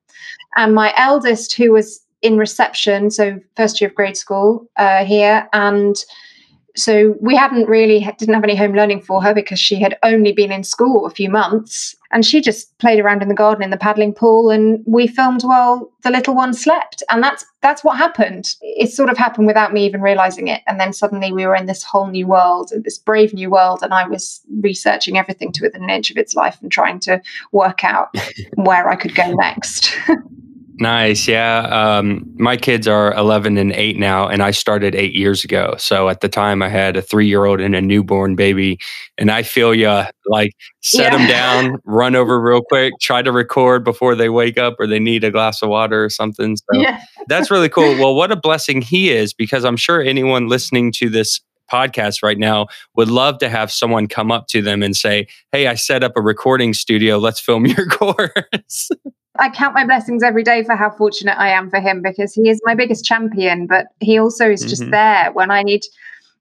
And 0.55 0.73
my 0.73 0.93
eldest, 0.97 1.55
who 1.55 1.71
was 1.71 2.05
in 2.21 2.38
reception, 2.38 3.12
so 3.12 3.39
first 3.55 3.79
year 3.79 3.89
of 3.89 3.95
grade 3.95 4.17
school 4.17 4.69
uh, 4.77 5.05
here, 5.05 5.47
and 5.53 5.95
So 6.75 7.15
we 7.21 7.36
hadn't 7.36 7.67
really 7.67 8.08
didn't 8.17 8.36
have 8.36 8.43
any 8.43 8.55
home 8.55 8.73
learning 8.73 9.01
for 9.01 9.21
her 9.23 9.34
because 9.34 9.60
she 9.60 9.75
had 9.79 9.97
only 10.03 10.32
been 10.32 10.51
in 10.51 10.63
school 10.63 11.05
a 11.05 11.10
few 11.10 11.29
months. 11.29 11.95
And 12.12 12.25
she 12.25 12.41
just 12.41 12.75
played 12.79 12.99
around 12.99 13.21
in 13.21 13.27
the 13.27 13.36
garden 13.36 13.63
in 13.63 13.69
the 13.69 13.77
paddling 13.77 14.15
pool 14.15 14.49
and 14.49 14.84
we 14.88 15.05
filmed 15.05 15.43
while 15.43 15.91
the 16.01 16.10
little 16.10 16.34
one 16.34 16.53
slept. 16.53 17.03
And 17.10 17.21
that's 17.21 17.45
that's 17.62 17.84
what 17.84 17.97
happened. 17.97 18.55
It 18.62 18.91
sort 18.91 19.10
of 19.10 19.17
happened 19.17 19.45
without 19.45 19.73
me 19.73 19.86
even 19.86 20.01
realizing 20.01 20.47
it. 20.47 20.62
And 20.65 20.79
then 20.79 20.91
suddenly 20.91 21.32
we 21.32 21.45
were 21.45 21.55
in 21.55 21.67
this 21.67 21.84
whole 21.84 22.08
new 22.08 22.25
world 22.25 22.71
this 22.84 22.97
brave 22.97 23.34
new 23.34 23.49
world. 23.49 23.79
And 23.84 23.93
i 23.93 24.08
was 24.08 24.41
researching 24.62 25.17
everything 25.17 25.51
to 25.53 25.63
within 25.63 25.84
an 25.84 25.89
inch 25.89 26.12
of 26.12 26.17
its 26.17 26.34
life 26.36 26.58
and 26.62 26.71
trying 26.71 26.99
to 27.01 27.21
work 27.51 27.84
out 27.84 28.15
where 28.55 28.89
i 28.89 28.95
could 28.95 29.15
go 29.15 29.32
next 29.34 29.95
Nice. 30.80 31.28
Yeah. 31.28 31.68
Um, 31.70 32.24
my 32.38 32.56
kids 32.56 32.88
are 32.88 33.13
11 33.15 33.58
and 33.58 33.74
8 33.74 34.00
now, 34.00 34.30
and 34.30 34.42
I 34.42 34.52
started 34.52 34.96
eight 34.96 35.13
years 35.13 35.44
ago. 35.44 35.76
So 35.78 36.08
at 36.08 36.22
the 36.22 36.30
time, 36.30 36.62
I 36.62 36.70
had 36.70 36.96
a 36.96 37.02
three 37.02 37.28
year 37.28 37.44
old 37.44 37.60
and 37.60 37.76
a 37.76 37.82
newborn 37.82 38.38
baby. 38.38 38.80
And 39.18 39.30
I 39.30 39.44
feel 39.44 39.76
you 39.76 40.04
like 40.26 40.54
set 40.80 41.12
yeah. 41.12 41.18
them 41.18 41.28
down, 41.28 41.82
run 41.86 42.15
over 42.15 42.39
real 42.39 42.62
quick, 42.62 42.94
try 43.02 43.22
to 43.22 43.32
record 43.32 43.84
before 43.84 44.15
they 44.15 44.30
wake 44.30 44.58
up 44.58 44.78
or 44.80 44.88
they 44.88 45.00
need 45.00 45.26
a 45.26 45.32
glass 45.32 45.62
of 45.62 45.68
water 45.68 46.02
or 46.06 46.10
something. 46.10 46.56
So 46.56 46.80
yeah. 46.80 47.02
that's 47.28 47.52
really 47.52 47.70
cool. 47.70 47.98
Well, 47.98 48.15
what 48.15 48.32
a 48.32 48.38
blessing 48.38 48.82
he 48.82 49.12
is, 49.12 49.34
because 49.34 49.65
I'm 49.65 49.78
sure 49.78 50.02
anyone 50.02 50.48
listening 50.48 50.94
to 50.94 51.10
this 51.10 51.42
podcast 51.70 52.24
right 52.24 52.38
now 52.38 52.68
would 52.96 53.10
love 53.10 53.38
to 53.39 53.50
have 53.50 53.70
someone 53.70 54.08
come 54.08 54.32
up 54.32 54.48
to 54.48 54.62
them 54.62 54.82
and 54.82 54.96
say, 54.96 55.28
Hey, 55.52 55.68
I 55.68 55.76
set 55.76 56.04
up 56.04 56.13
a 56.15 56.22
recording 56.22 56.74
studio. 56.74 57.18
Let's 57.18 57.42
film 57.42 57.65
your 57.65 57.86
course. 57.89 58.89
I 59.38 59.50
count 59.50 59.76
my 59.76 59.86
blessings 59.86 60.24
every 60.24 60.44
day 60.44 60.63
for 60.63 60.76
how 60.76 60.89
fortunate 60.89 61.38
I 61.39 61.50
am 61.50 61.70
for 61.70 61.80
him 61.80 62.02
because 62.02 62.34
he 62.34 62.50
is 62.50 62.60
my 62.65 62.76
biggest 62.76 63.06
champion, 63.06 63.68
but 63.68 63.88
he 64.00 64.18
also 64.18 64.50
is 64.50 64.62
just 64.62 64.82
mm-hmm. 64.82 64.92
there 64.92 65.32
when 65.34 65.52
I 65.52 65.63
need 65.63 65.84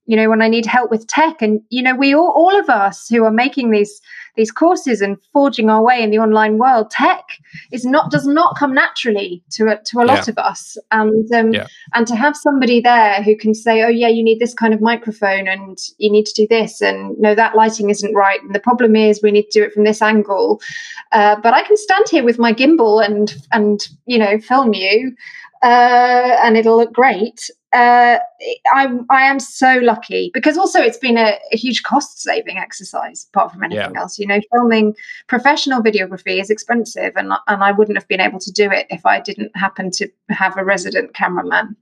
you 0.08 0.16
know 0.16 0.28
when 0.28 0.42
i 0.42 0.48
need 0.48 0.66
help 0.66 0.90
with 0.90 1.06
tech 1.06 1.40
and 1.40 1.60
you 1.68 1.82
know 1.82 1.94
we 1.94 2.14
all 2.14 2.32
all 2.34 2.58
of 2.58 2.68
us 2.68 3.06
who 3.08 3.24
are 3.24 3.30
making 3.30 3.70
these 3.70 4.00
these 4.38 4.50
courses 4.50 5.02
and 5.02 5.18
forging 5.32 5.68
our 5.68 5.82
way 5.82 6.02
in 6.02 6.10
the 6.10 6.18
online 6.18 6.56
world 6.56 6.90
tech 6.90 7.24
is 7.72 7.84
not 7.84 8.10
does 8.10 8.26
not 8.26 8.56
come 8.56 8.72
naturally 8.72 9.42
to 9.50 9.64
a, 9.64 9.78
to 9.84 9.98
a 9.98 10.06
lot 10.06 10.26
yeah. 10.26 10.30
of 10.30 10.38
us 10.38 10.78
and 10.92 11.30
um, 11.34 11.52
yeah. 11.52 11.66
and 11.92 12.06
to 12.06 12.16
have 12.16 12.36
somebody 12.36 12.80
there 12.80 13.22
who 13.22 13.36
can 13.36 13.52
say 13.52 13.82
oh 13.82 13.88
yeah 13.88 14.08
you 14.08 14.22
need 14.22 14.38
this 14.38 14.54
kind 14.54 14.72
of 14.72 14.80
microphone 14.80 15.48
and 15.48 15.78
you 15.98 16.10
need 16.10 16.24
to 16.24 16.32
do 16.34 16.46
this 16.48 16.80
and 16.80 17.18
no 17.18 17.34
that 17.34 17.56
lighting 17.56 17.90
isn't 17.90 18.14
right 18.14 18.40
and 18.42 18.54
the 18.54 18.60
problem 18.60 18.96
is 18.96 19.20
we 19.22 19.32
need 19.32 19.50
to 19.50 19.60
do 19.60 19.64
it 19.64 19.72
from 19.72 19.84
this 19.84 20.00
angle 20.00 20.60
uh, 21.12 21.36
but 21.42 21.52
i 21.52 21.62
can 21.64 21.76
stand 21.76 22.04
here 22.08 22.24
with 22.24 22.38
my 22.38 22.52
gimbal 22.52 23.04
and 23.04 23.34
and 23.52 23.88
you 24.06 24.18
know 24.18 24.38
film 24.38 24.72
you 24.72 25.14
uh, 25.62 26.36
and 26.42 26.56
it'll 26.56 26.76
look 26.76 26.92
great. 26.92 27.50
Uh, 27.72 28.18
I 28.72 28.88
I 29.10 29.22
am 29.24 29.38
so 29.38 29.78
lucky 29.82 30.30
because 30.32 30.56
also 30.56 30.80
it's 30.80 30.96
been 30.96 31.18
a, 31.18 31.38
a 31.52 31.56
huge 31.56 31.82
cost 31.82 32.18
saving 32.22 32.56
exercise 32.56 33.26
apart 33.32 33.52
from 33.52 33.62
anything 33.62 33.92
yeah. 33.92 34.00
else. 34.00 34.18
You 34.18 34.26
know, 34.26 34.40
filming 34.52 34.94
professional 35.26 35.82
videography 35.82 36.40
is 36.40 36.48
expensive, 36.48 37.12
and 37.16 37.32
and 37.46 37.62
I 37.62 37.72
wouldn't 37.72 37.98
have 37.98 38.08
been 38.08 38.20
able 38.20 38.38
to 38.40 38.50
do 38.50 38.70
it 38.70 38.86
if 38.88 39.04
I 39.04 39.20
didn't 39.20 39.54
happen 39.54 39.90
to 39.92 40.08
have 40.30 40.56
a 40.56 40.64
resident 40.64 41.14
cameraman. 41.14 41.76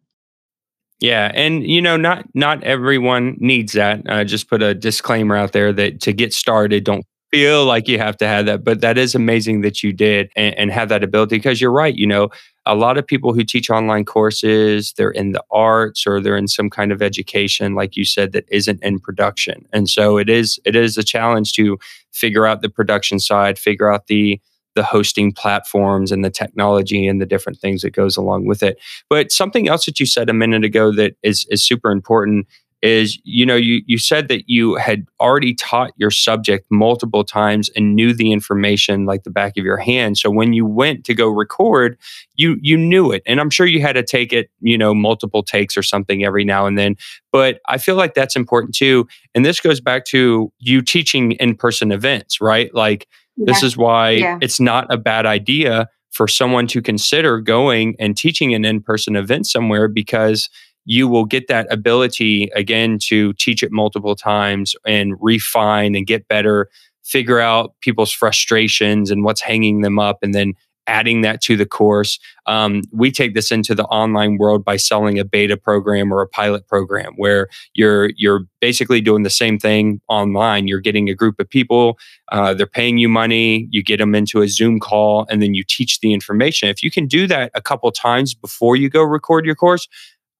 Yeah, 0.98 1.30
and 1.34 1.64
you 1.64 1.80
know, 1.80 1.96
not 1.96 2.24
not 2.34 2.64
everyone 2.64 3.36
needs 3.38 3.74
that. 3.74 4.02
Uh, 4.08 4.24
just 4.24 4.48
put 4.48 4.62
a 4.62 4.74
disclaimer 4.74 5.36
out 5.36 5.52
there 5.52 5.72
that 5.72 6.00
to 6.00 6.12
get 6.12 6.32
started, 6.32 6.82
don't 6.82 7.04
feel 7.30 7.64
like 7.64 7.86
you 7.86 7.98
have 7.98 8.16
to 8.16 8.26
have 8.26 8.46
that, 8.46 8.64
but 8.64 8.80
that 8.80 8.96
is 8.96 9.14
amazing 9.14 9.60
that 9.60 9.82
you 9.82 9.92
did 9.92 10.30
and, 10.36 10.54
and 10.56 10.70
have 10.72 10.88
that 10.88 11.04
ability 11.04 11.36
because 11.36 11.60
you're 11.60 11.72
right. 11.72 11.94
You 11.94 12.06
know, 12.06 12.30
a 12.66 12.74
lot 12.74 12.98
of 12.98 13.06
people 13.06 13.32
who 13.32 13.44
teach 13.44 13.70
online 13.70 14.04
courses, 14.04 14.92
they're 14.96 15.10
in 15.10 15.32
the 15.32 15.42
arts 15.50 16.06
or 16.06 16.20
they're 16.20 16.36
in 16.36 16.48
some 16.48 16.68
kind 16.68 16.90
of 16.90 17.00
education, 17.00 17.74
like 17.74 17.96
you 17.96 18.04
said, 18.04 18.32
that 18.32 18.44
isn't 18.50 18.82
in 18.82 18.98
production. 18.98 19.66
And 19.72 19.88
so 19.88 20.18
it 20.18 20.28
is 20.28 20.60
it 20.64 20.74
is 20.74 20.98
a 20.98 21.04
challenge 21.04 21.52
to 21.54 21.78
figure 22.12 22.46
out 22.46 22.62
the 22.62 22.68
production 22.68 23.20
side, 23.20 23.58
figure 23.58 23.90
out 23.90 24.08
the 24.08 24.40
the 24.74 24.82
hosting 24.82 25.32
platforms 25.32 26.12
and 26.12 26.24
the 26.24 26.30
technology 26.30 27.06
and 27.06 27.20
the 27.20 27.26
different 27.26 27.58
things 27.58 27.80
that 27.82 27.90
goes 27.90 28.16
along 28.16 28.46
with 28.46 28.62
it. 28.62 28.78
But 29.08 29.32
something 29.32 29.68
else 29.68 29.86
that 29.86 29.98
you 29.98 30.04
said 30.04 30.28
a 30.28 30.34
minute 30.34 30.64
ago 30.64 30.92
that 30.92 31.16
is 31.22 31.46
is 31.50 31.64
super 31.64 31.90
important 31.90 32.46
is 32.82 33.18
you 33.24 33.46
know 33.46 33.56
you 33.56 33.82
you 33.86 33.98
said 33.98 34.28
that 34.28 34.48
you 34.48 34.74
had 34.76 35.06
already 35.18 35.54
taught 35.54 35.92
your 35.96 36.10
subject 36.10 36.66
multiple 36.70 37.24
times 37.24 37.70
and 37.74 37.96
knew 37.96 38.12
the 38.12 38.30
information 38.30 39.06
like 39.06 39.24
the 39.24 39.30
back 39.30 39.56
of 39.56 39.64
your 39.64 39.78
hand. 39.78 40.18
So 40.18 40.30
when 40.30 40.52
you 40.52 40.66
went 40.66 41.04
to 41.06 41.14
go 41.14 41.28
record 41.28 41.98
you 42.34 42.56
you 42.60 42.76
knew 42.76 43.12
it. 43.12 43.22
And 43.26 43.40
i'm 43.40 43.50
sure 43.50 43.66
you 43.66 43.80
had 43.80 43.94
to 43.94 44.02
take 44.02 44.32
it 44.32 44.50
you 44.60 44.76
know 44.76 44.94
multiple 44.94 45.42
takes 45.42 45.76
or 45.76 45.82
something 45.82 46.24
every 46.24 46.44
now 46.44 46.66
and 46.66 46.76
then. 46.76 46.96
But 47.32 47.60
i 47.66 47.78
feel 47.78 47.96
like 47.96 48.14
that's 48.14 48.36
important 48.36 48.74
too. 48.74 49.08
And 49.34 49.44
this 49.44 49.60
goes 49.60 49.80
back 49.80 50.04
to 50.06 50.52
you 50.58 50.82
teaching 50.82 51.32
in-person 51.32 51.92
events 51.92 52.40
right? 52.40 52.74
Like 52.74 53.08
yeah. 53.36 53.44
this 53.46 53.62
is 53.62 53.76
why 53.76 54.10
yeah. 54.10 54.38
it's 54.40 54.60
not 54.60 54.86
a 54.92 54.98
bad 54.98 55.24
idea 55.24 55.88
for 56.10 56.28
someone 56.28 56.66
to 56.66 56.80
consider 56.80 57.40
going 57.40 57.94
and 57.98 58.16
teaching 58.16 58.54
an 58.54 58.64
in-person 58.64 59.16
event 59.16 59.46
somewhere 59.46 59.88
because 59.88 60.48
you 60.86 61.06
will 61.06 61.24
get 61.24 61.48
that 61.48 61.70
ability 61.70 62.48
again 62.54 62.98
to 63.02 63.34
teach 63.34 63.62
it 63.62 63.70
multiple 63.72 64.16
times 64.16 64.74
and 64.86 65.14
refine 65.20 65.94
and 65.94 66.06
get 66.06 66.26
better, 66.28 66.70
figure 67.04 67.40
out 67.40 67.74
people's 67.82 68.12
frustrations 68.12 69.10
and 69.10 69.24
what's 69.24 69.42
hanging 69.42 69.82
them 69.82 69.98
up, 69.98 70.18
and 70.22 70.32
then 70.32 70.54
adding 70.86 71.22
that 71.22 71.40
to 71.42 71.56
the 71.56 71.66
course. 71.66 72.18
Um, 72.46 72.82
we 72.92 73.10
take 73.10 73.34
this 73.34 73.50
into 73.50 73.74
the 73.74 73.84
online 73.86 74.38
world 74.38 74.64
by 74.64 74.76
selling 74.76 75.18
a 75.18 75.24
beta 75.24 75.56
program 75.56 76.12
or 76.12 76.22
a 76.22 76.28
pilot 76.28 76.66
program 76.68 77.14
where 77.16 77.48
you're 77.74 78.10
you're 78.16 78.44
basically 78.60 79.00
doing 79.00 79.22
the 79.22 79.30
same 79.30 79.58
thing 79.58 80.00
online. 80.08 80.68
You're 80.68 80.80
getting 80.80 81.08
a 81.08 81.14
group 81.14 81.40
of 81.40 81.48
people, 81.48 81.98
uh, 82.30 82.54
they're 82.54 82.66
paying 82.66 82.98
you 82.98 83.08
money, 83.08 83.66
you 83.70 83.82
get 83.82 83.98
them 83.98 84.14
into 84.14 84.42
a 84.42 84.48
Zoom 84.48 84.78
call, 84.78 85.26
and 85.28 85.42
then 85.42 85.54
you 85.54 85.64
teach 85.64 86.00
the 86.00 86.12
information. 86.12 86.68
If 86.68 86.82
you 86.82 86.90
can 86.90 87.06
do 87.06 87.26
that 87.26 87.50
a 87.54 87.60
couple 87.60 87.90
times 87.90 88.34
before 88.34 88.76
you 88.76 88.88
go 88.88 89.02
record 89.02 89.44
your 89.44 89.56
course, 89.56 89.88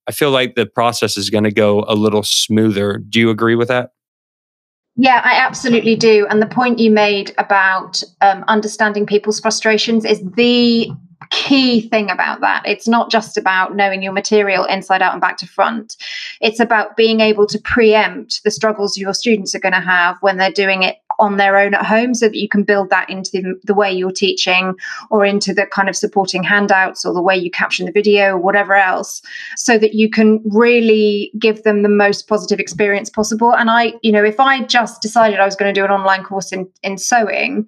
I 0.08 0.12
feel 0.12 0.30
like 0.30 0.54
the 0.54 0.66
process 0.66 1.16
is 1.16 1.30
going 1.30 1.44
to 1.44 1.52
go 1.52 1.84
a 1.88 1.94
little 1.94 2.22
smoother. 2.22 2.98
Do 2.98 3.18
you 3.18 3.30
agree 3.30 3.56
with 3.56 3.68
that? 3.68 3.90
Yeah, 4.96 5.20
I 5.22 5.34
absolutely 5.34 5.94
do. 5.94 6.26
And 6.30 6.40
the 6.40 6.46
point 6.46 6.78
you 6.78 6.90
made 6.90 7.34
about 7.36 8.02
um, 8.22 8.44
understanding 8.48 9.04
people's 9.04 9.40
frustrations 9.40 10.04
is 10.06 10.22
the 10.36 10.90
key 11.30 11.88
thing 11.88 12.10
about 12.10 12.40
that. 12.40 12.62
It's 12.64 12.88
not 12.88 13.10
just 13.10 13.36
about 13.36 13.76
knowing 13.76 14.02
your 14.02 14.12
material 14.12 14.64
inside 14.64 15.02
out 15.02 15.12
and 15.12 15.20
back 15.20 15.36
to 15.38 15.46
front. 15.46 15.96
It's 16.40 16.60
about 16.60 16.96
being 16.96 17.20
able 17.20 17.46
to 17.46 17.58
preempt 17.58 18.42
the 18.44 18.50
struggles 18.50 18.96
your 18.96 19.12
students 19.12 19.54
are 19.54 19.60
going 19.60 19.74
to 19.74 19.80
have 19.80 20.16
when 20.20 20.36
they're 20.38 20.50
doing 20.50 20.82
it 20.82 20.96
on 21.18 21.36
their 21.36 21.56
own 21.56 21.74
at 21.74 21.84
home 21.84 22.14
so 22.14 22.28
that 22.28 22.36
you 22.36 22.48
can 22.48 22.62
build 22.62 22.90
that 22.90 23.08
into 23.08 23.56
the 23.64 23.74
way 23.74 23.92
you're 23.92 24.10
teaching 24.10 24.74
or 25.10 25.24
into 25.24 25.54
the 25.54 25.66
kind 25.66 25.88
of 25.88 25.96
supporting 25.96 26.42
handouts 26.42 27.04
or 27.04 27.12
the 27.12 27.22
way 27.22 27.36
you 27.36 27.50
caption 27.50 27.86
the 27.86 27.92
video 27.92 28.32
or 28.32 28.38
whatever 28.38 28.74
else 28.74 29.22
so 29.56 29.78
that 29.78 29.94
you 29.94 30.10
can 30.10 30.40
really 30.46 31.30
give 31.38 31.62
them 31.62 31.82
the 31.82 31.88
most 31.88 32.28
positive 32.28 32.60
experience 32.60 33.10
possible 33.10 33.54
and 33.54 33.70
i 33.70 33.92
you 34.02 34.12
know 34.12 34.24
if 34.24 34.38
i 34.40 34.62
just 34.64 35.00
decided 35.02 35.38
i 35.38 35.44
was 35.44 35.56
going 35.56 35.72
to 35.72 35.78
do 35.78 35.84
an 35.84 35.90
online 35.90 36.22
course 36.22 36.52
in 36.52 36.68
in 36.82 36.98
sewing 36.98 37.66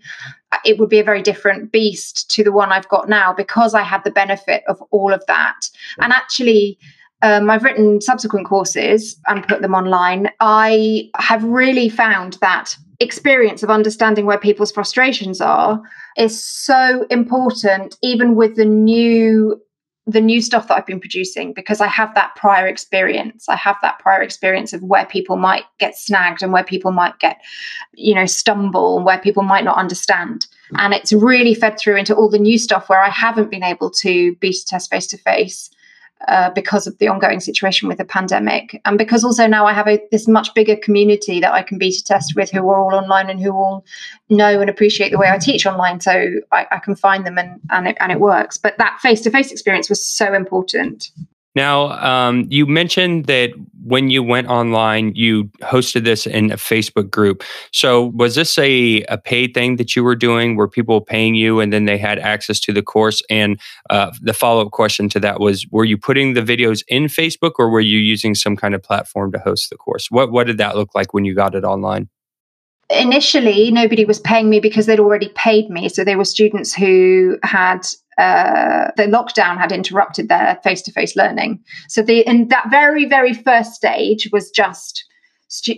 it 0.65 0.79
would 0.79 0.89
be 0.89 0.99
a 0.99 1.05
very 1.05 1.23
different 1.23 1.73
beast 1.73 2.31
to 2.31 2.43
the 2.43 2.53
one 2.53 2.73
I've 2.73 2.89
got 2.89 3.09
now 3.09 3.33
because 3.33 3.75
I 3.75 3.83
had 3.83 4.03
the 4.05 4.11
benefit 4.11 4.63
of 4.67 4.83
all 4.91 5.13
of 5.13 5.23
that. 5.27 5.69
And 5.99 6.13
actually, 6.13 6.79
um, 7.23 7.51
I've 7.51 7.65
written 7.65 8.01
subsequent 8.01 8.47
courses 8.47 9.19
and 9.27 9.47
put 9.47 9.63
them 9.63 9.75
online. 9.75 10.29
I 10.41 11.11
have 11.17 11.43
really 11.45 11.89
found 11.89 12.35
that 12.41 12.77
experience 13.01 13.63
of 13.63 13.71
understanding 13.71 14.27
where 14.27 14.39
people's 14.39 14.73
frustrations 14.73 15.41
are 15.41 15.81
is 16.17 16.43
so 16.43 17.07
important 17.11 17.97
even 18.03 18.35
with 18.35 18.57
the 18.57 18.65
new 18.65 19.61
the 20.09 20.21
new 20.23 20.41
stuff 20.41 20.69
that 20.69 20.79
I've 20.79 20.87
been 20.87 21.01
producing 21.01 21.53
because 21.53 21.83
I 21.83 21.87
have 21.87 22.15
that 22.15 22.35
prior 22.35 22.67
experience. 22.67 23.47
I 23.47 23.57
have 23.57 23.77
that 23.83 23.99
prior 23.99 24.23
experience 24.23 24.73
of 24.73 24.83
where 24.83 25.05
people 25.05 25.37
might 25.37 25.65
get 25.79 25.99
snagged 25.99 26.43
and 26.43 26.51
where 26.51 26.65
people 26.65 26.93
might 26.93 27.19
get, 27.19 27.37
you 27.93 28.15
know, 28.15 28.25
stumble 28.25 28.97
and 28.97 29.05
where 29.05 29.19
people 29.19 29.43
might 29.43 29.65
not 29.65 29.77
understand. 29.77 30.47
And 30.79 30.95
it's 30.95 31.13
really 31.13 31.53
fed 31.53 31.79
through 31.79 31.97
into 31.97 32.15
all 32.15 32.31
the 32.31 32.39
new 32.39 32.57
stuff 32.57 32.89
where 32.89 33.03
I 33.03 33.11
haven't 33.11 33.51
been 33.51 33.63
able 33.63 33.91
to 34.01 34.35
beta 34.37 34.65
test 34.67 34.89
face 34.91 35.07
to 35.09 35.19
face 35.19 35.69
uh, 36.27 36.51
because 36.51 36.87
of 36.87 36.99
the 36.99 37.07
ongoing 37.07 37.39
situation 37.39 37.87
with 37.87 37.99
the 37.99 38.05
pandemic, 38.05 38.81
and 38.85 38.99
because 38.99 39.23
also 39.23 39.47
now 39.47 39.67
I 39.67 39.73
have 39.73 39.87
a, 39.87 40.01
this 40.11 40.27
much 40.27 40.53
bigger 40.55 40.75
community 40.75 41.41
that 41.41 41.53
I 41.53 41.63
can 41.63 41.79
beta 41.79 42.03
test 42.05 42.35
with, 42.35 42.51
who 42.51 42.69
are 42.69 42.81
all 42.81 42.95
online 42.95 43.31
and 43.31 43.41
who 43.41 43.53
all 43.53 43.85
know 44.29 44.61
and 44.61 44.69
appreciate 44.69 45.11
the 45.13 45.19
way 45.19 45.29
I 45.29 45.39
teach 45.39 45.65
online. 45.65 46.01
So 46.01 46.35
I, 46.51 46.67
I 46.73 46.79
can 46.79 46.97
find 46.97 47.25
them 47.25 47.39
and 47.39 47.61
and 47.71 47.89
it, 47.89 47.97
and 48.01 48.11
it 48.11 48.21
works. 48.21 48.59
But 48.59 48.77
that 48.79 48.99
face 49.01 49.21
to 49.23 49.31
face 49.31 49.53
experience 49.53 49.89
was 49.89 50.05
so 50.05 50.35
important. 50.35 51.11
Now, 51.59 51.91
um, 52.07 52.47
you 52.51 52.67
mentioned 52.67 53.25
that 53.25 53.51
when 53.83 54.11
you 54.11 54.23
went 54.23 54.47
online, 54.47 55.13
you 55.17 55.47
hosted 55.63 56.05
this 56.05 56.25
in 56.25 56.53
a 56.53 56.57
Facebook 56.57 57.11
group. 57.11 57.43
So, 57.73 58.13
was 58.15 58.37
this 58.37 58.57
a, 58.59 59.03
a 59.09 59.19
paid 59.19 59.55
thing 59.55 59.75
that 59.75 59.97
you 59.97 60.05
were 60.05 60.15
doing? 60.15 60.55
Were 60.55 60.69
people 60.69 61.01
paying 61.01 61.35
you 61.35 61.59
and 61.59 61.73
then 61.73 61.85
they 61.85 61.99
had 61.99 62.21
access 62.21 62.61
to 62.61 62.73
the 62.73 62.81
course? 62.81 63.25
And 63.29 63.59
uh, 63.91 64.13
the 64.23 64.35
follow 64.35 64.65
up 64.65 64.71
question 64.71 65.09
to 65.09 65.19
that 65.19 65.41
was 65.41 65.67
Were 65.73 65.85
you 65.85 65.99
putting 65.99 66.35
the 66.35 66.43
videos 66.43 66.85
in 66.87 67.07
Facebook 67.07 67.55
or 67.59 67.69
were 67.71 67.81
you 67.81 67.99
using 67.99 68.37
some 68.37 68.55
kind 68.57 68.73
of 68.73 68.81
platform 68.81 69.33
to 69.33 69.41
host 69.41 69.69
the 69.69 69.77
course? 69.77 70.13
What, 70.13 70.31
what 70.31 70.47
did 70.47 70.59
that 70.59 70.77
look 70.77 70.95
like 70.95 71.13
when 71.13 71.25
you 71.25 71.35
got 71.35 71.57
it 71.57 71.65
online? 71.65 72.09
initially 72.91 73.71
nobody 73.71 74.07
was 74.07 74.19
paying 74.19 74.49
me 74.49 74.61
because 74.61 74.87
they'd 74.87 74.99
already 74.99 75.29
paid 75.35 75.69
me 75.69 75.91
so 75.91 76.05
there 76.05 76.17
were 76.17 76.25
students 76.25 76.73
who 76.73 77.37
had 77.43 77.83
uh, 78.19 78.91
the 78.97 79.05
lockdown 79.05 79.57
had 79.57 79.73
interrupted 79.73 80.29
their 80.29 80.59
face-to-face 80.65 81.17
learning. 81.17 81.63
So 81.89 82.03
the 82.03 82.21
in 82.29 82.49
that 82.49 82.67
very 82.71 83.07
very 83.07 83.33
first 83.33 83.75
stage 83.75 84.29
was 84.33 84.51
just 84.51 85.05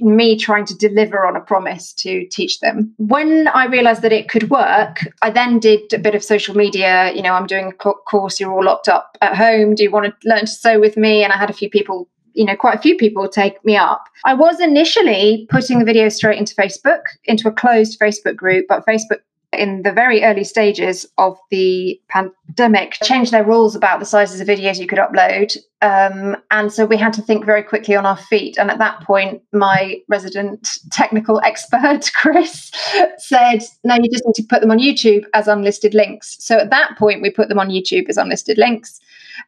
me 0.00 0.36
trying 0.36 0.64
to 0.64 0.74
deliver 0.76 1.24
on 1.24 1.36
a 1.36 1.40
promise 1.40 1.92
to 1.92 2.26
teach 2.26 2.58
them. 2.60 2.92
When 2.96 3.46
i 3.48 3.66
realized 3.66 4.02
that 4.02 4.12
it 4.12 4.28
could 4.28 4.50
work 4.50 5.06
i 5.22 5.30
then 5.30 5.58
did 5.58 5.92
a 5.92 5.98
bit 5.98 6.14
of 6.14 6.24
social 6.24 6.56
media 6.56 7.12
you 7.14 7.22
know 7.22 7.34
i'm 7.34 7.46
doing 7.46 7.66
a 7.68 7.72
course 7.72 8.40
you're 8.40 8.52
all 8.52 8.64
locked 8.64 8.88
up 8.88 9.16
at 9.20 9.36
home 9.36 9.74
do 9.74 9.82
you 9.82 9.90
want 9.90 10.06
to 10.06 10.28
learn 10.28 10.40
to 10.40 10.46
sew 10.46 10.80
with 10.80 10.96
me? 10.96 11.22
And 11.22 11.32
i 11.32 11.36
had 11.36 11.50
a 11.50 11.58
few 11.60 11.70
people 11.70 12.08
you 12.32 12.44
know 12.44 12.56
quite 12.56 12.76
a 12.76 12.80
few 12.80 12.96
people 12.96 13.28
take 13.28 13.64
me 13.64 13.76
up. 13.76 14.04
I 14.24 14.34
was 14.34 14.60
initially 14.60 15.46
putting 15.50 15.78
the 15.78 15.84
video 15.84 16.08
straight 16.08 16.38
into 16.38 16.54
facebook 16.54 17.02
into 17.24 17.48
a 17.48 17.52
closed 17.52 17.98
facebook 18.00 18.36
group 18.36 18.66
but 18.68 18.86
facebook 18.86 19.20
in 19.52 19.82
the 19.82 19.92
very 19.92 20.22
early 20.22 20.44
stages 20.44 21.06
of 21.18 21.36
the 21.50 22.00
pandemic 22.08 22.92
changed 23.02 23.32
their 23.32 23.44
rules 23.44 23.74
about 23.74 23.98
the 23.98 24.06
sizes 24.06 24.40
of 24.40 24.46
videos 24.46 24.78
you 24.78 24.86
could 24.86 24.98
upload. 24.98 25.56
Um, 25.82 26.36
and 26.50 26.72
so 26.72 26.86
we 26.86 26.96
had 26.96 27.12
to 27.14 27.22
think 27.22 27.44
very 27.44 27.62
quickly 27.62 27.96
on 27.96 28.06
our 28.06 28.16
feet. 28.16 28.58
And 28.58 28.70
at 28.70 28.78
that 28.78 29.00
point 29.00 29.42
my 29.52 30.00
resident 30.08 30.68
technical 30.90 31.40
expert 31.44 32.10
chris 32.14 32.70
said 33.18 33.62
no 33.82 33.96
you 33.96 34.10
just 34.10 34.24
need 34.26 34.34
to 34.34 34.46
put 34.48 34.60
them 34.60 34.70
on 34.70 34.78
youtube 34.78 35.24
as 35.34 35.48
unlisted 35.48 35.94
links. 35.94 36.36
So 36.38 36.56
at 36.56 36.70
that 36.70 36.96
point 36.96 37.22
we 37.22 37.30
put 37.30 37.48
them 37.48 37.58
on 37.58 37.70
youtube 37.70 38.08
as 38.08 38.16
unlisted 38.18 38.56
links. 38.56 39.00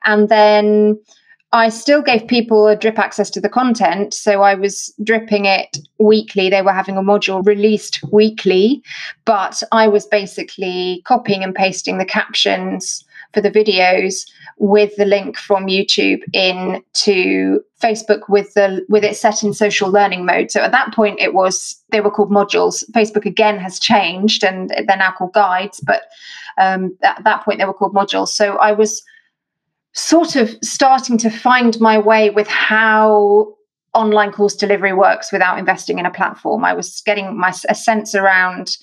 And 0.04 0.28
then 0.28 0.98
I 1.54 1.68
still 1.68 2.00
gave 2.00 2.26
people 2.26 2.66
a 2.66 2.76
drip 2.76 2.98
access 2.98 3.28
to 3.30 3.40
the 3.40 3.48
content. 3.48 4.14
So 4.14 4.42
I 4.42 4.54
was 4.54 4.92
dripping 5.04 5.44
it 5.44 5.78
weekly. 5.98 6.48
They 6.48 6.62
were 6.62 6.72
having 6.72 6.96
a 6.96 7.02
module 7.02 7.44
released 7.44 8.02
weekly, 8.10 8.82
but 9.26 9.62
I 9.70 9.86
was 9.86 10.06
basically 10.06 11.02
copying 11.04 11.44
and 11.44 11.54
pasting 11.54 11.98
the 11.98 12.06
captions 12.06 13.04
for 13.34 13.42
the 13.42 13.50
videos 13.50 14.26
with 14.58 14.94
the 14.96 15.04
link 15.04 15.36
from 15.36 15.66
YouTube 15.66 16.22
into 16.32 17.60
Facebook 17.80 18.28
with 18.28 18.52
the 18.54 18.84
with 18.88 19.04
it 19.04 19.16
set 19.16 19.42
in 19.42 19.52
social 19.52 19.90
learning 19.90 20.24
mode. 20.24 20.50
So 20.50 20.60
at 20.60 20.72
that 20.72 20.94
point 20.94 21.18
it 21.20 21.34
was 21.34 21.82
they 21.90 22.00
were 22.00 22.10
called 22.10 22.30
modules. 22.30 22.88
Facebook 22.92 23.26
again 23.26 23.58
has 23.58 23.78
changed 23.78 24.44
and 24.44 24.70
they're 24.70 24.96
now 24.96 25.12
called 25.12 25.32
guides, 25.32 25.80
but 25.80 26.02
um, 26.58 26.96
at 27.02 27.24
that 27.24 27.42
point 27.42 27.58
they 27.58 27.64
were 27.64 27.74
called 27.74 27.94
modules. 27.94 28.28
So 28.28 28.56
I 28.58 28.72
was 28.72 29.02
sort 29.94 30.36
of 30.36 30.56
starting 30.62 31.18
to 31.18 31.30
find 31.30 31.78
my 31.80 31.98
way 31.98 32.30
with 32.30 32.48
how 32.48 33.54
online 33.94 34.32
course 34.32 34.56
delivery 34.56 34.92
works 34.92 35.30
without 35.32 35.58
investing 35.58 35.98
in 35.98 36.06
a 36.06 36.10
platform. 36.10 36.64
I 36.64 36.72
was 36.72 37.02
getting 37.04 37.38
my 37.38 37.52
a 37.68 37.74
sense 37.74 38.14
around 38.14 38.76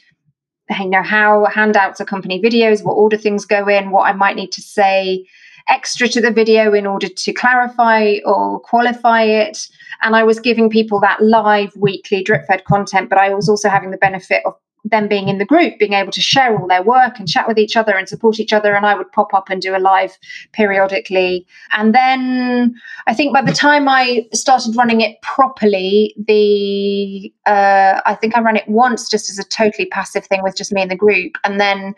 you 0.70 0.90
know 0.90 1.02
how 1.02 1.46
handouts 1.46 2.00
accompany 2.00 2.42
videos, 2.42 2.84
what 2.84 2.94
order 2.94 3.18
things 3.18 3.46
go 3.46 3.68
in, 3.68 3.92
what 3.92 4.04
I 4.04 4.14
might 4.14 4.36
need 4.36 4.52
to 4.52 4.62
say 4.62 5.26
extra 5.68 6.08
to 6.08 6.22
the 6.22 6.32
video 6.32 6.74
in 6.74 6.88
order 6.88 7.08
to 7.08 7.34
clarify 7.34 8.16
or 8.26 8.60
qualify 8.60 9.24
it. 9.24 9.68
And 10.02 10.16
I 10.16 10.24
was 10.24 10.40
giving 10.40 10.70
people 10.70 11.00
that 11.02 11.22
live 11.22 11.72
weekly 11.76 12.24
drip 12.24 12.46
fed 12.48 12.66
content, 12.66 13.10
but 13.10 13.20
I 13.20 13.34
was 13.34 13.48
also 13.48 13.70
having 13.70 13.92
the 13.92 13.98
benefit 13.98 14.42
of 14.46 14.56
them 14.86 15.08
being 15.08 15.28
in 15.28 15.38
the 15.38 15.46
group, 15.46 15.78
being 15.78 15.94
able 15.94 16.12
to 16.12 16.22
share 16.22 16.58
all 16.58 16.68
their 16.68 16.84
work 16.84 17.20
and 17.20 17.28
chat 17.28 17.48
with 17.48 17.58
each 17.58 17.76
other 17.76 17.96
and 17.96 18.08
support 18.08 18.40
each 18.40 18.54
other. 18.54 18.74
And 18.74 18.86
I 18.86 18.96
would 18.96 19.12
pop 19.12 19.34
up 19.34 19.50
and 19.50 19.62
do 19.62 19.76
a 19.76 19.80
live 19.80 20.18
periodically. 20.54 21.46
And 21.74 21.94
then 21.94 22.76
I 23.08 23.14
think 23.14 23.34
by 23.34 23.42
the 23.42 23.52
time 23.52 23.88
I 23.88 24.28
started 24.34 24.76
running 24.76 25.02
it 25.02 25.22
properly, 25.22 26.16
the 26.28 27.34
uh, 27.46 28.02
I 28.06 28.16
think 28.16 28.38
I 28.38 28.42
ran 28.42 28.56
it 28.56 28.68
once 28.68 29.10
just 29.10 29.30
as 29.30 29.38
a 29.38 29.44
totally 29.44 29.88
passive 29.88 30.26
thing 30.26 30.44
with 30.44 30.56
just 30.56 30.72
me 30.72 30.82
in 30.82 30.90
the 30.90 30.96
group. 30.96 31.34
And 31.44 31.60
then 31.60 31.94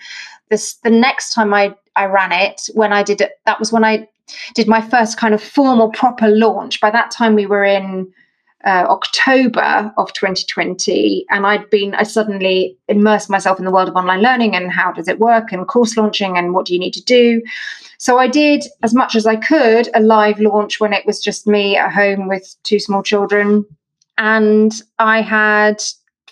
this 0.50 0.76
the 0.76 0.90
next 0.90 1.34
time 1.34 1.54
I 1.54 1.76
I 1.96 2.06
ran 2.06 2.32
it 2.32 2.70
when 2.74 2.94
I 2.94 3.04
did 3.04 3.22
it, 3.22 3.34
that 3.46 3.60
was 3.60 3.72
when 3.72 3.84
I 3.84 4.08
did 4.54 4.68
my 4.68 4.82
first 4.82 5.18
kind 5.18 5.34
of 5.34 5.44
formal 5.44 5.90
proper 5.90 6.28
launch. 6.28 6.80
By 6.80 6.92
that 6.92 7.12
time 7.12 7.36
we 7.36 7.46
were 7.46 7.64
in 7.64 8.12
uh, 8.64 8.86
October 8.88 9.92
of 9.98 10.14
2020, 10.14 11.26
and 11.30 11.46
I'd 11.46 11.70
been 11.70 11.96
I 11.96 12.04
suddenly 12.04 12.78
immersed 12.88 13.30
myself 13.30 13.60
in 13.60 13.66
the 13.66 13.72
world 13.72 13.90
of 13.90 13.96
online 13.96 14.22
learning 14.22 14.56
and 14.56 14.72
how 14.72 14.92
does 14.92 15.08
it 15.08 15.20
work 15.20 15.52
and 15.52 15.68
course 15.68 15.98
launching 15.98 16.38
and 16.38 16.54
what 16.54 16.66
do 16.66 16.74
you 16.74 16.80
need 16.80 16.94
to 16.94 17.04
do. 17.04 17.42
So 17.98 18.18
I 18.18 18.28
did 18.28 18.64
as 18.84 18.94
much 18.94 19.16
as 19.16 19.26
I 19.26 19.36
could 19.36 19.90
a 19.94 20.00
live 20.00 20.40
launch 20.40 20.80
when 20.80 20.94
it 20.94 21.06
was 21.06 21.20
just 21.20 21.48
me 21.48 21.78
at 21.78 21.92
home 21.92 22.28
with 22.28 22.56
two 22.64 22.80
small 22.80 23.04
children, 23.04 23.66
and 24.18 24.72
I 25.00 25.22
had 25.22 25.82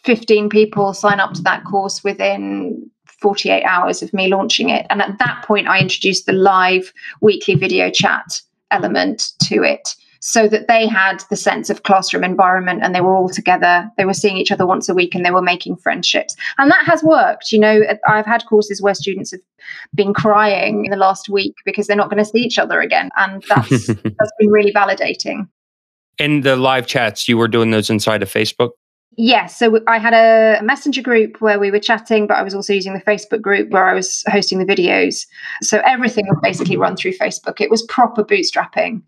15 0.03 0.49
people 0.49 0.93
sign 0.93 1.19
up 1.19 1.33
to 1.33 1.41
that 1.43 1.63
course 1.65 2.03
within 2.03 2.89
48 3.21 3.63
hours 3.63 4.01
of 4.01 4.13
me 4.13 4.27
launching 4.27 4.69
it. 4.69 4.85
And 4.89 5.01
at 5.01 5.17
that 5.19 5.43
point, 5.45 5.67
I 5.67 5.79
introduced 5.79 6.25
the 6.25 6.33
live 6.33 6.93
weekly 7.21 7.55
video 7.55 7.89
chat 7.91 8.41
element 8.71 9.29
to 9.43 9.63
it 9.63 9.95
so 10.19 10.47
that 10.47 10.67
they 10.67 10.88
had 10.88 11.23
the 11.29 11.36
sense 11.36 11.69
of 11.69 11.84
classroom 11.84 12.23
environment 12.23 12.82
and 12.84 12.93
they 12.93 13.01
were 13.01 13.15
all 13.15 13.29
together. 13.29 13.89
They 13.97 14.05
were 14.05 14.13
seeing 14.13 14.38
each 14.38 14.51
other 14.51 14.65
once 14.65 14.89
a 14.89 14.93
week 14.93 15.15
and 15.15 15.25
they 15.25 15.32
were 15.32 15.41
making 15.41 15.77
friendships. 15.77 16.36
And 16.58 16.69
that 16.69 16.86
has 16.86 17.03
worked. 17.03 17.51
You 17.51 17.60
know, 17.60 17.82
I've 18.08 18.25
had 18.25 18.45
courses 18.45 18.82
where 18.82 18.93
students 18.93 19.32
have 19.32 19.41
been 19.95 20.13
crying 20.13 20.86
in 20.86 20.91
the 20.91 20.97
last 20.97 21.29
week 21.29 21.55
because 21.65 21.88
they're 21.88 21.95
not 21.95 22.10
going 22.10 22.23
to 22.23 22.29
see 22.29 22.39
each 22.39 22.60
other 22.60 22.82
again. 22.82 23.10
And 23.17 23.43
that's, 23.47 23.88
that's 23.88 24.32
been 24.39 24.49
really 24.49 24.73
validating. 24.73 25.47
In 26.17 26.41
the 26.41 26.58
live 26.58 26.86
chats, 26.86 27.29
you 27.29 27.38
were 27.38 27.47
doing 27.47 27.71
those 27.71 27.89
inside 27.89 28.21
of 28.21 28.29
Facebook? 28.29 28.71
Yes. 29.15 29.58
So 29.58 29.79
I 29.88 29.97
had 29.97 30.13
a 30.13 30.63
messenger 30.63 31.01
group 31.01 31.41
where 31.41 31.60
we 31.60 31.71
were 31.71 31.79
chatting, 31.79 32.27
but 32.27 32.38
I 32.38 32.43
was 32.43 32.53
also 32.53 32.73
using 32.73 32.93
the 32.93 33.01
Facebook 33.01 33.41
group 33.41 33.69
where 33.69 33.86
I 33.86 33.93
was 33.93 34.23
hosting 34.27 34.60
the 34.60 34.65
videos. 34.65 35.25
So 35.62 35.82
everything 35.86 36.25
was 36.27 36.39
basically 36.41 36.77
run 36.77 36.95
through 36.95 37.13
Facebook. 37.13 37.60
It 37.60 37.69
was 37.69 37.82
proper 37.84 38.23
bootstrapping. 38.23 39.01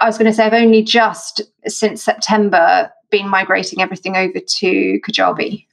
I 0.00 0.06
was 0.06 0.18
going 0.18 0.30
to 0.30 0.36
say 0.36 0.44
I've 0.44 0.52
only 0.52 0.82
just 0.82 1.42
since 1.66 2.02
September 2.02 2.90
been 3.10 3.28
migrating 3.28 3.80
everything 3.80 4.16
over 4.16 4.40
to 4.40 5.00
Kajabi. 5.06 5.66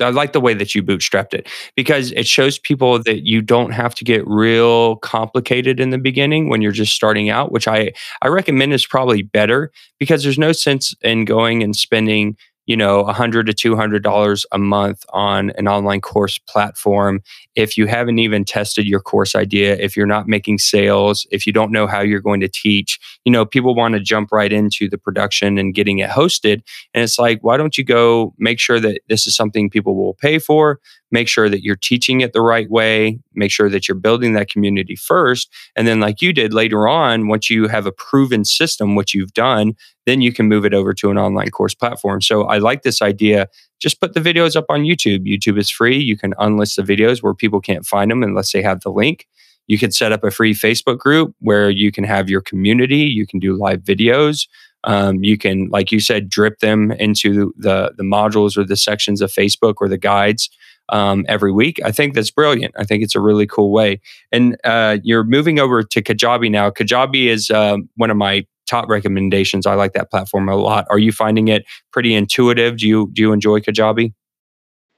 I 0.00 0.08
like 0.08 0.32
the 0.32 0.40
way 0.40 0.54
that 0.54 0.74
you 0.74 0.82
bootstrapped 0.82 1.34
it 1.34 1.48
because 1.76 2.12
it 2.12 2.26
shows 2.26 2.58
people 2.58 3.02
that 3.02 3.26
you 3.26 3.42
don't 3.42 3.72
have 3.72 3.94
to 3.96 4.04
get 4.04 4.26
real 4.26 4.96
complicated 4.96 5.80
in 5.80 5.90
the 5.90 5.98
beginning 5.98 6.48
when 6.48 6.62
you're 6.62 6.72
just 6.72 6.94
starting 6.94 7.28
out, 7.28 7.52
which 7.52 7.68
I, 7.68 7.92
I 8.22 8.28
recommend 8.28 8.72
is 8.72 8.86
probably 8.86 9.22
better 9.22 9.70
because 9.98 10.22
there's 10.22 10.38
no 10.38 10.52
sense 10.52 10.94
in 11.02 11.26
going 11.26 11.62
and 11.62 11.76
spending 11.76 12.38
you 12.66 12.76
know, 12.76 13.00
a 13.00 13.12
hundred 13.12 13.46
to 13.46 13.52
two 13.52 13.76
hundred 13.76 14.02
dollars 14.02 14.46
a 14.52 14.58
month 14.58 15.04
on 15.10 15.50
an 15.50 15.68
online 15.68 16.00
course 16.00 16.38
platform. 16.38 17.22
If 17.54 17.76
you 17.76 17.86
haven't 17.86 18.18
even 18.18 18.44
tested 18.44 18.86
your 18.86 19.00
course 19.00 19.34
idea, 19.34 19.76
if 19.76 19.96
you're 19.96 20.06
not 20.06 20.28
making 20.28 20.58
sales, 20.58 21.26
if 21.30 21.46
you 21.46 21.52
don't 21.52 21.72
know 21.72 21.86
how 21.86 22.00
you're 22.00 22.20
going 22.20 22.40
to 22.40 22.48
teach, 22.48 22.98
you 23.24 23.32
know, 23.32 23.44
people 23.44 23.74
want 23.74 23.94
to 23.94 24.00
jump 24.00 24.30
right 24.32 24.52
into 24.52 24.88
the 24.88 24.98
production 24.98 25.58
and 25.58 25.74
getting 25.74 25.98
it 25.98 26.10
hosted. 26.10 26.62
And 26.94 27.02
it's 27.02 27.18
like, 27.18 27.42
why 27.42 27.56
don't 27.56 27.76
you 27.76 27.84
go 27.84 28.34
make 28.38 28.58
sure 28.58 28.80
that 28.80 29.00
this 29.08 29.26
is 29.26 29.34
something 29.34 29.68
people 29.68 29.96
will 29.96 30.14
pay 30.14 30.38
for? 30.38 30.80
make 31.12 31.28
sure 31.28 31.48
that 31.48 31.62
you're 31.62 31.76
teaching 31.76 32.22
it 32.22 32.32
the 32.32 32.40
right 32.40 32.68
way, 32.70 33.20
make 33.34 33.52
sure 33.52 33.68
that 33.68 33.86
you're 33.86 33.94
building 33.94 34.32
that 34.32 34.48
community 34.48 34.96
first. 34.96 35.52
And 35.76 35.86
then, 35.86 36.00
like 36.00 36.22
you 36.22 36.32
did 36.32 36.52
later 36.52 36.88
on, 36.88 37.28
once 37.28 37.50
you 37.50 37.68
have 37.68 37.86
a 37.86 37.92
proven 37.92 38.44
system, 38.44 38.96
which 38.96 39.14
you've 39.14 39.34
done, 39.34 39.74
then 40.06 40.20
you 40.20 40.32
can 40.32 40.48
move 40.48 40.64
it 40.64 40.74
over 40.74 40.92
to 40.94 41.10
an 41.10 41.18
online 41.18 41.50
course 41.50 41.74
platform. 41.74 42.20
So 42.20 42.44
I 42.44 42.58
like 42.58 42.82
this 42.82 43.02
idea. 43.02 43.48
Just 43.80 44.00
put 44.00 44.14
the 44.14 44.20
videos 44.20 44.56
up 44.56 44.66
on 44.68 44.82
YouTube. 44.82 45.26
YouTube 45.26 45.58
is 45.58 45.70
free. 45.70 45.98
You 45.98 46.16
can 46.16 46.32
unlist 46.34 46.76
the 46.76 46.82
videos 46.82 47.22
where 47.22 47.34
people 47.34 47.60
can't 47.60 47.86
find 47.86 48.10
them 48.10 48.22
unless 48.22 48.52
they 48.52 48.62
have 48.62 48.80
the 48.80 48.90
link. 48.90 49.26
You 49.68 49.78
can 49.78 49.92
set 49.92 50.12
up 50.12 50.24
a 50.24 50.30
free 50.30 50.54
Facebook 50.54 50.98
group 50.98 51.34
where 51.38 51.70
you 51.70 51.92
can 51.92 52.04
have 52.04 52.28
your 52.28 52.40
community. 52.40 52.98
You 52.98 53.26
can 53.26 53.38
do 53.38 53.54
live 53.54 53.80
videos. 53.80 54.48
Um, 54.84 55.22
you 55.22 55.38
can, 55.38 55.68
like 55.68 55.92
you 55.92 56.00
said, 56.00 56.28
drip 56.28 56.58
them 56.58 56.90
into 56.92 57.54
the 57.56 57.92
the 57.96 58.02
modules 58.02 58.56
or 58.56 58.64
the 58.64 58.76
sections 58.76 59.20
of 59.20 59.30
Facebook 59.30 59.74
or 59.80 59.88
the 59.88 59.98
guides 59.98 60.50
um, 60.88 61.24
every 61.28 61.52
week. 61.52 61.80
I 61.84 61.92
think 61.92 62.14
that's 62.14 62.30
brilliant. 62.30 62.74
I 62.76 62.84
think 62.84 63.02
it's 63.02 63.14
a 63.14 63.20
really 63.20 63.46
cool 63.46 63.70
way. 63.70 64.00
And 64.32 64.56
uh, 64.64 64.98
you're 65.04 65.24
moving 65.24 65.60
over 65.60 65.82
to 65.82 66.02
Kajabi 66.02 66.50
now. 66.50 66.70
Kajabi 66.70 67.26
is 67.26 67.50
uh, 67.50 67.76
one 67.96 68.10
of 68.10 68.16
my 68.16 68.44
top 68.72 68.88
recommendations. 68.88 69.66
I 69.66 69.74
like 69.74 69.92
that 69.92 70.10
platform 70.10 70.48
a 70.48 70.56
lot. 70.56 70.86
Are 70.88 70.98
you 70.98 71.12
finding 71.12 71.48
it 71.48 71.64
pretty 71.92 72.14
intuitive? 72.14 72.78
Do 72.78 72.88
you 72.88 73.10
do 73.12 73.22
you 73.22 73.32
enjoy 73.32 73.60
Kajabi? 73.60 74.12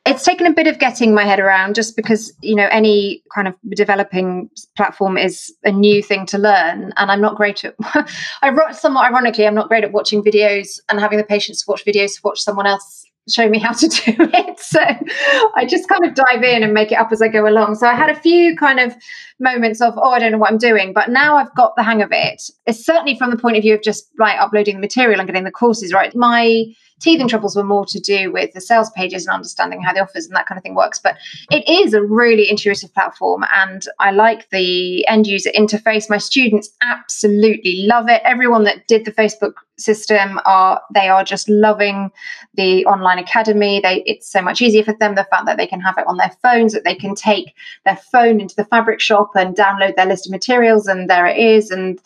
it's 0.07 0.23
taken 0.23 0.47
a 0.47 0.53
bit 0.53 0.67
of 0.67 0.79
getting 0.79 1.15
my 1.15 1.25
head 1.25 1.41
around 1.41 1.75
just 1.75 1.97
because 1.97 2.31
you 2.43 2.55
know 2.55 2.69
any 2.71 3.23
kind 3.35 3.49
of 3.49 3.55
developing 3.75 4.51
platform 4.77 5.17
is 5.17 5.51
a 5.65 5.73
new 5.73 6.03
thing 6.03 6.27
to 6.27 6.37
learn 6.37 6.93
and 6.99 7.11
i'm 7.11 7.23
not 7.23 7.37
great 7.37 7.65
at 7.65 7.75
i 8.43 8.51
wrote 8.51 8.75
somewhat 8.75 9.07
ironically 9.07 9.47
i'm 9.47 9.55
not 9.55 9.69
great 9.69 9.83
at 9.83 9.93
watching 9.93 10.23
videos 10.23 10.79
and 10.91 11.01
having 11.01 11.17
the 11.17 11.25
patience 11.25 11.65
to 11.65 11.71
watch 11.71 11.85
videos 11.87 12.17
to 12.17 12.21
watch 12.23 12.41
someone 12.41 12.67
else 12.67 13.07
show 13.29 13.49
me 13.49 13.59
how 13.59 13.73
to 13.73 13.89
do 14.07 14.15
it 14.19 14.61
so 14.61 14.81
i 15.57 15.65
just 15.65 15.89
kind 15.89 16.05
of 16.05 16.15
dive 16.15 16.43
in 16.43 16.63
and 16.63 16.75
make 16.75 16.93
it 16.93 16.97
up 16.97 17.11
as 17.13 17.23
i 17.23 17.29
go 17.29 17.47
along 17.49 17.75
so 17.75 17.87
i 17.87 17.95
had 17.95 18.11
a 18.11 18.21
few 18.21 18.57
kind 18.57 18.79
of 18.81 18.95
moments 19.41 19.81
of 19.81 19.95
oh 19.97 20.11
i 20.11 20.19
don't 20.19 20.33
know 20.33 20.39
what 20.39 20.51
i'm 20.51 20.59
doing 20.59 20.93
but 20.93 21.11
now 21.11 21.37
i've 21.37 21.55
got 21.55 21.75
the 21.77 21.83
hang 21.83 22.03
of 22.03 22.11
it 22.13 22.43
it's 22.67 22.85
certainly 22.85 23.17
from 23.17 23.31
the 23.31 23.37
point 23.37 23.57
of 23.57 23.63
view 23.63 23.75
of 23.75 23.83
just 23.83 24.09
like 24.19 24.39
uploading 24.39 24.77
the 24.77 24.81
material 24.81 25.19
and 25.19 25.27
getting 25.27 25.45
the 25.45 25.51
courses 25.51 25.93
right 25.93 26.15
my 26.15 26.65
teething 27.01 27.29
troubles 27.29 27.55
were 27.55 27.65
more 27.65 27.85
to 27.85 28.01
do 28.01 28.33
with 28.33 28.53
the 28.53 28.61
sales 28.61 28.91
pages 28.91 29.27
and 29.27 29.35
understanding 29.35 29.83
how 29.83 29.93
the 29.93 30.01
offers 30.01 30.27
and 30.27 30.35
that 30.35 30.47
kind 30.47 30.59
of 30.59 30.63
thing 30.63 30.75
works. 30.75 30.99
But 30.99 31.17
it 31.51 31.69
is 31.69 31.93
a 31.93 32.03
really 32.03 32.49
intuitive 32.49 32.93
platform, 32.95 33.45
and 33.55 33.85
I 34.01 34.11
like 34.11 34.49
the 34.51 35.07
end 35.07 35.27
user 35.27 35.51
interface. 35.51 36.09
My 36.09 36.19
students 36.19 36.71
absolutely 36.83 37.87
love 37.87 38.09
it. 38.09 38.23
Everyone 38.25 38.65
that 38.65 38.87
did 38.89 39.05
the 39.05 39.13
Facebook 39.13 39.55
system 39.77 40.41
are 40.45 40.81
they 40.93 41.09
are 41.09 41.25
just 41.25 41.49
loving 41.49 42.11
the 42.55 42.85
online 42.87 43.19
academy. 43.19 43.81
They 43.81 44.03
it's 44.07 44.27
so 44.27 44.41
much 44.41 44.63
easier 44.63 44.85
for 44.85 44.95
them 44.95 45.15
the 45.15 45.25
fact 45.25 45.47
that 45.47 45.57
they 45.57 45.67
can 45.67 45.81
have 45.81 45.99
it 45.99 46.07
on 46.07 46.17
their 46.17 46.33
phones 46.43 46.73
that 46.73 46.85
they 46.85 46.95
can 46.95 47.15
take 47.15 47.55
their 47.85 47.97
phone 47.97 48.41
into 48.41 48.55
the 48.55 48.65
fabric 48.65 49.01
shop 49.01 49.31
and 49.35 49.57
download 49.57 49.97
their 49.97 50.07
list 50.07 50.27
of 50.27 50.33
materials 50.33 50.87
and 50.87 51.11
there 51.11 51.27
it 51.27 51.39
is 51.39 51.71
and 51.71 51.99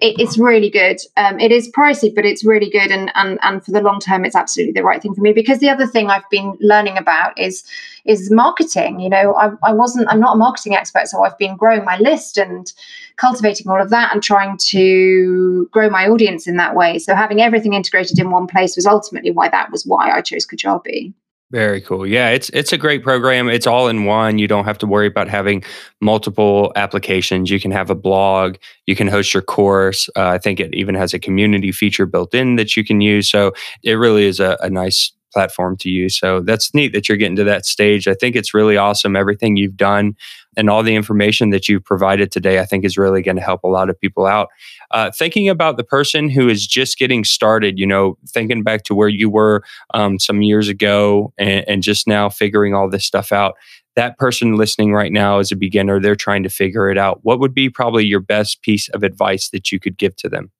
it, 0.00 0.18
it's 0.18 0.38
really 0.38 0.70
good. 0.70 0.98
Um, 1.16 1.40
it 1.40 1.52
is 1.52 1.70
pricey 1.70 2.14
but 2.14 2.26
it's 2.26 2.44
really 2.44 2.70
good 2.70 2.90
and, 2.90 3.10
and 3.14 3.38
and 3.42 3.64
for 3.64 3.70
the 3.70 3.80
long 3.80 4.00
term 4.00 4.24
it's 4.24 4.36
absolutely 4.36 4.72
the 4.72 4.84
right 4.84 5.00
thing 5.00 5.14
for 5.14 5.20
me. 5.20 5.32
Because 5.32 5.58
the 5.58 5.70
other 5.70 5.86
thing 5.86 6.10
i've 6.10 6.28
been 6.30 6.56
learning 6.60 6.98
about 6.98 7.38
is 7.38 7.64
is 8.04 8.30
marketing 8.30 9.00
you 9.00 9.08
know. 9.08 9.34
I, 9.34 9.50
I 9.62 9.72
wasn't 9.72 10.08
i'm 10.10 10.20
not 10.20 10.34
a 10.34 10.38
marketing 10.38 10.74
expert 10.74 11.06
so 11.06 11.24
i've 11.24 11.38
been 11.38 11.56
growing 11.56 11.84
my 11.84 11.98
list 11.98 12.36
and 12.36 12.72
cultivating 13.16 13.68
all 13.68 13.80
of 13.80 13.90
that 13.90 14.12
and 14.12 14.22
trying 14.22 14.56
to 14.56 15.68
grow 15.70 15.88
my 15.88 16.08
audience 16.08 16.46
in 16.46 16.56
that 16.56 16.74
way. 16.74 16.98
So 16.98 17.13
having 17.16 17.40
everything 17.40 17.74
integrated 17.74 18.18
in 18.18 18.30
one 18.30 18.46
place 18.46 18.76
was 18.76 18.86
ultimately 18.86 19.30
why 19.30 19.48
that 19.48 19.70
was 19.70 19.84
why 19.84 20.10
i 20.10 20.20
chose 20.20 20.46
kajabi 20.46 21.12
very 21.54 21.80
cool. 21.80 22.04
Yeah, 22.04 22.30
it's 22.30 22.48
it's 22.48 22.72
a 22.72 22.76
great 22.76 23.04
program. 23.04 23.48
It's 23.48 23.66
all 23.66 23.86
in 23.86 24.06
one. 24.06 24.38
You 24.38 24.48
don't 24.48 24.64
have 24.64 24.78
to 24.78 24.88
worry 24.88 25.06
about 25.06 25.28
having 25.28 25.62
multiple 26.00 26.72
applications. 26.74 27.48
You 27.48 27.60
can 27.60 27.70
have 27.70 27.90
a 27.90 27.94
blog. 27.94 28.56
You 28.86 28.96
can 28.96 29.06
host 29.06 29.32
your 29.32 29.42
course. 29.42 30.08
Uh, 30.16 30.30
I 30.30 30.38
think 30.38 30.58
it 30.58 30.74
even 30.74 30.96
has 30.96 31.14
a 31.14 31.18
community 31.20 31.70
feature 31.70 32.06
built 32.06 32.34
in 32.34 32.56
that 32.56 32.76
you 32.76 32.84
can 32.84 33.00
use. 33.00 33.30
So 33.30 33.52
it 33.84 33.92
really 33.92 34.24
is 34.24 34.40
a, 34.40 34.56
a 34.62 34.68
nice 34.68 35.12
platform 35.32 35.76
to 35.76 35.90
use. 35.90 36.18
So 36.18 36.40
that's 36.40 36.74
neat 36.74 36.92
that 36.92 37.08
you're 37.08 37.18
getting 37.18 37.36
to 37.36 37.44
that 37.44 37.66
stage. 37.66 38.08
I 38.08 38.14
think 38.14 38.36
it's 38.36 38.54
really 38.54 38.76
awesome. 38.76 39.14
Everything 39.14 39.56
you've 39.56 39.76
done 39.76 40.16
and 40.56 40.70
all 40.70 40.82
the 40.82 40.94
information 40.94 41.50
that 41.50 41.68
you've 41.68 41.84
provided 41.84 42.32
today, 42.32 42.58
I 42.58 42.64
think 42.64 42.84
is 42.84 42.98
really 42.98 43.22
going 43.22 43.36
to 43.36 43.42
help 43.42 43.64
a 43.64 43.68
lot 43.68 43.90
of 43.90 44.00
people 44.00 44.26
out. 44.26 44.48
Uh, 44.90 45.10
thinking 45.10 45.48
about 45.48 45.76
the 45.76 45.84
person 45.84 46.28
who 46.28 46.48
is 46.48 46.66
just 46.66 46.98
getting 46.98 47.24
started, 47.24 47.78
you 47.78 47.86
know, 47.86 48.16
thinking 48.28 48.62
back 48.62 48.84
to 48.84 48.94
where 48.94 49.08
you 49.08 49.30
were 49.30 49.62
um, 49.92 50.18
some 50.18 50.42
years 50.42 50.68
ago 50.68 51.32
and, 51.38 51.64
and 51.68 51.82
just 51.82 52.06
now 52.06 52.28
figuring 52.28 52.74
all 52.74 52.88
this 52.88 53.04
stuff 53.04 53.32
out. 53.32 53.54
That 53.96 54.18
person 54.18 54.56
listening 54.56 54.92
right 54.92 55.12
now 55.12 55.38
is 55.38 55.52
a 55.52 55.56
beginner, 55.56 56.00
they're 56.00 56.16
trying 56.16 56.42
to 56.42 56.48
figure 56.48 56.90
it 56.90 56.98
out. 56.98 57.20
What 57.22 57.38
would 57.38 57.54
be 57.54 57.70
probably 57.70 58.04
your 58.04 58.20
best 58.20 58.62
piece 58.62 58.88
of 58.88 59.02
advice 59.02 59.50
that 59.50 59.70
you 59.70 59.78
could 59.78 59.96
give 59.96 60.16
to 60.16 60.28
them? 60.28 60.50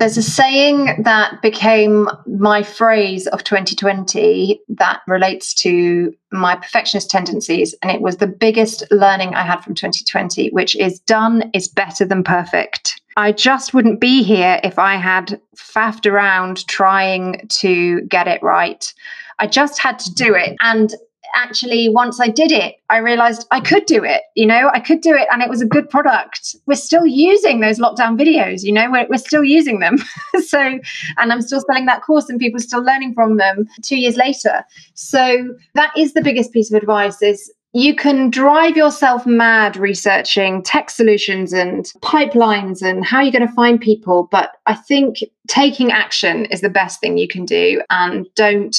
There's 0.00 0.16
a 0.16 0.22
saying 0.22 1.02
that 1.02 1.42
became 1.42 2.08
my 2.26 2.62
phrase 2.62 3.26
of 3.26 3.44
2020 3.44 4.58
that 4.70 5.02
relates 5.06 5.52
to 5.56 6.14
my 6.32 6.56
perfectionist 6.56 7.10
tendencies. 7.10 7.74
And 7.82 7.92
it 7.92 8.00
was 8.00 8.16
the 8.16 8.26
biggest 8.26 8.82
learning 8.90 9.34
I 9.34 9.42
had 9.42 9.60
from 9.62 9.74
2020, 9.74 10.52
which 10.52 10.74
is 10.74 11.00
done 11.00 11.50
is 11.52 11.68
better 11.68 12.06
than 12.06 12.24
perfect. 12.24 12.98
I 13.18 13.32
just 13.32 13.74
wouldn't 13.74 14.00
be 14.00 14.22
here 14.22 14.58
if 14.64 14.78
I 14.78 14.94
had 14.96 15.38
faffed 15.54 16.10
around 16.10 16.66
trying 16.66 17.46
to 17.48 18.00
get 18.08 18.26
it 18.26 18.42
right. 18.42 18.90
I 19.38 19.46
just 19.46 19.78
had 19.78 19.98
to 19.98 20.14
do 20.14 20.34
it. 20.34 20.56
And 20.62 20.94
actually 21.34 21.88
once 21.88 22.20
I 22.20 22.28
did 22.28 22.52
it, 22.52 22.76
I 22.88 22.98
realized 22.98 23.46
I 23.50 23.60
could 23.60 23.86
do 23.86 24.04
it. 24.04 24.22
You 24.34 24.46
know, 24.46 24.70
I 24.72 24.80
could 24.80 25.00
do 25.00 25.14
it 25.14 25.28
and 25.32 25.42
it 25.42 25.48
was 25.48 25.60
a 25.60 25.66
good 25.66 25.88
product. 25.88 26.56
We're 26.66 26.74
still 26.74 27.06
using 27.06 27.60
those 27.60 27.78
lockdown 27.78 28.18
videos, 28.18 28.62
you 28.62 28.72
know, 28.72 28.90
we're, 28.90 29.06
we're 29.08 29.18
still 29.18 29.44
using 29.44 29.80
them. 29.80 29.98
so, 30.46 30.78
and 31.18 31.32
I'm 31.32 31.42
still 31.42 31.62
selling 31.66 31.86
that 31.86 32.02
course 32.02 32.28
and 32.28 32.38
people 32.38 32.58
are 32.58 32.62
still 32.62 32.82
learning 32.82 33.14
from 33.14 33.36
them 33.36 33.68
two 33.82 33.96
years 33.96 34.16
later. 34.16 34.64
So 34.94 35.54
that 35.74 35.92
is 35.96 36.14
the 36.14 36.22
biggest 36.22 36.52
piece 36.52 36.72
of 36.72 36.76
advice 36.76 37.22
is 37.22 37.52
you 37.72 37.94
can 37.94 38.30
drive 38.30 38.76
yourself 38.76 39.26
mad 39.26 39.76
researching 39.76 40.62
tech 40.62 40.90
solutions 40.90 41.52
and 41.52 41.84
pipelines 42.02 42.82
and 42.82 43.04
how 43.04 43.20
you're 43.20 43.30
going 43.30 43.46
to 43.46 43.54
find 43.54 43.80
people. 43.80 44.28
But 44.30 44.56
I 44.66 44.74
think 44.74 45.18
taking 45.46 45.92
action 45.92 46.46
is 46.46 46.62
the 46.62 46.68
best 46.68 47.00
thing 47.00 47.16
you 47.16 47.28
can 47.28 47.44
do 47.44 47.80
and 47.88 48.26
don't 48.34 48.76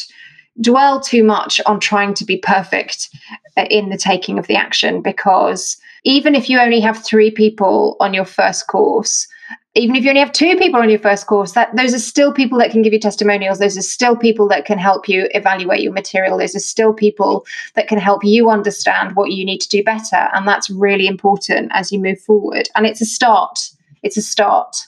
dwell 0.62 1.00
too 1.00 1.24
much 1.24 1.60
on 1.66 1.80
trying 1.80 2.14
to 2.14 2.26
be 2.26 2.38
perfect 2.38 3.10
uh, 3.58 3.66
in 3.70 3.90
the 3.90 3.98
taking 3.98 4.38
of 4.38 4.48
the 4.48 4.56
action 4.56 5.02
because 5.02 5.78
even 6.04 6.36
if 6.36 6.50
you 6.50 6.60
only 6.60 6.80
have 6.80 7.04
three 7.04 7.32
people 7.32 7.98
on 8.00 8.14
your 8.14 8.26
first 8.26 8.68
course 8.68 9.28
even 9.74 9.96
if 9.96 10.04
you 10.04 10.10
only 10.10 10.20
have 10.20 10.34
two 10.34 10.58
people 10.58 10.82
on 10.82 10.90
your 10.90 11.00
first 11.00 11.28
course 11.28 11.54
that 11.54 11.74
those 11.76 11.94
are 11.94 12.00
still 12.00 12.34
people 12.34 12.58
that 12.58 12.72
can 12.72 12.82
give 12.82 12.92
you 12.92 13.00
testimonials. 13.00 13.60
Those 13.60 13.78
are 13.78 13.82
still 13.82 14.18
people 14.18 14.48
that 14.50 14.66
can 14.66 14.78
help 14.78 15.08
you 15.08 15.30
evaluate 15.32 15.82
your 15.82 15.94
material. 15.94 16.38
Those 16.38 16.56
are 16.56 16.60
still 16.60 16.94
people 16.94 17.46
that 17.76 17.88
can 17.88 17.98
help 17.98 18.24
you 18.24 18.50
understand 18.50 19.16
what 19.16 19.32
you 19.32 19.46
need 19.46 19.60
to 19.60 19.70
do 19.70 19.82
better. 19.82 20.28
And 20.34 20.46
that's 20.46 20.70
really 20.70 21.08
important 21.08 21.72
as 21.74 21.92
you 21.92 22.00
move 22.00 22.20
forward. 22.20 22.68
And 22.76 22.86
it's 22.86 23.00
a 23.00 23.06
start. 23.06 23.72
It's 24.04 24.18
a 24.18 24.22
start 24.22 24.88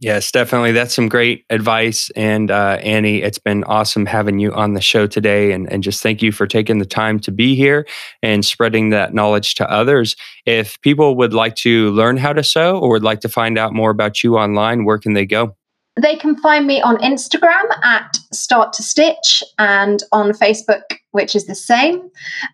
Yes, 0.00 0.30
definitely. 0.30 0.70
That's 0.70 0.94
some 0.94 1.08
great 1.08 1.44
advice. 1.50 2.08
And 2.14 2.52
uh, 2.52 2.78
Annie, 2.82 3.20
it's 3.20 3.38
been 3.38 3.64
awesome 3.64 4.06
having 4.06 4.38
you 4.38 4.52
on 4.54 4.74
the 4.74 4.80
show 4.80 5.08
today. 5.08 5.50
And, 5.50 5.70
and 5.72 5.82
just 5.82 6.04
thank 6.04 6.22
you 6.22 6.30
for 6.30 6.46
taking 6.46 6.78
the 6.78 6.86
time 6.86 7.18
to 7.20 7.32
be 7.32 7.56
here 7.56 7.84
and 8.22 8.44
spreading 8.44 8.90
that 8.90 9.12
knowledge 9.12 9.56
to 9.56 9.68
others. 9.68 10.14
If 10.46 10.80
people 10.82 11.16
would 11.16 11.34
like 11.34 11.56
to 11.56 11.90
learn 11.90 12.16
how 12.16 12.32
to 12.32 12.44
sew 12.44 12.78
or 12.78 12.90
would 12.90 13.02
like 13.02 13.20
to 13.20 13.28
find 13.28 13.58
out 13.58 13.72
more 13.74 13.90
about 13.90 14.22
you 14.22 14.38
online, 14.38 14.84
where 14.84 14.98
can 14.98 15.14
they 15.14 15.26
go? 15.26 15.56
They 16.00 16.16
can 16.16 16.36
find 16.36 16.66
me 16.66 16.80
on 16.80 16.96
Instagram 16.98 17.64
at 17.82 18.16
Start 18.32 18.72
to 18.74 18.82
Stitch 18.82 19.42
and 19.58 20.02
on 20.12 20.32
Facebook, 20.32 20.82
which 21.10 21.34
is 21.34 21.46
the 21.46 21.54
same. 21.54 22.08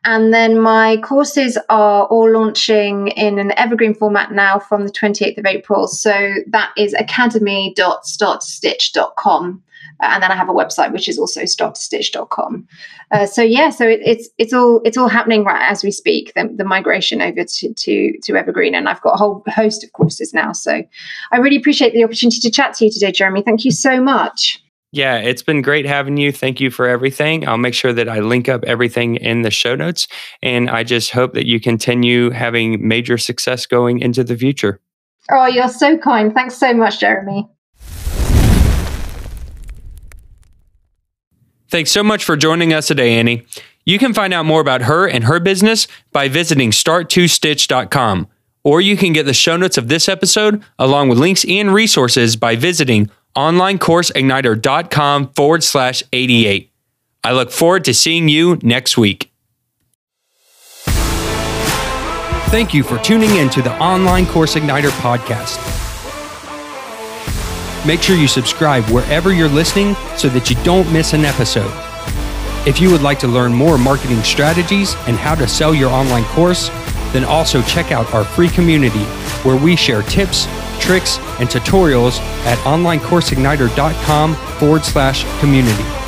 And 0.05 0.33
then 0.33 0.59
my 0.59 0.97
courses 0.99 1.59
are 1.69 2.07
all 2.07 2.33
launching 2.33 3.09
in 3.09 3.39
an 3.39 3.53
evergreen 3.59 3.95
format 3.95 4.33
now 4.33 4.59
from 4.59 4.87
the 4.87 4.93
28th 4.93 5.39
of 5.39 5.47
April. 5.47 5.87
So 5.87 6.35
that 6.49 6.73
is 6.77 6.95
academy.starttostitch.com 6.95 9.63
and 10.13 10.23
then 10.23 10.31
I 10.31 10.37
have 10.37 10.49
a 10.49 10.53
website 10.53 10.93
which 10.93 11.09
is 11.09 11.19
also 11.19 11.43
starttostitch.com. 11.43 12.67
Uh, 13.11 13.27
so 13.27 13.43
yeah, 13.43 13.71
so 13.71 13.87
it, 13.87 14.01
it's 14.05 14.29
it's 14.39 14.53
all 14.53 14.81
it's 14.85 14.97
all 14.97 15.09
happening 15.09 15.45
right 15.45 15.71
as 15.71 15.83
we 15.83 15.91
speak. 15.91 16.33
The, 16.35 16.53
the 16.55 16.65
migration 16.65 17.23
over 17.23 17.45
to, 17.45 17.75
to 17.75 18.19
to 18.19 18.37
Evergreen, 18.37 18.75
and 18.75 18.89
I've 18.89 19.01
got 19.03 19.15
a 19.15 19.17
whole 19.17 19.43
host 19.49 19.85
of 19.85 19.93
courses 19.93 20.33
now. 20.35 20.53
So 20.53 20.83
I 21.33 21.37
really 21.37 21.57
appreciate 21.57 21.93
the 21.93 22.05
opportunity 22.05 22.41
to 22.41 22.51
chat 22.51 22.75
to 22.75 22.87
you 22.87 22.91
today, 22.91 23.13
Jeremy. 23.13 23.43
Thank 23.43 23.65
you 23.65 23.71
so 23.71 24.01
much. 24.01 24.61
Yeah, 24.95 25.17
it's 25.17 25.43
been 25.43 25.61
great 25.61 25.87
having 25.87 26.17
you. 26.19 26.31
Thank 26.31 26.61
you 26.61 26.71
for 26.71 26.87
everything. 26.87 27.49
I'll 27.49 27.59
make 27.59 27.75
sure 27.75 27.93
that 27.93 28.09
I 28.09 28.21
link 28.21 28.49
up 28.49 28.63
everything 28.63 29.17
in 29.17 29.43
the 29.43 29.51
show 29.51 29.75
notes. 29.75 30.07
And 30.41 30.71
I 30.71 30.85
just 30.85 31.11
hope 31.11 31.33
that 31.35 31.49
you 31.49 31.59
continue 31.59 32.31
having 32.31 32.87
major 32.87 33.19
success 33.19 33.67
going 33.67 33.99
into 33.99 34.23
the 34.23 34.37
future. 34.37 34.81
Oh, 35.33 35.47
you're 35.47 35.69
so 35.69 35.99
kind. 35.99 36.33
Thanks 36.33 36.57
so 36.57 36.73
much, 36.73 37.01
Jeremy. 37.01 37.49
Thanks 41.75 41.91
so 41.91 42.05
much 42.05 42.23
for 42.23 42.37
joining 42.37 42.73
us 42.73 42.87
today, 42.87 43.19
Annie. 43.19 43.45
You 43.85 43.99
can 43.99 44.15
find 44.15 44.33
out 44.33 44.47
more 44.47 44.61
about 44.61 44.83
her 44.83 45.09
and 45.09 45.25
her 45.25 45.41
business 45.41 45.89
by 46.13 46.29
visiting 46.29 46.71
start2stitch.com, 46.71 48.29
or 48.63 48.81
you 48.81 48.97
can 48.97 49.13
get 49.13 49.27
the 49.27 49.35
show 49.35 49.57
notes 49.57 49.77
of 49.77 49.89
this 49.89 50.09
episode 50.09 50.63
along 50.79 51.09
with 51.09 51.19
links 51.19 51.45
and 51.49 51.75
resources 51.75 52.37
by 52.37 52.55
visiting 52.55 53.11
onlinecourseigniter.com 53.35 55.31
forward 55.31 55.65
slash 55.65 56.05
88. 56.13 56.71
I 57.25 57.33
look 57.33 57.51
forward 57.51 57.85
to 57.87 57.93
seeing 57.93 58.29
you 58.29 58.57
next 58.63 58.97
week. 58.97 59.33
Thank 62.53 62.73
you 62.73 62.85
for 62.85 62.99
tuning 62.99 63.35
in 63.35 63.51
to 63.51 63.63
the 63.63 63.77
Online 63.83 64.27
Course 64.27 64.55
Igniter 64.55 64.91
podcast. 65.01 65.84
Make 67.87 68.01
sure 68.01 68.17
you 68.17 68.29
subscribe 68.29 68.85
wherever 68.85 69.33
you're 69.33 69.49
listening 69.49 69.95
so 70.17 70.29
that 70.31 70.49
you 70.49 70.57
don't 70.65 70.91
miss 70.93 71.13
an 71.13 71.25
episode. 71.25 71.71
If 72.67 72.81
you 72.81 72.91
would 72.91 73.03
like 73.03 73.19
to 73.19 73.29
learn 73.29 73.53
more 73.53 73.77
marketing 73.77 74.23
strategies 74.23 74.95
and 75.07 75.17
how 75.17 75.35
to 75.35 75.47
sell 75.47 75.75
your 75.75 75.91
online 75.91 76.25
course, 76.25 76.69
then 77.13 77.25
also 77.25 77.61
check 77.63 77.93
out 77.93 78.13
our 78.15 78.25
free 78.25 78.49
community 78.49 79.05
where 79.45 79.57
we 79.57 79.77
share 79.77 80.03
tips, 80.03 80.47
tricks, 80.81 81.19
and 81.39 81.49
tutorials 81.49 82.19
at 82.47 82.59
onlinecourseigniter.com 82.59 84.35
forward 84.59 84.85
slash 84.85 85.25
community. 85.41 86.04